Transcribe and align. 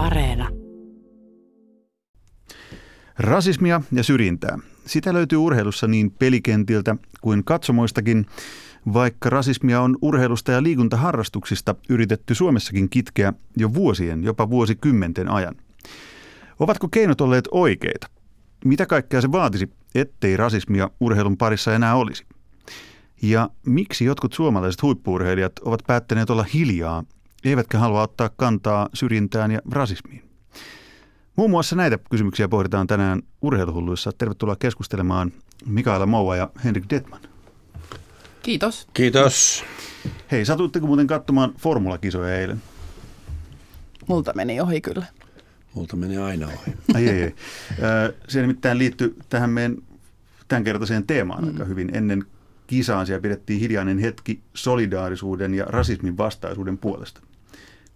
Areena. 0.00 0.48
Rasismia 3.18 3.82
ja 3.92 4.02
syrjintää. 4.02 4.58
Sitä 4.86 5.12
löytyy 5.12 5.38
urheilussa 5.38 5.86
niin 5.86 6.10
pelikentiltä 6.10 6.96
kuin 7.20 7.44
katsomoistakin, 7.44 8.26
vaikka 8.92 9.30
rasismia 9.30 9.80
on 9.80 9.96
urheilusta 10.02 10.52
ja 10.52 10.62
liikuntaharrastuksista 10.62 11.74
yritetty 11.88 12.34
Suomessakin 12.34 12.90
kitkeä 12.90 13.32
jo 13.56 13.74
vuosien, 13.74 14.24
jopa 14.24 14.50
vuosikymmenten 14.50 15.28
ajan. 15.28 15.54
Ovatko 16.60 16.88
keinot 16.88 17.20
olleet 17.20 17.48
oikeita? 17.50 18.06
Mitä 18.64 18.86
kaikkea 18.86 19.20
se 19.20 19.32
vaatisi, 19.32 19.70
ettei 19.94 20.36
rasismia 20.36 20.90
urheilun 21.00 21.36
parissa 21.36 21.74
enää 21.74 21.94
olisi? 21.94 22.24
Ja 23.22 23.50
miksi 23.66 24.04
jotkut 24.04 24.32
suomalaiset 24.32 24.82
huippuurheilijat 24.82 25.58
ovat 25.58 25.80
päättäneet 25.86 26.30
olla 26.30 26.46
hiljaa, 26.54 27.04
eivätkä 27.44 27.78
halua 27.78 28.02
ottaa 28.02 28.30
kantaa 28.36 28.88
syrjintään 28.94 29.50
ja 29.50 29.60
rasismiin? 29.70 30.22
Muun 31.36 31.50
muassa 31.50 31.76
näitä 31.76 31.98
kysymyksiä 32.10 32.48
pohditaan 32.48 32.86
tänään 32.86 33.22
urheiluhulluissa. 33.42 34.12
Tervetuloa 34.18 34.56
keskustelemaan 34.56 35.32
Mikaela 35.66 36.06
Moua 36.06 36.36
ja 36.36 36.50
Henrik 36.64 36.84
Detman. 36.90 37.20
Kiitos. 38.42 38.88
Kiitos. 38.94 39.64
Hei, 40.30 40.44
satuitteko 40.44 40.86
muuten 40.86 41.06
katsomaan 41.06 41.54
formulakisoja 41.58 42.38
eilen? 42.38 42.62
Multa 44.08 44.32
meni 44.34 44.60
ohi 44.60 44.80
kyllä. 44.80 45.06
Multa 45.74 45.96
meni 45.96 46.16
aina 46.16 46.46
ohi. 46.46 46.76
Ai 46.94 47.08
ei, 47.08 47.22
ei. 47.22 47.34
Se 48.28 48.40
nimittäin 48.40 48.78
liittyy 48.78 49.16
tähän 49.28 49.50
meidän 49.50 49.76
tämänkertaiseen 50.48 51.06
teemaan 51.06 51.44
mm. 51.44 51.48
aika 51.48 51.64
hyvin. 51.64 51.90
Ennen 51.96 52.24
kisaan 52.66 53.06
siellä 53.06 53.22
pidettiin 53.22 53.60
hiljainen 53.60 53.98
hetki 53.98 54.40
solidaarisuuden 54.54 55.54
ja 55.54 55.64
rasismin 55.64 56.16
vastaisuuden 56.16 56.78
puolesta. 56.78 57.20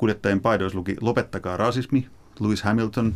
Kuljettajien 0.04 0.40
paidoissa 0.40 0.78
luki 0.78 0.96
Lopettakaa 1.00 1.56
rasismi, 1.56 2.08
Lewis 2.40 2.62
Hamilton. 2.62 3.14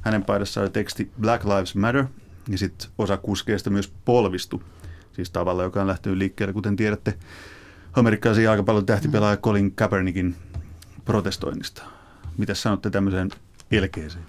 Hänen 0.00 0.24
paidassaan 0.24 0.62
oli 0.62 0.70
teksti 0.70 1.10
Black 1.20 1.44
Lives 1.44 1.74
Matter 1.74 2.04
ja 2.48 2.58
sitten 2.58 2.90
osa 2.98 3.16
kuskeista 3.16 3.70
myös 3.70 3.92
polvistu. 4.04 4.62
Siis 5.12 5.30
tavalla, 5.30 5.62
joka 5.62 5.80
on 5.80 5.86
lähtenyt 5.86 6.18
liikkeelle, 6.18 6.52
kuten 6.52 6.76
tiedätte, 6.76 7.14
amerikkalaisen 7.92 8.44
jalkapallon 8.44 8.86
tähtipelaaja 8.86 9.36
Colin 9.36 9.72
Kaepernickin 9.72 10.36
protestoinnista. 11.04 11.82
Mitä 12.38 12.54
sanotte 12.54 12.90
tämmöiseen 12.90 13.30
elkeeseen? 13.70 14.24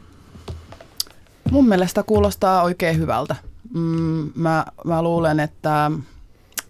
Mun 1.51 1.67
mielestä 1.67 2.03
kuulostaa 2.03 2.63
oikein 2.63 2.97
hyvältä. 2.97 3.35
Mm, 3.73 4.31
mä, 4.35 4.65
mä 4.85 5.01
luulen, 5.01 5.39
että, 5.39 5.91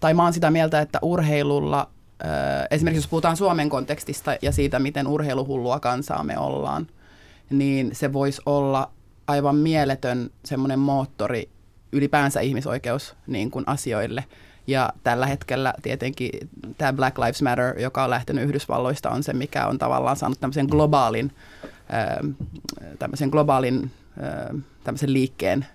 tai 0.00 0.14
mä 0.14 0.22
oon 0.22 0.32
sitä 0.32 0.50
mieltä, 0.50 0.80
että 0.80 0.98
urheilulla, 1.02 1.90
esimerkiksi 2.70 2.98
jos 2.98 3.08
puhutaan 3.08 3.36
Suomen 3.36 3.68
kontekstista 3.68 4.36
ja 4.42 4.52
siitä, 4.52 4.78
miten 4.78 5.06
urheiluhullua 5.06 5.80
kansaa 5.80 6.24
me 6.24 6.38
ollaan, 6.38 6.86
niin 7.50 7.90
se 7.94 8.12
voisi 8.12 8.42
olla 8.46 8.90
aivan 9.26 9.56
mieletön 9.56 10.30
semmoinen 10.44 10.78
moottori 10.78 11.48
ylipäänsä 11.92 12.40
ihmisoikeus 12.40 13.14
niin 13.26 13.50
kuin 13.50 13.64
asioille. 13.68 14.24
Ja 14.66 14.92
tällä 15.02 15.26
hetkellä 15.26 15.74
tietenkin 15.82 16.30
tämä 16.78 16.92
Black 16.92 17.18
Lives 17.18 17.42
Matter, 17.42 17.80
joka 17.80 18.04
on 18.04 18.10
lähtenyt 18.10 18.44
Yhdysvalloista, 18.44 19.10
on 19.10 19.22
se, 19.22 19.32
mikä 19.32 19.66
on 19.66 19.78
tavallaan 19.78 20.16
saanut 20.16 20.40
tämmöisen 20.40 20.66
globaalin, 20.66 21.32
tämmöisen 22.98 23.28
globaalin 23.28 23.90
tämmöisen 24.84 25.12
liikkeen 25.12 25.66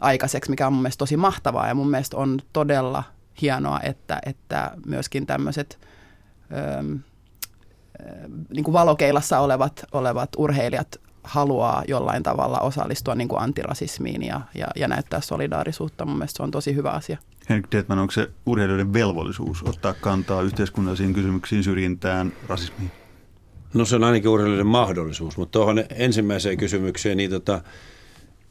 aikaiseksi, 0.00 0.50
mikä 0.50 0.66
on 0.66 0.72
mun 0.72 0.82
mielestä 0.82 0.98
tosi 0.98 1.16
mahtavaa. 1.16 1.68
Ja 1.68 1.74
mun 1.74 1.90
mielestä 1.90 2.16
on 2.16 2.40
todella 2.52 3.02
hienoa, 3.42 3.80
että, 3.80 4.18
että 4.26 4.70
myöskin 4.86 5.26
tämmöiset 5.26 5.78
niin 8.54 8.64
kuin 8.64 8.72
valokeilassa 8.72 9.38
olevat, 9.38 9.84
olevat 9.92 10.30
urheilijat 10.36 11.00
haluaa 11.24 11.82
jollain 11.88 12.22
tavalla 12.22 12.58
osallistua 12.58 13.14
niin 13.14 13.28
kuin 13.28 13.42
antirasismiin 13.42 14.22
ja, 14.22 14.40
ja, 14.54 14.66
ja 14.76 14.88
näyttää 14.88 15.20
solidaarisuutta. 15.20 16.04
Mun 16.04 16.16
mielestä 16.16 16.36
se 16.36 16.42
on 16.42 16.50
tosi 16.50 16.74
hyvä 16.74 16.90
asia. 16.90 17.18
Henrik 17.48 17.72
Detman, 17.72 17.98
onko 17.98 18.10
se 18.10 18.30
urheilijoiden 18.46 18.92
velvollisuus 18.92 19.62
ottaa 19.62 19.94
kantaa 19.94 20.42
yhteiskunnallisiin 20.42 21.14
kysymyksiin, 21.14 21.64
syrjintään, 21.64 22.32
rasismiin? 22.48 22.90
No 23.74 23.84
se 23.84 23.96
on 23.96 24.04
ainakin 24.04 24.30
urheilijoiden 24.30 24.66
mahdollisuus, 24.66 25.36
mutta 25.36 25.52
tuohon 25.52 25.84
ensimmäiseen 25.90 26.56
kysymykseen, 26.56 27.16
niin 27.16 27.30
tota, 27.30 27.60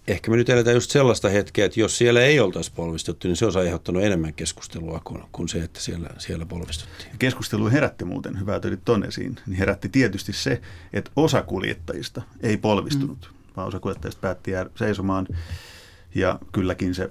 ehkä 0.08 0.32
me 0.32 0.38
nyt 0.38 0.50
eletään 0.50 0.76
just 0.76 0.92
sellaista 0.92 1.30
hetkeä, 1.30 1.66
että 1.66 1.80
jos 1.80 1.98
siellä 1.98 2.22
ei 2.22 2.40
oltaisi 2.40 2.72
polvistuttu, 2.76 3.28
niin 3.28 3.36
se 3.36 3.46
olisi 3.46 3.60
aiheuttanut 3.60 4.04
enemmän 4.04 4.34
keskustelua 4.34 5.02
kuin, 5.04 5.24
kuin 5.32 5.50
se, 5.50 5.64
että 5.64 5.80
siellä, 5.80 6.10
siellä 6.18 6.46
polvistuttiin. 6.46 7.12
Keskustelu 7.20 7.70
herätti 7.70 8.06
muuten, 8.06 8.40
hyvä 8.40 8.60
tuli 8.60 8.78
tuonne 8.86 9.08
esiin, 9.08 9.36
niin 9.48 9.58
herätti 9.58 9.90
tietysti 9.90 10.34
se, 10.34 10.62
että 10.94 11.12
osa 11.16 11.42
kuljettajista 11.42 12.22
ei 12.42 12.58
polvistunut, 12.58 13.30
mm. 13.32 13.38
vaan 13.58 13.68
osa 13.68 13.80
kuljettajista 13.80 14.22
päätti 14.22 14.52
jäädä 14.52 14.70
seisomaan. 14.76 15.28
Ja 16.16 16.40
kylläkin 16.52 16.96
se 16.96 17.10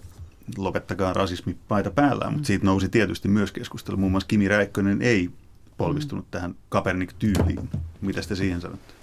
lopettakaa 0.57 1.13
rasismi 1.13 1.57
paita 1.69 1.91
päällään, 1.91 2.33
mutta 2.33 2.47
siitä 2.47 2.65
nousi 2.65 2.89
tietysti 2.89 3.29
myös 3.29 3.53
keskustelu. 3.53 3.97
Muun 3.97 4.13
muassa 4.13 4.29
Kimi 4.29 4.49
Räikkönen 4.49 5.03
ei 5.03 5.31
polvistunut 5.77 6.25
mm. 6.25 6.31
tähän 6.31 6.55
Kapernik-tyyliin. 6.69 7.69
Mitä 8.01 8.21
te 8.23 8.37
siihen 8.37 8.61
sanotte? 8.61 8.95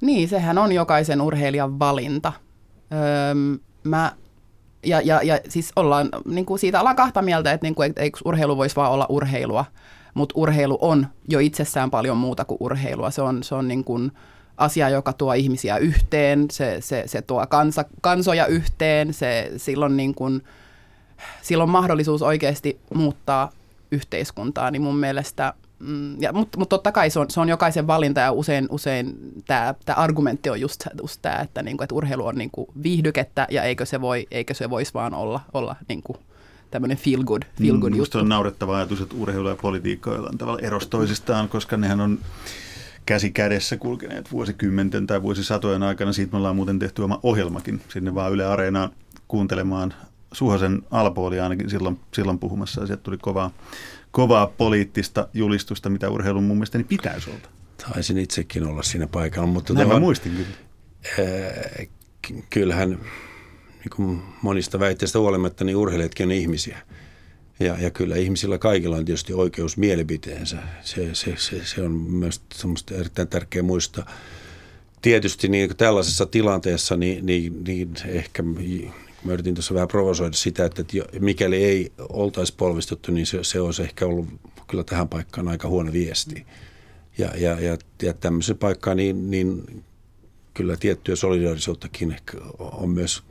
Niin, 0.00 0.28
sehän 0.28 0.58
on 0.58 0.72
jokaisen 0.72 1.20
urheilijan 1.20 1.78
valinta. 1.78 2.32
Öö, 2.94 3.34
mä, 3.84 4.12
ja, 4.84 5.00
ja, 5.00 5.22
ja 5.22 5.38
siis 5.48 5.72
ollaan, 5.76 6.08
niin 6.24 6.46
kuin 6.46 6.58
siitä 6.58 6.80
ollaan 6.80 6.96
kahta 6.96 7.22
mieltä, 7.22 7.52
että, 7.52 7.66
niin 7.66 7.74
kuin, 7.74 7.90
että 7.90 8.02
eikö 8.02 8.18
urheilu 8.24 8.56
voisi 8.56 8.76
vaan 8.76 8.92
olla 8.92 9.06
urheilua, 9.08 9.64
mutta 10.14 10.32
urheilu 10.36 10.78
on 10.80 11.06
jo 11.28 11.38
itsessään 11.38 11.90
paljon 11.90 12.16
muuta 12.16 12.44
kuin 12.44 12.58
urheilua. 12.60 13.10
Se 13.10 13.22
on, 13.22 13.42
se 13.42 13.54
on 13.54 13.68
niin 13.68 13.84
kuin 13.84 14.12
asia, 14.56 14.88
joka 14.88 15.12
tuo 15.12 15.32
ihmisiä 15.32 15.76
yhteen, 15.76 16.46
se, 16.52 16.76
se, 16.80 17.02
se 17.06 17.22
tuo 17.22 17.46
kansa, 17.46 17.84
kansoja 18.00 18.46
yhteen, 18.46 19.14
se, 19.14 19.52
silloin, 19.56 19.96
niin 19.96 20.14
kuin, 20.14 20.42
silloin 21.42 21.70
mahdollisuus 21.70 22.22
oikeasti 22.22 22.80
muuttaa 22.94 23.50
yhteiskuntaa, 23.92 24.70
niin 24.70 24.82
mun 24.82 24.96
mielestä 24.96 25.54
Mm, 25.86 26.22
ja, 26.22 26.32
mutta, 26.32 26.58
mutta 26.58 26.76
totta 26.76 26.92
kai 26.92 27.10
se 27.10 27.18
on, 27.18 27.30
se 27.30 27.40
on 27.40 27.48
jokaisen 27.48 27.86
valinta 27.86 28.20
ja 28.20 28.32
usein, 28.32 28.66
usein 28.70 29.16
tämä, 29.46 29.74
argumentti 29.96 30.50
on 30.50 30.60
just, 30.60 30.86
just 31.02 31.18
tämä, 31.22 31.36
että, 31.36 31.62
niin 31.62 31.76
kuin, 31.76 31.84
että 31.84 31.94
urheilu 31.94 32.26
on 32.26 32.34
niin 32.34 32.50
kuin 32.50 32.68
viihdykettä 32.82 33.46
ja 33.50 33.62
eikö 33.62 33.86
se, 33.86 34.00
voi, 34.00 34.26
eikö 34.30 34.54
se 34.54 34.70
voisi 34.70 34.94
vaan 34.94 35.14
olla, 35.14 35.40
olla 35.54 35.76
niin 35.88 36.02
kuin, 36.02 36.18
tämmöinen 36.70 36.96
feel 36.96 37.24
good, 37.24 37.42
feel 37.62 37.78
good 37.78 37.92
mm, 37.92 37.98
juttu. 37.98 38.18
on 38.18 38.28
naurettava 38.28 38.76
ajatus, 38.76 39.00
että 39.00 39.16
urheilu 39.18 39.48
ja 39.48 39.56
politiikka 39.56 40.10
on 40.10 40.38
tavalla 40.38 40.60
eros 40.62 40.86
toisistaan, 40.86 41.48
koska 41.48 41.76
nehän 41.76 42.00
on 42.00 42.18
käsi 43.06 43.30
kädessä 43.30 43.76
kulkeneet 43.76 44.32
vuosikymmenten 44.32 45.06
tai 45.06 45.22
vuosisatojen 45.22 45.82
aikana. 45.82 46.12
Siitä 46.12 46.32
me 46.32 46.38
ollaan 46.38 46.56
muuten 46.56 46.78
tehty 46.78 47.02
oma 47.02 47.20
ohjelmakin 47.22 47.80
sinne 47.88 48.14
vaan 48.14 48.32
Yle 48.32 48.46
Areenaan 48.46 48.90
kuuntelemaan 49.28 49.94
Suhosen 50.32 50.82
Alpooli 50.90 51.40
ainakin 51.40 51.70
silloin, 51.70 52.00
silloin 52.14 52.38
puhumassa 52.38 52.80
ja 52.80 52.86
sieltä 52.86 53.02
tuli 53.02 53.18
kovaa 53.18 53.50
kovaa 54.14 54.46
poliittista 54.46 55.28
julistusta, 55.32 55.90
mitä 55.90 56.10
urheilun 56.10 56.44
mun 56.44 56.56
mielestäni 56.56 56.84
pitäisi 56.84 57.30
olla. 57.30 57.48
Taisin 57.76 58.18
itsekin 58.18 58.66
olla 58.66 58.82
siinä 58.82 59.06
paikalla. 59.06 59.46
Mutta 59.46 59.74
Näin 59.74 59.86
tuohon, 59.86 60.02
mä 60.02 60.06
muistin 60.06 60.32
kyllä. 60.32 60.56
Äh, 61.18 61.88
kyllähän 62.50 62.90
niin 63.78 63.90
kuin 63.96 64.22
monista 64.42 64.80
väitteistä 64.80 65.18
huolimatta, 65.18 65.64
niin 65.64 65.76
urheilijatkin 65.76 66.26
on 66.26 66.32
ihmisiä. 66.32 66.78
Ja, 67.60 67.76
ja 67.78 67.90
kyllä 67.90 68.16
ihmisillä 68.16 68.58
kaikilla 68.58 68.96
on 68.96 69.04
tietysti 69.04 69.32
oikeus 69.32 69.76
mielipiteensä. 69.76 70.56
Se, 70.82 71.14
se, 71.14 71.34
se, 71.36 71.64
se 71.64 71.82
on 71.82 71.92
myös 71.92 72.42
erittäin 72.92 73.28
tärkeä 73.28 73.62
muistaa. 73.62 74.10
Tietysti 75.02 75.48
niin 75.48 75.76
tällaisessa 75.76 76.26
tilanteessa 76.26 76.96
niin, 76.96 77.26
niin, 77.26 77.64
niin 77.64 77.94
ehkä 78.06 78.42
Mä 79.24 79.32
yritin 79.32 79.54
tuossa 79.54 79.74
vähän 79.74 79.88
provosoida 79.88 80.36
sitä, 80.36 80.64
että 80.64 80.84
mikäli 81.20 81.64
ei 81.64 81.92
oltaisi 82.08 82.54
polvistuttu, 82.56 83.12
niin 83.12 83.26
se, 83.26 83.38
se 83.44 83.60
olisi 83.60 83.82
ehkä 83.82 84.06
ollut 84.06 84.26
kyllä 84.66 84.84
tähän 84.84 85.08
paikkaan 85.08 85.48
aika 85.48 85.68
huono 85.68 85.92
viesti. 85.92 86.46
Ja, 87.18 87.30
ja, 87.36 87.60
ja, 87.60 87.78
ja 88.02 88.12
tämmöisen 88.12 88.58
paikkaan 88.58 88.96
niin, 88.96 89.30
niin 89.30 89.82
kyllä 90.54 90.76
tiettyä 90.76 91.16
solidaarisuuttakin 91.16 92.12
ehkä 92.12 92.38
on 92.58 92.90
myös 92.90 93.22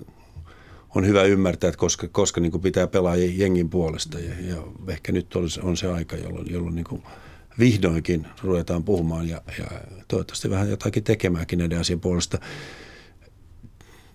on 0.96 1.08
hyvä 1.08 1.24
ymmärtää, 1.24 1.68
että 1.68 1.80
koska, 1.80 2.08
koska 2.08 2.42
niin 2.42 2.62
pitää 2.62 2.88
pelaa 2.88 3.16
jengin 3.16 3.70
puolesta. 3.70 4.20
Ja, 4.20 4.34
ja 4.48 4.64
ehkä 4.88 5.12
nyt 5.12 5.36
on, 5.36 5.48
on 5.62 5.78
se 5.78 5.88
aika, 5.88 6.16
jolloin, 6.16 6.52
jolloin 6.52 6.76
niin 6.76 7.04
vihdoinkin 7.60 8.28
ruvetaan 8.42 8.84
puhumaan 8.84 9.30
ja, 9.30 9.42
ja 9.60 9.66
toivottavasti 10.08 10.50
vähän 10.50 10.70
jotakin 10.70 11.04
tekemäänkin 11.04 11.60
näiden 11.60 11.80
asian 11.80 12.00
puolesta 12.00 12.40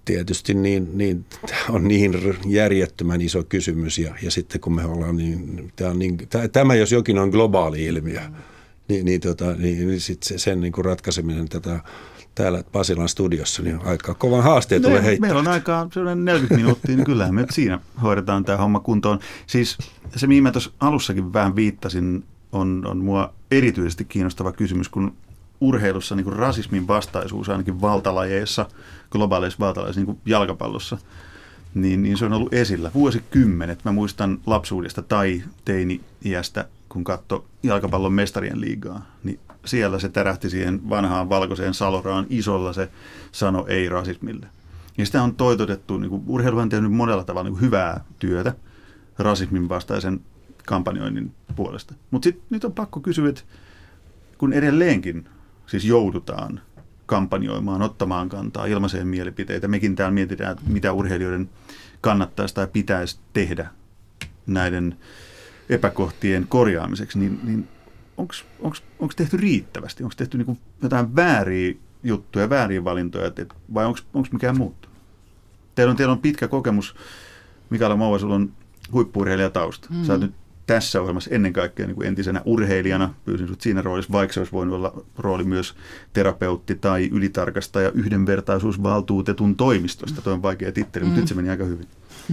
tietysti 0.09 0.55
niin, 0.55 0.99
niin, 0.99 1.25
on 1.71 1.89
niin 1.89 2.13
järjettömän 2.47 3.21
iso 3.21 3.43
kysymys 3.43 3.99
ja, 3.99 4.15
ja 4.23 4.31
sitten 4.31 4.61
kun 4.61 4.75
me 4.75 4.85
ollaan 4.85 5.17
niin, 5.17 5.73
tämä, 5.77 5.91
on 5.91 5.99
niin, 5.99 6.19
tämä 6.53 6.75
jos 6.75 6.93
jokin 6.93 7.19
on 7.19 7.29
globaali 7.29 7.85
ilmiö, 7.85 8.21
niin, 8.89 9.05
niin, 9.05 9.21
tota, 9.21 9.53
niin, 9.53 9.89
niin 9.89 10.01
sit 10.01 10.23
sen 10.23 10.61
niin 10.61 10.73
kuin 10.73 10.85
ratkaiseminen 10.85 11.49
tätä 11.49 11.81
täällä 12.35 12.65
Pasilan 12.73 13.09
studiossa, 13.09 13.63
niin 13.63 13.81
aika 13.85 14.15
kovan 14.15 14.43
haasteen 14.43 14.83
tulee 14.83 15.03
heittää. 15.03 15.29
Meillä 15.29 15.41
on 15.41 15.49
aikaa 15.49 15.89
40 16.15 16.55
minuuttia, 16.57 16.97
niin 16.97 17.05
kyllähän 17.05 17.35
me 17.35 17.47
siinä 17.51 17.81
hoidetaan 18.03 18.45
tämä 18.45 18.59
homma 18.59 18.81
kuntoon. 18.81 19.19
Siis 19.47 19.79
se, 20.17 20.27
mihin 20.27 20.43
mä 20.43 20.53
tuossa 20.53 20.71
alussakin 20.81 21.33
vähän 21.33 21.57
viittasin, 21.57 22.25
on, 22.53 22.87
on 22.87 22.99
mua 22.99 23.35
erityisesti 23.51 24.05
kiinnostava 24.05 24.53
kysymys, 24.53 24.89
kun 24.89 25.17
urheilussa 25.61 26.17
niin 26.17 26.25
kuin 26.25 26.37
rasismin 26.37 26.89
vastaisuus 26.89 27.49
ainakin 27.49 27.81
valtalajeissa, 27.81 28.67
globaaleissa 29.11 29.59
valtalajeissa, 29.59 30.01
niin 30.01 30.07
kuin 30.07 30.19
jalkapallossa, 30.27 30.99
niin, 31.75 32.03
niin 32.03 32.19
se 32.19 32.25
on 32.25 32.33
ollut 32.33 32.55
esillä 32.55 32.91
vuosikymmenet. 32.95 33.85
Mä 33.85 33.93
muistan 33.93 34.39
lapsuudesta 34.47 35.03
tai 35.03 35.43
teini-iästä, 35.65 36.69
kun 36.89 37.05
katso 37.05 37.45
jalkapallon 37.63 38.13
mestarien 38.13 38.61
liigaa, 38.61 39.07
niin 39.25 39.41
siellä 39.65 39.99
se 39.99 40.09
tärähti 40.09 40.51
siihen 40.51 40.89
vanhaan 40.89 41.29
valkoiseen 41.29 41.75
saloraan 41.75 42.27
isolla 42.31 42.73
se 42.73 42.91
sano 43.33 43.67
ei 43.69 43.89
rasismille. 43.89 44.47
Ja 44.99 45.07
sitä 45.07 45.23
on 45.23 45.35
toitotettu, 45.35 45.99
niin 45.99 46.11
kuin 46.11 46.23
urheilu 46.27 46.59
on 46.59 46.69
tehnyt 46.69 46.93
monella 46.93 47.25
tavalla 47.25 47.51
niin 47.51 47.61
hyvää 47.61 48.05
työtä 48.19 48.55
rasismin 49.19 49.69
vastaisen 49.69 50.21
kampanjoinnin 50.67 51.35
puolesta. 51.57 51.95
Mutta 52.11 52.29
nyt 52.51 52.65
on 52.65 52.73
pakko 52.73 53.01
kysyä, 53.01 53.29
että 53.29 53.43
kun 54.39 54.53
edelleenkin 54.53 55.29
siis 55.69 55.85
joudutaan 55.85 56.61
kampanjoimaan, 57.06 57.82
ottamaan 57.82 58.29
kantaa 58.29 58.67
ilmaiseen 58.67 59.09
mielipiteitä. 59.09 59.69
Mekin 59.69 59.97
täällä 59.97 60.15
mietitään, 60.15 60.56
mitä 60.67 60.93
urheilijoiden 60.93 61.50
kannattaisi 62.00 62.55
tai 62.55 62.67
pitäisi 62.67 63.20
tehdä 63.32 63.70
näiden 64.47 64.97
epäkohtien 65.69 66.47
korjaamiseksi, 66.49 67.19
niin, 67.19 67.41
niin 67.44 67.69
onko 68.17 69.12
tehty 69.17 69.37
riittävästi? 69.37 70.03
Onko 70.03 70.15
tehty 70.17 70.38
niinku 70.38 70.59
jotain 70.82 71.17
vääriä 71.17 71.75
juttuja, 72.03 72.50
vääriä 72.50 72.85
valintoja, 72.85 73.26
et, 73.26 73.38
et, 73.38 73.55
vai 73.75 73.85
onko 73.87 74.29
mikään 74.32 74.59
muuttu? 74.59 74.88
Teillä 75.75 75.91
on, 75.91 75.97
teillä 75.97 76.12
on 76.12 76.19
pitkä 76.19 76.49
kokemus, 76.49 76.97
Mikaela 77.71 77.97
Mouva, 77.97 78.19
sulla 78.19 78.35
on 78.35 78.53
huippuurheilijatausta. 78.93 79.88
Mm. 79.91 80.05
Sä 80.05 80.12
oot 80.12 80.23
nyt 80.23 80.35
tässä 80.69 81.00
ohjelmassa 81.00 81.31
ennen 81.31 81.53
kaikkea 81.53 81.87
niin 81.87 81.94
kuin 81.94 82.09
entisenä 82.09 82.43
urheilijana, 82.44 83.15
pyysin 83.25 83.47
sinut 83.47 83.61
siinä 83.61 83.82
roolissa, 83.82 84.12
vaikka 84.12 84.35
se 84.35 84.41
olisi 84.41 84.53
voinut 84.53 84.75
olla 84.75 85.05
rooli 85.19 85.44
myös 85.44 85.75
terapeutti 86.12 86.75
tai 86.75 87.09
ylitarkastaja 87.12 87.91
yhdenvertaisuusvaltuutetun 87.91 89.56
toimistosta. 89.56 90.23
Tuo 90.23 90.32
on 90.32 90.43
vaikea 90.43 90.73
titteli, 90.73 91.05
mm. 91.05 91.09
mutta 91.09 91.20
nyt 91.20 91.29
se 91.29 91.35
meni 91.35 91.50
aika 91.50 91.65
hyvin. 91.65 91.87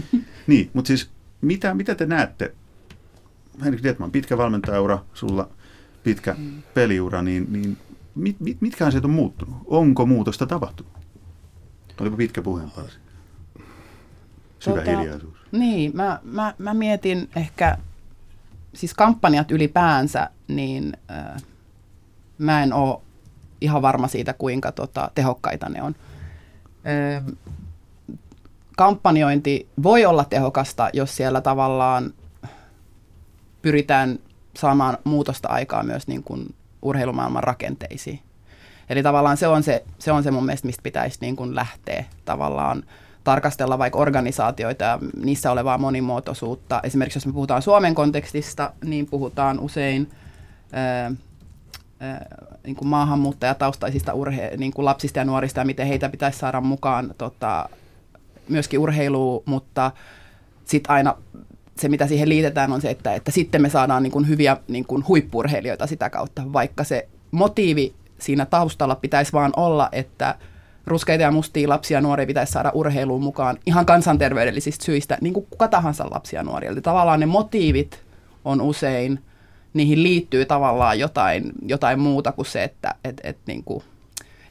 niin, 0.48 0.70
mutta 0.74 0.88
siis 0.88 1.10
mitä, 1.42 1.74
mitä 1.74 1.96
te 1.96 2.06
näette? 2.06 2.54
Henrik 3.64 3.84
Detman, 3.84 4.12
pitkä 4.12 4.38
valmentajaura, 4.38 5.00
sulla 5.14 5.50
pitkä 6.04 6.36
mm. 6.38 6.64
peliura, 6.74 7.22
niin, 7.22 7.48
niin 7.50 7.78
mit, 8.16 8.40
mit, 8.40 8.62
mitkä 8.62 8.86
asiat 8.86 9.06
on 9.06 9.12
muuttunut? 9.12 9.56
Onko 9.66 10.06
muutosta 10.06 10.46
tapahtunut? 10.46 10.92
Olipa 12.02 12.18
pitkä 12.18 12.42
puheenparsi. 12.42 12.98
Syvä 14.60 14.76
tota, 14.76 14.98
hiljaisuus. 14.98 15.38
Niin, 15.52 15.92
mä, 15.96 16.20
mä, 16.24 16.54
mä 16.58 16.74
mietin 16.74 17.30
ehkä 17.36 17.78
siis 18.76 18.94
kampanjat 18.94 19.52
ylipäänsä, 19.52 20.30
niin 20.48 20.94
äh, 21.12 21.44
mä 22.38 22.64
en 22.64 22.74
ole 22.74 23.02
ihan 23.62 23.82
varma 23.82 24.08
siitä, 24.08 24.34
kuinka 24.34 24.72
tota, 24.72 25.12
tehokkaita 25.16 25.70
ne 25.70 25.82
on. 25.82 25.96
Kampanjointi 28.78 29.70
voi 29.84 30.06
olla 30.06 30.26
tehokasta, 30.26 30.90
jos 30.94 31.16
siellä 31.16 31.42
tavallaan 31.42 32.14
pyritään 33.62 34.20
saamaan 34.58 34.98
muutosta 35.04 35.50
aikaa 35.50 35.84
myös 35.84 36.08
niin 36.08 36.24
kuin 36.24 36.56
urheilumaailman 36.82 37.44
rakenteisiin. 37.44 38.20
Eli 38.90 39.04
tavallaan 39.04 39.38
se 39.38 39.48
on 39.48 39.64
se, 39.64 39.84
se, 40.00 40.12
on 40.12 40.24
se 40.24 40.32
mun 40.32 40.46
mielestä, 40.46 40.66
mistä 40.66 40.84
pitäisi 40.84 41.18
niin 41.22 41.36
kuin 41.36 41.56
lähteä 41.56 42.06
tavallaan 42.26 42.84
tarkastella 43.26 43.78
vaikka 43.78 44.00
organisaatioita 44.00 44.84
ja 44.84 45.00
niissä 45.24 45.52
olevaa 45.52 45.78
monimuotoisuutta. 45.78 46.80
Esimerkiksi 46.84 47.18
jos 47.18 47.26
me 47.26 47.34
puhutaan 47.34 47.62
Suomen 47.62 47.96
kontekstista, 47.96 48.72
niin 48.84 49.06
puhutaan 49.06 49.60
usein 49.60 50.10
niin 52.64 52.76
kuin 52.76 52.88
maahanmuuttajataustaisista 52.88 54.12
urhe- 54.12 54.58
niin 54.58 54.74
kuin 54.74 54.86
lapsista 54.86 55.20
ja 55.20 55.26
nuorista 55.26 55.60
ja 55.60 55.66
miten 55.66 55.88
heitä 55.88 56.10
pitäisi 56.10 56.40
saada 56.40 56.62
mukaan 56.62 57.16
tota, 57.18 57.70
myöskin 58.50 58.80
urheiluun, 58.80 59.44
mutta 59.46 59.92
sitten 60.66 60.92
aina 60.92 61.16
se, 61.78 61.90
mitä 61.90 62.08
siihen 62.08 62.30
liitetään, 62.30 62.72
on 62.72 62.82
se, 62.82 62.90
että, 62.90 63.14
että 63.14 63.32
sitten 63.32 63.62
me 63.62 63.70
saadaan 63.70 64.04
niin 64.04 64.12
kuin 64.12 64.28
hyviä 64.28 64.58
niin 64.68 64.86
kuin 64.86 65.08
huippurheilijoita 65.08 65.88
sitä 65.88 66.10
kautta, 66.10 66.54
vaikka 66.54 66.84
se 66.84 67.08
motiivi 67.32 67.96
siinä 68.20 68.46
taustalla 68.46 68.96
pitäisi 68.96 69.34
vaan 69.34 69.54
olla, 69.56 69.90
että– 69.92 70.36
ruskeita 70.86 71.24
ja 71.24 71.32
mustia 71.32 71.70
lapsia 71.70 71.98
ja 71.98 72.02
nuoria 72.02 72.26
pitäisi 72.26 72.52
saada 72.52 72.72
urheiluun 72.74 73.24
mukaan 73.24 73.58
ihan 73.66 73.86
kansanterveydellisistä 73.86 74.86
syistä, 74.86 75.18
niin 75.22 75.34
kuin 75.34 75.48
kuka 75.50 75.68
tahansa 75.68 76.08
lapsia 76.12 76.40
ja 76.40 76.44
nuoria. 76.44 76.70
Eli 76.70 76.82
tavallaan 76.82 77.20
ne 77.20 77.26
motiivit 77.26 78.00
on 78.46 78.62
usein, 78.62 79.20
niihin 79.74 80.04
liittyy 80.04 80.46
tavallaan 80.46 81.00
jotain, 81.00 81.52
jotain 81.66 82.00
muuta 82.00 82.32
kuin 82.32 82.46
se, 82.46 82.64
että 82.64 82.96
et, 83.04 83.22
et, 83.24 83.38
niin 83.46 83.64
kuin, 83.64 83.84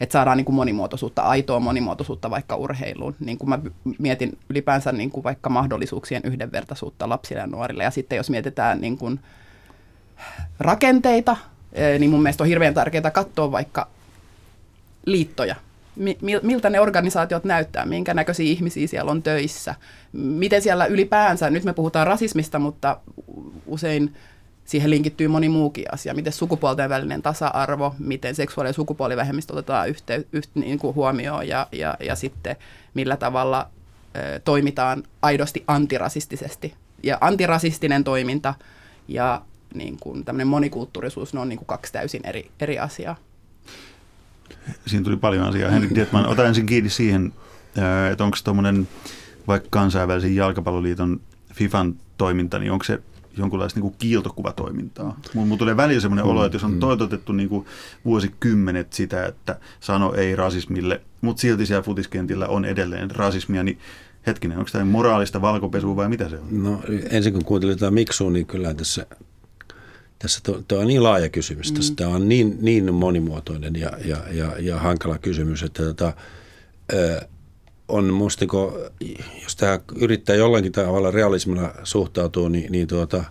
että 0.01 0.13
saadaan 0.13 0.37
niin 0.37 0.45
kuin 0.45 0.57
monimuotoisuutta, 0.57 1.23
aitoa 1.23 1.61
monimuotoisuutta 1.61 2.31
vaikka 2.31 2.57
urheiluun. 2.57 3.15
Niin 3.21 3.39
kuin 3.39 3.49
mä 3.49 3.59
mietin 3.99 4.39
ylipäänsä 4.51 4.93
niin 4.93 5.11
kuin 5.11 5.25
vaikka 5.25 5.51
mahdollisuuksien 5.51 6.23
yhdenvertaisuutta 6.25 7.09
lapsille 7.09 7.41
ja 7.41 7.47
nuorille. 7.47 7.85
Ja 7.85 7.91
sitten 7.91 8.17
jos 8.17 8.31
mietitään 8.31 8.81
niin 8.81 8.99
kuin 8.99 9.21
rakenteita, 10.59 11.37
eh, 11.73 11.99
niin 11.99 12.11
mun 12.11 12.23
mielestä 12.23 12.45
on 12.45 12.49
hirveän 12.49 12.75
tärkeää 12.75 13.11
katsoa 13.11 13.53
vaikka 13.53 13.89
liittoja 15.07 15.57
miltä 16.43 16.71
ne 16.71 16.81
organisaatiot 16.81 17.45
näyttää, 17.45 17.87
minkä 17.87 18.15
näköisiä 18.15 18.47
ihmisiä 18.47 18.87
siellä 18.87 19.11
on 19.11 19.23
töissä, 19.23 19.75
miten 20.13 20.63
siellä 20.63 20.87
ylipäänsä, 20.87 21.51
nyt 21.51 21.65
me 21.65 21.73
puhutaan 21.73 22.07
rasismista, 22.07 22.59
mutta 22.59 23.01
usein 23.67 24.15
siihen 24.65 24.91
linkittyy 24.91 25.29
moni 25.29 25.49
muukin 25.49 25.85
asia, 25.93 26.15
miten 26.15 26.33
sukupuolten 26.33 26.91
välinen 26.91 27.23
tasa-arvo, 27.23 27.95
miten 27.99 28.35
seksuaali- 28.35 28.69
ja 28.69 28.73
sukupuolivähemmistö 28.73 29.53
otetaan 29.53 29.89
yhte, 29.89 30.25
yht, 30.33 30.51
niin 30.55 30.79
kuin 30.79 30.95
huomioon 30.95 31.49
ja, 31.49 31.67
ja, 31.73 31.97
ja 32.01 32.17
sitten 32.17 32.57
millä 32.95 33.17
tavalla 33.17 33.71
ö, 34.17 34.41
toimitaan 34.45 35.03
aidosti 35.23 35.65
antirasistisesti. 35.67 36.75
Ja 37.03 37.19
antirasistinen 37.21 38.05
toiminta 38.05 38.55
ja 39.09 39.43
niin 39.75 39.97
kuin 40.01 40.25
tämmöinen 40.25 40.47
monikulttuurisuus, 40.47 41.35
ne 41.35 41.41
on 41.41 41.49
niin 41.49 41.59
kuin 41.59 41.67
kaksi 41.67 41.93
täysin 41.93 42.21
eri, 42.25 42.51
eri 42.61 42.79
asiaa. 42.79 43.17
Siinä 44.87 45.05
tuli 45.05 45.17
paljon 45.17 45.47
asiaa. 45.47 45.71
Henrik 45.71 45.95
Dietman, 45.95 46.27
ota 46.27 46.47
ensin 46.47 46.67
kiinni 46.67 46.91
siihen, 46.91 47.33
että 48.13 48.25
onko 48.25 48.37
tuommoinen 48.45 48.89
vaikka 49.49 49.69
kansainvälisen 49.71 50.37
jalkapalloliiton 50.37 51.21
FIFAn 51.55 51.95
toiminta, 52.19 52.59
niin 52.59 52.73
onko 52.73 52.85
se 52.85 53.03
jonkunlaista 53.37 53.81
niin 53.81 53.95
kiiltokuvatoimintaa. 53.99 55.21
Mulla 55.35 55.57
tulee 55.57 55.77
välillä 55.77 56.01
sellainen 56.01 56.25
mm, 56.25 56.31
olo, 56.31 56.45
että 56.45 56.57
jos 56.57 56.65
on 56.65 56.73
mm. 56.73 56.81
toitotettu 56.81 57.33
niin 57.33 57.49
kuin 57.49 57.67
vuosikymmenet 58.05 58.93
sitä, 58.93 59.27
että 59.27 59.61
sano 59.81 60.15
ei 60.15 60.37
rasismille, 60.37 61.01
mutta 61.21 61.41
silti 61.41 61.67
siellä 61.67 61.83
futiskentillä 61.83 62.49
on 62.49 62.65
edelleen 62.65 63.11
rasismia, 63.11 63.63
niin 63.63 63.79
hetkinen, 64.27 64.59
onko 64.59 64.71
tämä 64.73 64.85
moraalista 64.85 65.43
valkopesua 65.43 65.97
vai 65.97 66.09
mitä 66.09 66.29
se 66.29 66.39
on? 66.39 66.63
No 66.63 66.81
ensin 67.11 67.33
kun 67.33 67.45
kuuntelin 67.45 67.79
tätä 67.79 67.91
miksua, 67.91 68.31
niin 68.31 68.47
kyllä 68.47 68.75
tässä 68.75 69.07
tässä 70.25 70.41
tuo 70.69 70.79
on 70.79 70.87
niin 70.87 71.03
laaja 71.03 71.29
kysymys, 71.29 71.71
mm. 71.71 71.77
tässä 71.77 71.95
tämä 71.97 72.11
on 72.11 72.29
niin, 72.29 72.59
niin 72.61 72.95
monimuotoinen 72.95 73.77
ja, 73.77 73.91
ja, 74.05 74.17
ja, 74.31 74.53
ja 74.59 74.79
hankala 74.79 75.19
kysymys, 75.19 75.63
että 75.63 75.83
tota, 75.83 76.13
ö, 76.93 77.21
on 77.89 78.13
musta, 78.13 78.45
jos 79.43 79.57
tämä 79.57 79.81
yrittää 79.97 80.37
jollakin 80.37 80.73
tavalla 80.73 81.11
realismilla 81.11 81.75
suhtautua, 81.83 82.49
niin, 82.49 82.73
niin 82.73 82.87
tuota, 82.87 83.25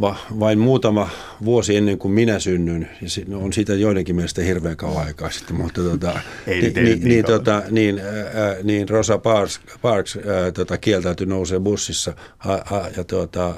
va, 0.00 0.16
vain 0.40 0.58
muutama 0.58 1.08
vuosi 1.44 1.76
ennen 1.76 1.98
kuin 1.98 2.12
minä 2.12 2.38
synnyin, 2.38 2.88
ja 3.02 3.36
on 3.36 3.52
siitä 3.52 3.74
joidenkin 3.74 4.16
mielestä 4.16 4.42
hirveän 4.42 4.76
kauan 4.76 5.06
aikaa 5.06 5.30
sitten, 5.30 5.56
mutta 5.56 5.80
tuota, 5.82 6.12
Ei 6.46 6.60
niin, 6.60 6.74
niin, 6.74 7.04
niin, 7.04 7.24
tuota, 7.24 7.62
niin, 7.70 7.98
ää, 7.98 8.56
niin 8.62 8.88
Rosa 8.88 9.18
Parks, 9.18 9.60
Parks 9.82 10.16
ää, 10.16 10.52
tuota, 10.52 10.78
kieltäytyi 10.78 11.26
nousee 11.26 11.60
bussissa 11.60 12.14
a, 12.38 12.52
a, 12.52 12.88
ja 12.96 13.04
tuota, 13.04 13.54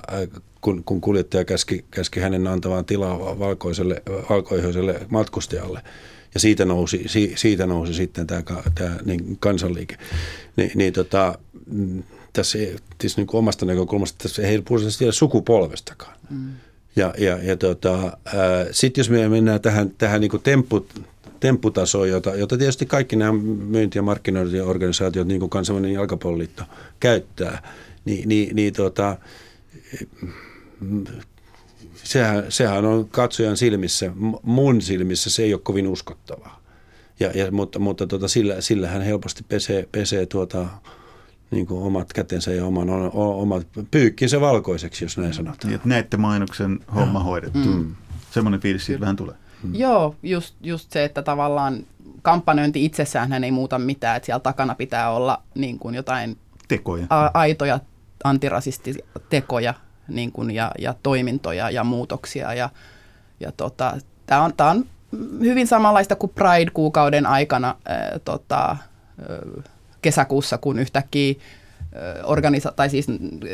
kun, 0.61 0.85
kun 0.85 1.01
kuljettaja 1.01 1.45
käski, 1.45 1.85
käski 1.91 2.21
hänen 2.21 2.47
antamaan 2.47 2.85
tilaa 2.85 3.39
valkoiselle, 3.39 4.03
valkoiselle 4.31 5.01
matkustajalle. 5.09 5.81
Ja 6.35 6.41
siitä 6.41 6.65
nousi, 6.65 7.03
si, 7.07 7.33
siitä 7.37 7.67
nousi 7.67 7.95
sitten 7.95 8.27
tämä, 8.27 8.43
tämä 8.75 8.97
niin 9.05 9.37
kansanliike. 9.41 9.97
Ni, 10.57 10.71
niin 10.75 10.93
tota, 10.93 11.39
mm, 11.67 12.03
tässä 12.33 12.59
siis 13.01 13.17
niin 13.17 13.27
kuin 13.27 13.39
omasta 13.39 13.67
näkökulmasta 13.67 14.23
tässä 14.23 14.43
ei 14.43 14.63
puhuta 14.63 14.91
siellä 14.91 15.13
sukupolvestakaan. 15.13 16.17
Mm. 16.31 16.51
Ja, 16.97 17.15
ja, 17.19 17.39
ja 17.43 17.57
tota, 17.57 18.19
sitten 18.71 19.01
jos 19.01 19.11
me 19.11 19.29
mennään 19.29 19.61
tähän, 19.61 19.91
tähän 19.99 20.21
niin 20.21 20.31
kuin 20.31 20.43
temppu, 20.43 20.87
tempputasoon, 21.41 22.09
jota, 22.09 22.35
jota 22.35 22.59
tietysti 22.59 22.87
kaikki 22.87 23.17
nämä 23.17 23.33
myynti- 23.69 23.99
ja 23.99 24.03
markkinointiorganisaatiot, 24.03 25.29
niin 25.29 25.41
kuin 25.41 25.51
kansainvälinen 25.51 25.95
jalkapalloliitto, 25.95 26.63
käyttää, 27.01 27.73
niin, 28.05 28.29
niin, 28.29 28.57
niin 28.57 28.73
tota, 28.73 29.17
sehän, 31.95 32.45
sehän 32.49 32.85
on 32.85 33.09
katsojan 33.09 33.57
silmissä, 33.57 34.13
mun 34.43 34.83
silmissä 34.83 35.31
se 35.31 35.43
ei 35.43 35.55
ole 35.55 35.61
kovin 35.65 35.87
uskottavaa. 35.89 36.61
Ja, 37.21 37.31
ja, 37.35 37.53
mutta 37.53 37.79
mutta 37.79 38.07
tota, 38.07 38.29
sillä, 38.29 38.61
sillä 38.61 38.89
hän 38.89 39.03
helposti 39.03 39.45
pesee, 39.49 39.89
pesee 39.93 40.27
tuota, 40.27 40.67
niin 41.51 41.67
kuin 41.67 41.83
omat 41.83 42.13
kätensä 42.13 42.53
ja 42.53 42.65
oman, 42.65 42.89
omat 43.13 43.67
pyykkinsä 43.91 44.41
valkoiseksi, 44.41 45.05
jos 45.05 45.19
näin 45.19 45.35
sanotaan. 45.35 45.71
Niin, 45.71 45.81
näette 45.85 46.17
mainoksen 46.17 46.81
homma 46.95 47.23
hoidettu. 47.23 47.59
Mm. 47.59 47.95
Semmoinen 48.31 48.61
fiilis 48.61 48.87
siitä 48.87 49.01
vähän 49.01 49.17
tulee. 49.17 49.35
Hmm. 49.63 49.75
Joo, 49.75 50.15
just, 50.23 50.55
just 50.61 50.93
se, 50.93 51.05
että 51.05 51.23
tavallaan 51.23 51.87
kampanjointi 52.23 52.85
itsessään 52.85 53.45
ei 53.45 53.51
muuta 53.51 53.79
mitään, 53.79 54.17
että 54.17 54.27
siellä 54.27 54.41
takana 54.41 54.75
pitää 54.75 55.11
olla 55.11 55.43
niin 55.55 55.79
kuin 55.79 55.95
jotain 55.95 56.37
tekoja. 56.69 57.07
A- 57.11 57.31
aitoja 57.35 57.81
antirasistisia 58.25 59.07
tekoja 59.31 59.75
niin 60.09 60.33
kuin, 60.33 60.51
ja, 60.51 60.71
ja 60.79 60.95
toimintoja 61.03 61.71
ja 61.71 61.85
muutoksia. 61.85 62.55
Ja, 62.55 62.71
ja 63.41 63.53
tota, 63.53 63.95
Tämä 64.29 64.43
on, 64.43 64.53
on 64.71 64.87
hyvin 65.41 65.67
samanlaista 65.67 66.17
kuin 66.17 66.33
Pride-kuukauden 66.35 67.27
aikana 67.27 67.75
ää, 67.85 68.19
tota, 68.25 68.77
kesäkuussa, 70.03 70.59
kun 70.59 70.79
yhtäkkiä 70.79 71.35
organisa- 72.25 72.73
tai 72.77 72.91
siis 72.91 73.07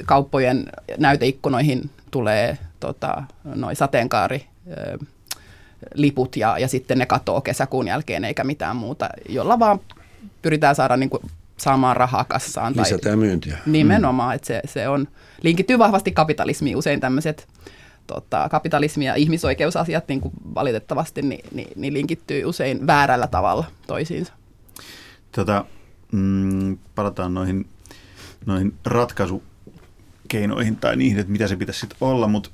kauppojen 0.06 0.66
näyteikkunoihin 0.98 1.90
tulee 2.10 2.58
tota, 2.80 3.22
noi 3.44 3.76
sateenkaari 3.76 4.46
liput 5.94 6.36
ja, 6.36 6.58
ja 6.58 6.68
sitten 6.68 6.98
ne 6.98 7.06
katoo 7.06 7.40
kesäkuun 7.40 7.88
jälkeen 7.88 8.24
eikä 8.24 8.44
mitään 8.44 8.76
muuta, 8.76 9.08
jolla 9.28 9.58
vaan 9.58 9.80
pyritään 10.42 10.74
saada 10.74 10.96
niin 10.96 11.10
kuin, 11.10 11.22
saamaan 11.56 11.96
rahaa 11.96 12.24
kassaan. 12.24 12.74
Lisätään 12.76 13.18
myyntiä. 13.18 13.58
Nimenomaan, 13.66 14.30
mm. 14.30 14.36
että 14.36 14.46
se, 14.46 14.60
se 14.64 14.88
on, 14.88 15.08
linkittyy 15.42 15.78
vahvasti 15.78 16.12
kapitalismiin 16.12 16.76
usein 16.76 17.00
tämmöiset 17.00 17.48
tota, 18.06 18.48
kapitalismi- 18.48 19.04
ja 19.04 19.14
ihmisoikeusasiat 19.14 20.08
niin 20.08 20.20
kuin 20.20 20.34
valitettavasti 20.54 21.22
niin, 21.22 21.44
niin, 21.52 21.68
niin 21.76 21.94
linkittyy 21.94 22.44
usein 22.44 22.86
väärällä 22.86 23.26
tavalla 23.26 23.64
toisiinsa. 23.86 24.32
Tota, 25.32 25.64
mm, 26.12 26.78
palataan 26.94 27.34
noihin, 27.34 27.66
noihin 28.46 28.74
ratkaisukeinoihin 28.84 30.76
tai 30.76 30.96
niihin, 30.96 31.18
että 31.18 31.32
mitä 31.32 31.48
se 31.48 31.56
pitäisi 31.56 31.80
sitten 31.80 31.98
olla, 32.00 32.28
mutta 32.28 32.50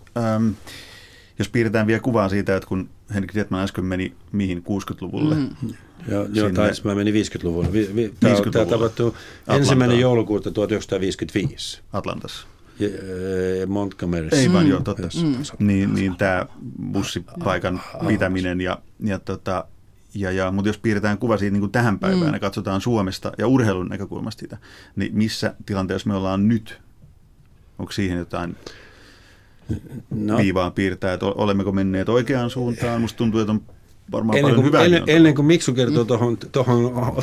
jos 1.39 1.49
piirretään 1.49 1.87
vielä 1.87 2.01
kuvaa 2.01 2.29
siitä, 2.29 2.57
että 2.57 2.69
kun 2.69 2.89
Henrik 3.15 3.35
Dietman 3.35 3.63
äsken 3.63 3.85
meni 3.85 4.15
mihin 4.33 4.59
60-luvulle. 4.59 5.35
Mm. 5.35 5.75
Joo, 6.09 6.27
joo 6.33 6.51
taisi, 6.51 6.83
mä 6.85 6.95
menin 6.95 7.15
50-luvulle. 7.15 7.73
Vi, 7.73 7.91
vi, 7.95 8.15
tämä, 8.21 8.33
50 8.33 8.51
tämä 8.51 8.71
tapahtui 8.71 9.13
ensimmäinen 9.49 10.01
joulukuuta 10.01 10.51
1955. 10.51 11.83
Atlantassa. 11.93 12.47
Montgomery. 13.67 14.29
Ei 14.33 14.53
vaan, 14.53 14.69
joo, 14.69 14.81
totta. 14.81 15.09
Mm. 15.23 15.67
Niin, 15.67 15.95
niin 15.95 16.17
tämä 16.17 16.47
bussipaikan 16.93 17.81
pitäminen 18.07 18.61
ja, 18.61 18.79
ja 19.05 19.19
tota, 19.19 19.65
ja, 20.15 20.31
ja, 20.31 20.51
mutta 20.51 20.69
jos 20.69 20.79
piirretään 20.79 21.19
kuva 21.19 21.37
siitä 21.37 21.53
niin 21.53 21.61
kuin 21.61 21.73
tähän 21.73 21.99
päivään 21.99 22.27
mm. 22.27 22.33
ja 22.35 22.41
katsotaan 22.41 22.81
Suomesta 22.81 23.33
ja 23.39 23.47
urheilun 23.47 23.89
näkökulmasta 23.89 24.41
sitä, 24.41 24.59
niin 24.97 25.11
missä 25.15 25.55
tilanteessa 25.67 26.09
me 26.09 26.15
ollaan 26.15 26.49
nyt? 26.49 26.81
Onko 27.79 27.93
siihen 27.93 28.19
jotain 28.19 28.57
no. 30.11 30.37
viivaa 30.37 30.71
piirtää, 30.71 31.13
että 31.13 31.27
olemmeko 31.27 31.73
menneet 31.73 32.09
oikeaan 32.09 32.51
suuntaan? 32.51 33.01
Musta 33.01 33.17
tuntuu, 33.17 33.41
että 33.41 33.53
on 33.53 33.63
varmaan 34.13 34.39
ennen 34.39 34.55
kuin, 34.55 34.67
hyvää. 34.67 34.85
Ennen, 34.85 35.03
ennen 35.07 35.35
kuin 35.35 35.47
Miksu 35.47 35.75
kertoo 35.75 36.05
tuohon 36.05 36.39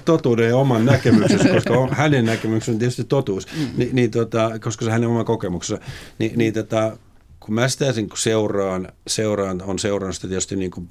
totuuden 0.06 0.50
ja 0.50 0.58
oman 0.58 0.86
näkemyksensä, 0.86 1.50
koska 1.50 1.74
on, 1.74 1.90
hänen 1.92 2.26
näkemyksensä 2.26 2.76
on 2.76 2.80
tietysti 2.80 3.04
totuus, 3.04 3.48
niin, 3.78 3.90
niin 3.96 4.12
tota, 4.12 4.60
koska 4.60 4.86
se 4.86 4.92
hänen 4.92 5.10
oma 5.10 5.24
kokemuksensa, 5.24 5.84
niin, 6.20 6.32
niin 6.36 6.54
tota, 6.54 6.98
kun 7.40 7.56
mä 7.56 7.68
sitä 7.68 7.94
kun 7.94 8.18
seuraan, 8.18 8.88
seuraan, 9.08 9.62
on 9.62 9.80
seurannut 9.80 10.16
sitä 10.16 10.28
tietysti 10.28 10.56
niin 10.56 10.72
kuin 10.72 10.90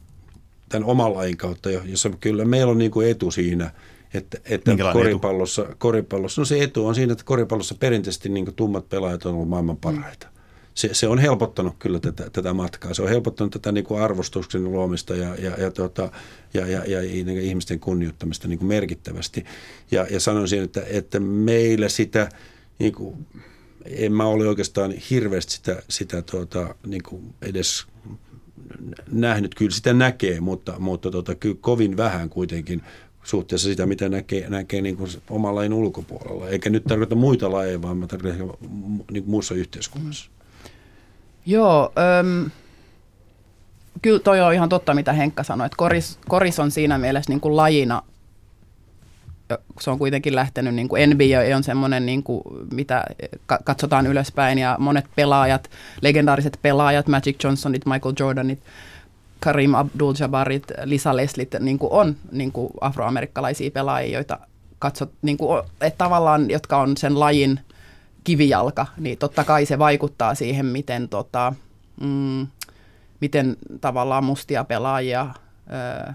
tämän 0.69 0.89
oman 0.89 1.15
lajin 1.15 1.37
kautta, 1.37 1.71
jossa 1.71 2.11
kyllä 2.21 2.45
meillä 2.45 2.71
on 2.71 2.79
niin 2.79 2.91
kuin 2.91 3.11
etu 3.11 3.31
siinä, 3.31 3.71
että, 4.15 4.39
että 4.45 4.73
koripallossa, 4.93 5.63
etu? 5.63 5.75
koripallossa, 5.79 6.41
no 6.41 6.45
se 6.45 6.63
etu 6.63 6.87
on 6.87 6.95
siinä, 6.95 7.13
että 7.13 7.25
koripallossa 7.25 7.75
perinteisesti 7.75 8.29
niin 8.29 8.55
tummat 8.57 8.89
pelaajat 8.89 9.27
on 9.27 9.35
ollut 9.35 9.49
maailman 9.49 9.77
parhaita. 9.77 10.27
Mm 10.27 10.36
se, 10.77 10.95
se 10.95 11.09
on 11.09 11.19
helpottanut 11.19 11.75
kyllä 11.79 12.01
tätä, 12.01 12.31
tätä 12.31 12.55
matkaa. 12.55 12.95
Se 12.95 13.03
on 13.03 13.09
helpottanut 13.09 13.53
tätä 13.53 13.73
niin 13.73 13.85
kuin 13.85 14.03
arvostuksen 14.03 14.65
luomista 14.65 15.15
ja, 15.15 15.35
ja, 15.35 15.51
ja, 15.59 15.71
tuota, 15.71 16.11
ja, 16.55 16.67
ja, 16.67 16.85
ja 16.85 17.01
ihmisten 17.41 17.81
kunnioittamista 17.81 18.49
niin 18.49 18.59
kuin 18.59 18.69
merkittävästi. 18.69 19.45
Ja, 19.91 20.07
ja 20.11 20.21
sanoisin, 20.21 20.63
että, 20.63 20.83
että 20.87 21.21
meillä 21.21 21.89
sitä, 21.89 22.29
niin 22.79 22.93
kuin, 22.93 23.27
en 23.85 24.13
mä 24.13 24.25
ole 24.25 24.49
oikeastaan 24.49 24.95
hirveästi 25.11 25.53
sitä, 25.53 25.83
sitä 25.89 26.23
tuota, 26.23 26.75
niin 26.87 27.03
kuin 27.03 27.35
edes 27.43 27.87
nähnyt. 29.11 29.55
Kyllä 29.55 29.71
sitä 29.71 29.93
näkee, 29.93 30.41
mutta, 30.41 30.75
mutta 30.79 31.11
tuota, 31.11 31.35
kyllä 31.35 31.57
kovin 31.61 31.97
vähän 31.97 32.29
kuitenkin 32.29 32.83
suhteessa 33.23 33.69
sitä, 33.69 33.87
mitä 33.87 34.09
näkee, 34.09 34.51
näkee 34.51 34.81
niin 34.81 34.97
kuin 34.97 35.11
oman 35.31 35.55
lajin 35.55 35.73
ulkopuolella. 35.73 36.49
Eikä 36.49 36.71
nyt 36.71 36.85
tarkoita 36.85 37.15
muita 37.15 37.53
lajeja, 37.53 37.83
vaan 37.83 37.97
mä 37.97 38.07
tarkoitan 38.07 38.51
niin 39.11 39.25
muussa 39.27 39.55
yhteiskunnassa. 39.55 40.31
Joo, 41.47 41.93
öm, 42.21 42.51
kyllä 44.03 44.19
toi 44.19 44.41
on 44.41 44.55
ihan 44.55 44.69
totta, 44.69 44.95
mitä 44.95 45.13
Henkka 45.13 45.43
sanoi, 45.43 45.67
että 45.67 45.77
koris, 45.77 46.19
koris 46.29 46.59
on 46.59 46.71
siinä 46.71 46.99
mielessä 46.99 47.33
niin 47.33 47.41
kuin 47.41 47.57
lajina, 47.57 48.03
se 49.81 49.91
on 49.91 49.99
kuitenkin 49.99 50.35
lähtenyt, 50.35 50.75
niin 50.75 50.89
kuin 50.89 51.11
NBA 51.11 51.57
on 51.57 51.65
semmoinen, 51.65 52.07
niin 52.07 52.23
kuin, 52.23 52.43
mitä 52.73 53.05
katsotaan 53.65 54.07
ylöspäin 54.07 54.59
ja 54.59 54.77
monet 54.79 55.05
pelaajat, 55.17 55.71
legendaariset 56.01 56.59
pelaajat, 56.63 57.07
Magic 57.07 57.45
Johnsonit, 57.45 57.87
Michael 57.87 58.15
Jordanit, 58.21 58.59
Karim 59.41 59.73
Abdul-Jabbarit, 59.75 60.65
Lisa 60.85 61.17
Leslit, 61.17 61.55
niin 61.61 61.79
kuin 61.79 61.93
on 61.93 62.17
niin 62.33 62.53
kuin 62.53 62.73
afroamerikkalaisia 62.81 63.71
pelaajia, 63.71 64.19
joita 64.19 64.39
katsot, 64.79 65.11
niin 65.23 65.37
kuin, 65.37 65.63
että 65.81 65.99
tavallaan, 65.99 66.51
jotka 66.51 66.79
on 66.79 66.97
sen 66.97 67.21
lajin– 67.21 67.61
kivijalka, 68.27 68.87
niin 68.97 69.19
totta 69.19 69.45
kai 69.45 69.67
se 69.67 69.79
vaikuttaa 69.79 70.35
siihen, 70.35 70.67
miten, 70.67 71.09
tota, 71.09 71.53
mm, 72.01 72.47
miten 73.21 73.57
tavallaan 73.81 74.25
mustia 74.25 74.65
pelaajia 74.65 75.27
ö, 76.07 76.13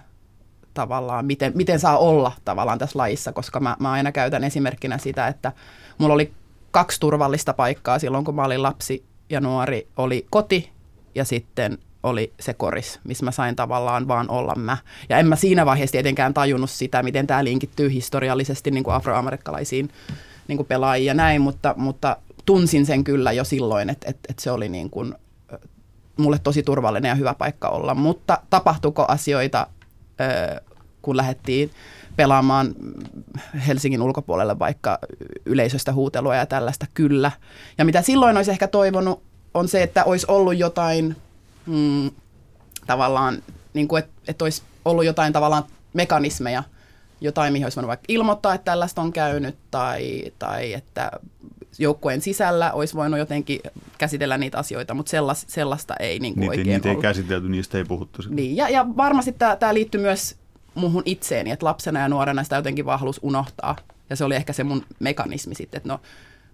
tavallaan, 0.73 1.25
miten, 1.25 1.51
miten 1.55 1.79
saa 1.79 1.97
olla 1.97 2.31
tavallaan 2.45 2.79
tässä 2.79 2.99
lajissa, 2.99 3.31
koska 3.31 3.59
mä, 3.59 3.75
mä 3.79 3.91
aina 3.91 4.11
käytän 4.11 4.43
esimerkkinä 4.43 4.97
sitä, 4.97 5.27
että 5.27 5.51
mulla 5.97 6.13
oli 6.13 6.33
kaksi 6.71 6.99
turvallista 6.99 7.53
paikkaa 7.53 7.99
silloin, 7.99 8.25
kun 8.25 8.35
mä 8.35 8.43
olin 8.43 8.63
lapsi 8.63 9.03
ja 9.29 9.41
nuori, 9.41 9.87
oli 9.97 10.25
koti 10.29 10.71
ja 11.15 11.25
sitten 11.25 11.77
oli 12.03 12.33
se 12.39 12.53
koris, 12.53 12.99
missä 13.03 13.25
mä 13.25 13.31
sain 13.31 13.55
tavallaan 13.55 14.07
vaan 14.07 14.29
olla 14.29 14.55
mä. 14.55 14.77
Ja 15.09 15.17
en 15.17 15.27
mä 15.27 15.35
siinä 15.35 15.65
vaiheessa 15.65 15.91
tietenkään 15.91 16.33
tajunnut 16.33 16.69
sitä, 16.69 17.03
miten 17.03 17.27
tämä 17.27 17.43
linkittyy 17.43 17.91
historiallisesti 17.91 18.71
niin 18.71 18.83
kuin 18.83 18.93
afroamerikkalaisiin 18.93 19.89
niin 20.51 20.57
kuin 20.57 20.67
pelaajia 20.67 21.07
ja 21.07 21.13
näin, 21.13 21.41
mutta, 21.41 21.73
mutta 21.77 22.17
tunsin 22.45 22.85
sen 22.85 23.03
kyllä 23.03 23.31
jo 23.31 23.43
silloin, 23.43 23.89
että, 23.89 24.09
että, 24.09 24.27
että 24.29 24.43
se 24.43 24.51
oli 24.51 24.69
niin 24.69 24.89
kuin, 24.89 25.15
mulle 26.17 26.39
tosi 26.39 26.63
turvallinen 26.63 27.09
ja 27.09 27.15
hyvä 27.15 27.33
paikka 27.33 27.69
olla. 27.69 27.95
Mutta 27.95 28.37
tapahtuiko 28.49 29.05
asioita, 29.07 29.67
kun 31.01 31.17
lähdettiin 31.17 31.71
pelaamaan 32.15 32.75
Helsingin 33.67 34.01
ulkopuolelle 34.01 34.59
vaikka 34.59 34.99
yleisöstä 35.45 35.93
huutelua 35.93 36.35
ja 36.35 36.45
tällaista? 36.45 36.85
Kyllä. 36.93 37.31
Ja 37.77 37.85
mitä 37.85 38.01
silloin 38.01 38.37
olisi 38.37 38.51
ehkä 38.51 38.67
toivonut, 38.67 39.23
on 39.53 39.67
se, 39.67 39.83
että 39.83 40.03
olisi 40.03 40.25
ollut 40.29 40.57
jotain 40.57 41.15
mm, 41.65 42.11
tavallaan, 42.87 43.43
niin 43.73 43.87
kuin, 43.87 44.03
että, 44.03 44.11
että 44.27 44.45
olisi 44.45 44.61
ollut 44.85 45.05
jotain 45.05 45.33
tavallaan 45.33 45.63
mekanismeja– 45.93 46.63
jotain, 47.21 47.53
mihin 47.53 47.65
olisi 47.65 47.75
voinut 47.75 47.87
vaikka 47.87 48.05
ilmoittaa, 48.07 48.53
että 48.53 48.65
tällaista 48.65 49.01
on 49.01 49.13
käynyt, 49.13 49.55
tai, 49.71 50.31
tai 50.39 50.73
että 50.73 51.11
joukkueen 51.79 52.21
sisällä 52.21 52.71
olisi 52.71 52.95
voinut 52.95 53.19
jotenkin 53.19 53.59
käsitellä 53.97 54.37
niitä 54.37 54.57
asioita, 54.57 54.93
mutta 54.93 55.09
sellas, 55.09 55.45
sellaista 55.47 55.95
ei 55.99 56.19
niin 56.19 56.33
kuin 56.33 56.41
niitä, 56.41 56.51
oikein 56.51 56.67
Niitä 56.67 56.89
ollut. 56.89 57.03
ei 57.05 57.09
käsitelty, 57.09 57.49
niistä 57.49 57.77
ei 57.77 57.85
puhuttu. 57.85 58.21
Niin, 58.29 58.55
ja, 58.55 58.69
ja 58.69 58.85
varmasti 58.97 59.31
tämä, 59.31 59.55
tämä 59.55 59.73
liittyy 59.73 60.01
myös 60.01 60.35
muuhun 60.75 61.03
itseeni, 61.05 61.51
että 61.51 61.65
lapsena 61.65 61.99
ja 61.99 62.09
nuorena 62.09 62.43
sitä 62.43 62.55
jotenkin 62.55 62.85
vaan 62.85 62.99
halusi 62.99 63.19
unohtaa. 63.23 63.75
Ja 64.09 64.15
se 64.15 64.23
oli 64.23 64.35
ehkä 64.35 64.53
se 64.53 64.63
mun 64.63 64.85
mekanismi 64.99 65.55
sitten, 65.55 65.77
että 65.77 65.89
no 65.89 65.99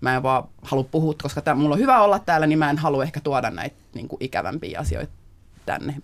mä 0.01 0.15
en 0.15 0.23
vaan 0.23 0.43
halua 0.61 0.83
puhua, 0.91 1.13
koska 1.21 1.41
tämä, 1.41 1.55
mulla 1.55 1.75
on 1.75 1.81
hyvä 1.81 2.01
olla 2.01 2.19
täällä, 2.19 2.47
niin 2.47 2.59
mä 2.59 2.69
en 2.69 2.77
halua 2.77 3.03
ehkä 3.03 3.19
tuoda 3.19 3.49
näitä 3.49 3.75
niin 3.93 4.07
kuin 4.07 4.23
ikävämpiä 4.23 4.79
asioita 4.79 5.13
tänne. 5.65 5.95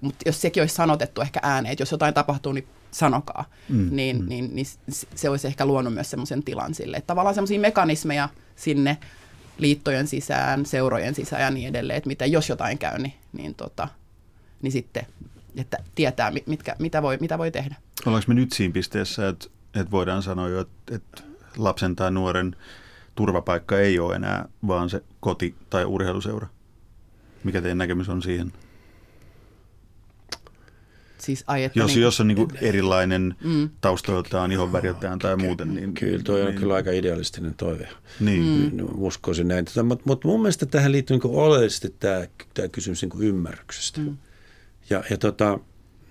Mutta 0.00 0.22
jos 0.26 0.40
sekin 0.40 0.62
olisi 0.62 0.74
sanotettu 0.74 1.20
ehkä 1.20 1.40
ääneen, 1.42 1.72
että 1.72 1.82
jos 1.82 1.92
jotain 1.92 2.14
tapahtuu, 2.14 2.52
niin 2.52 2.66
sanokaa, 2.94 3.44
mm, 3.68 3.88
niin, 3.90 4.22
mm. 4.22 4.28
Niin, 4.28 4.54
niin 4.54 4.66
se 5.14 5.28
olisi 5.28 5.46
ehkä 5.46 5.66
luonut 5.66 5.94
myös 5.94 6.10
semmoisen 6.10 6.42
tilan 6.42 6.74
sille. 6.74 6.96
Että 6.96 7.06
tavallaan 7.06 7.34
semmoisia 7.34 7.60
mekanismeja 7.60 8.28
sinne 8.56 8.98
liittojen 9.58 10.06
sisään, 10.06 10.66
seurojen 10.66 11.14
sisään 11.14 11.42
ja 11.42 11.50
niin 11.50 11.68
edelleen, 11.68 11.96
että 11.96 12.08
mitä, 12.08 12.26
jos 12.26 12.48
jotain 12.48 12.78
käy, 12.78 12.98
niin, 12.98 13.14
niin, 13.32 13.54
tota, 13.54 13.88
niin 14.62 14.72
sitten, 14.72 15.06
että 15.56 15.78
tietää, 15.94 16.32
mitkä, 16.46 16.76
mitä, 16.78 17.02
voi, 17.02 17.18
mitä 17.20 17.38
voi 17.38 17.50
tehdä. 17.50 17.74
Ollaanko 18.06 18.24
me 18.28 18.34
nyt 18.34 18.52
siinä 18.52 18.72
pisteessä, 18.72 19.28
että, 19.28 19.46
että 19.74 19.90
voidaan 19.90 20.22
sanoa 20.22 20.48
jo, 20.48 20.60
että, 20.60 20.94
että 20.94 21.22
lapsen 21.56 21.96
tai 21.96 22.10
nuoren 22.10 22.56
turvapaikka 23.14 23.78
ei 23.78 23.98
ole 23.98 24.16
enää 24.16 24.48
vaan 24.66 24.90
se 24.90 25.02
koti- 25.20 25.54
tai 25.70 25.84
urheiluseura? 25.84 26.46
Mikä 27.44 27.60
teidän 27.60 27.78
näkemys 27.78 28.08
on 28.08 28.22
siihen? 28.22 28.52
Siis 31.24 31.44
ai, 31.46 31.64
että 31.64 31.78
jos, 31.78 31.90
niin, 31.94 32.02
jos 32.02 32.20
on 32.20 32.28
niin 32.28 32.48
erilainen 32.60 33.34
mm. 33.44 33.70
taustoiltaan, 33.80 34.52
ihonväriltään 34.52 35.18
tai 35.18 35.36
muuten. 35.36 35.74
Niin, 35.74 35.94
kyllä, 35.94 36.22
toi 36.22 36.40
on 36.40 36.46
niin, 36.46 36.58
kyllä 36.58 36.74
aika 36.74 36.90
idealistinen 36.90 37.54
toive. 37.54 37.88
Niin. 38.20 38.70
Mm. 38.72 38.76
No, 38.76 38.88
uskoisin 38.94 39.48
näin. 39.48 39.64
Mutta, 39.64 39.82
mutta, 39.82 40.04
mutta 40.06 40.28
mun 40.28 40.40
mielestä 40.40 40.66
tähän 40.66 40.92
liittyy 40.92 41.16
niin 41.16 41.36
oleellisesti 41.36 41.94
tämä, 42.00 42.26
tämä 42.54 42.68
kysymys 42.68 43.02
niin 43.02 43.22
ymmärryksestä. 43.22 44.00
Mm. 44.00 44.16
Ja, 44.90 45.04
ja 45.10 45.18
tota, 45.18 45.58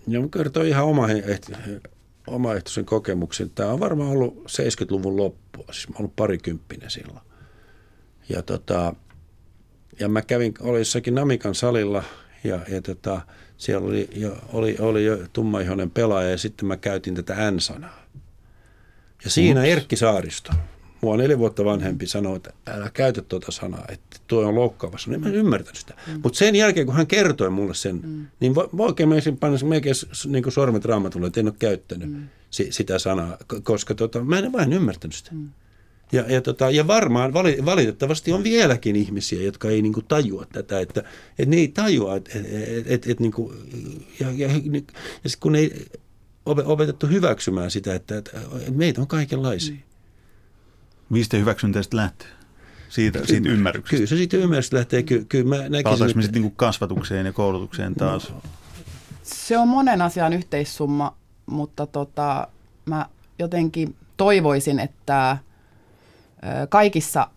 Ja 0.08 0.22
mä 0.22 0.27
kertoin 0.34 0.67
ihan 0.67 0.86
oma, 0.86 1.08
omaehtoisen 2.27 2.86
kokemuksen. 2.86 3.50
Tämä 3.50 3.72
on 3.72 3.79
varmaan 3.79 4.10
ollut 4.10 4.36
70-luvun 4.38 5.17
loppua, 5.17 5.65
siis 5.72 5.89
mä 5.89 5.96
ollut 6.00 6.15
parikymppinen 6.15 6.89
silloin. 6.89 7.22
Ja, 8.29 8.41
tota, 8.41 8.96
ja 10.00 10.10
mä 10.10 10.22
kävin, 10.22 10.53
olin 10.60 10.79
jossakin 10.79 11.15
Namikan 11.15 11.55
salilla 11.55 12.03
ja, 12.43 12.59
ja 12.69 12.81
tota, 12.81 13.21
siellä 13.57 13.88
oli 13.88 14.09
jo, 14.15 14.38
oli, 14.53 14.75
oli 14.79 15.05
jo 15.05 15.17
tummaihoinen 15.33 15.91
pelaaja 15.91 16.29
ja 16.29 16.38
sitten 16.38 16.67
mä 16.67 16.77
käytin 16.77 17.15
tätä 17.15 17.51
N-sanaa. 17.51 18.03
Ja 19.23 19.29
siinä 19.29 19.59
Ups. 19.59 19.69
Erkki 19.69 19.95
Saaristo, 19.95 20.51
mua 21.01 21.17
neljä 21.17 21.39
vuotta 21.39 21.65
vanhempi, 21.65 22.07
sanoi, 22.07 22.35
että 22.35 22.53
älä 22.67 22.89
käytä 22.93 23.21
tuota 23.21 23.51
sanaa, 23.51 23.85
että 23.89 24.17
tuo 24.27 24.47
on 24.47 24.55
loukkaava 24.55 24.97
sana. 24.97 25.12
Niin 25.12 25.21
mä 25.21 25.27
en 25.27 25.35
ymmärtänyt 25.35 25.75
sitä. 25.77 25.93
Mm. 26.07 26.19
Mutta 26.23 26.38
sen 26.38 26.55
jälkeen, 26.55 26.85
kun 26.85 26.95
hän 26.95 27.07
kertoi 27.07 27.50
mulle 27.50 27.73
sen, 27.73 28.00
mm. 28.03 28.25
niin 28.39 28.53
oikein 28.79 29.09
mä 29.09 29.15
panna 29.39 29.57
melkein 29.67 29.95
niin 30.25 30.51
sormet 30.51 30.85
raamatulle, 30.85 31.27
että 31.27 31.39
en 31.39 31.47
ole 31.47 31.55
käyttänyt 31.59 32.12
mm. 32.12 32.27
si, 32.50 32.67
sitä 32.71 33.00
sanaa, 33.00 33.38
koska 33.63 33.95
tota, 33.95 34.23
mä 34.23 34.39
en 34.39 34.51
vain 34.51 34.73
ymmärtänyt 34.73 35.15
sitä. 35.15 35.31
Mm. 35.33 35.50
Ja, 36.13 36.24
ja, 36.27 36.41
tota, 36.41 36.70
ja 36.70 36.88
varmaan 36.88 37.34
valitettavasti 37.65 38.34
on 38.34 38.43
vieläkin 38.43 38.96
ihmisiä, 38.96 39.41
jotka 39.41 39.70
ei 39.70 39.82
niinku 39.82 40.01
tajua 40.01 40.46
tätä, 40.53 40.79
että 40.79 41.03
et 41.39 41.50
ne 41.50 41.55
ei 41.55 41.67
tajua, 41.67 42.15
että 42.15 42.32
et, 42.39 42.86
et, 42.88 43.08
et, 43.08 43.20
niinku, 43.20 43.53
ja, 44.20 44.32
ja, 44.32 44.48
ja 44.48 44.82
sit 45.25 45.39
kun 45.39 45.55
ei 45.55 45.86
opetettu 46.46 47.08
hyväksymään 47.08 47.72
sitä, 47.72 47.96
että, 47.96 48.17
että 48.17 48.32
meitä 48.72 49.01
on 49.01 49.08
kaikenlaisia. 49.08 49.75
Mistä 51.10 51.38
hyväksyntäistä 51.38 51.98
lähtee? 51.98 52.27
Siitä, 52.89 53.20
kyllä, 53.20 53.27
siitä 53.27 53.50
ymmärryksestä? 53.50 53.96
Kyllä 53.96 54.08
se 54.08 54.15
siitä 54.17 54.38
ymmärryksestä 54.38 54.77
lähtee. 54.77 55.03
Kyllä, 55.03 55.25
kyllä 55.29 55.58
mä 55.58 55.70
näkisin, 55.70 56.08
että... 56.10 56.22
sitten 56.22 56.41
niin 56.41 56.53
kasvatukseen 56.55 57.25
ja 57.25 57.34
koulutukseen 57.34 57.96
taas? 57.96 58.29
No. 58.29 58.41
Se 59.24 59.58
on 59.58 59.67
monen 59.67 60.01
asian 60.01 60.34
yhteissumma, 60.34 61.17
mutta 61.46 61.88
tota, 61.88 62.48
mä 62.86 63.05
jotenkin 63.39 63.96
toivoisin, 64.17 64.79
että 64.79 65.38
kaikissa, 66.69 67.27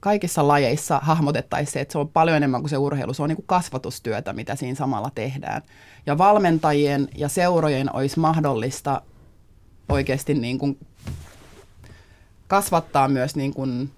kaikissa 0.00 0.48
lajeissa 0.48 0.98
hahmotettaisiin 1.02 1.72
se, 1.72 1.80
että 1.80 1.92
se 1.92 1.98
on 1.98 2.08
paljon 2.08 2.36
enemmän 2.36 2.60
kuin 2.60 2.70
se 2.70 2.76
urheilu. 2.76 3.14
Se 3.14 3.22
on 3.22 3.28
niin 3.28 3.36
kuin 3.36 3.46
kasvatustyötä, 3.46 4.32
mitä 4.32 4.56
siinä 4.56 4.74
samalla 4.74 5.10
tehdään. 5.14 5.62
Ja 6.06 6.18
valmentajien 6.18 7.08
ja 7.16 7.28
seurojen 7.28 7.94
olisi 7.94 8.20
mahdollista 8.20 9.02
oikeasti 9.88 10.34
niin 10.34 10.58
kuin 10.58 10.78
kasvattaa 12.48 13.08
myös 13.08 13.36
niin 13.36 13.54
kuin, 13.54 13.90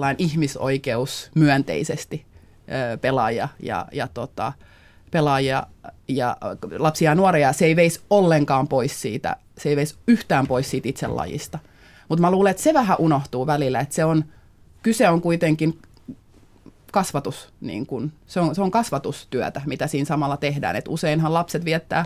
äh, 0.00 0.14
ihmisoikeus 0.18 1.30
myönteisesti 1.34 2.26
äh, 2.56 3.00
pelaajia 3.00 3.48
ja, 3.62 3.86
ja 3.92 4.08
tota, 4.14 4.52
pelaajia 5.10 5.66
ja 6.08 6.36
lapsia 6.78 7.10
ja 7.10 7.14
nuoria. 7.14 7.52
Se 7.52 7.64
ei 7.64 7.76
veisi 7.76 8.00
ollenkaan 8.10 8.68
pois 8.68 9.02
siitä, 9.02 9.36
se 9.58 9.68
ei 9.68 9.76
veisi 9.76 9.94
yhtään 10.06 10.46
pois 10.46 10.70
siitä 10.70 10.88
itse 10.88 11.06
lajista. 11.06 11.58
Mutta 12.10 12.20
mä 12.20 12.30
luulen, 12.30 12.50
että 12.50 12.62
se 12.62 12.74
vähän 12.74 12.96
unohtuu 12.98 13.46
välillä, 13.46 13.80
että 13.80 13.94
se 13.94 14.04
on, 14.04 14.24
kyse 14.82 15.08
on 15.08 15.20
kuitenkin 15.20 15.78
kasvatus, 16.92 17.48
niin 17.60 17.86
kun, 17.86 18.12
se, 18.26 18.40
on, 18.40 18.54
se 18.54 18.62
on 18.62 18.70
kasvatustyötä, 18.70 19.60
mitä 19.66 19.86
siinä 19.86 20.04
samalla 20.04 20.36
tehdään. 20.36 20.76
Et 20.76 20.88
useinhan 20.88 21.34
lapset 21.34 21.64
viettää 21.64 22.04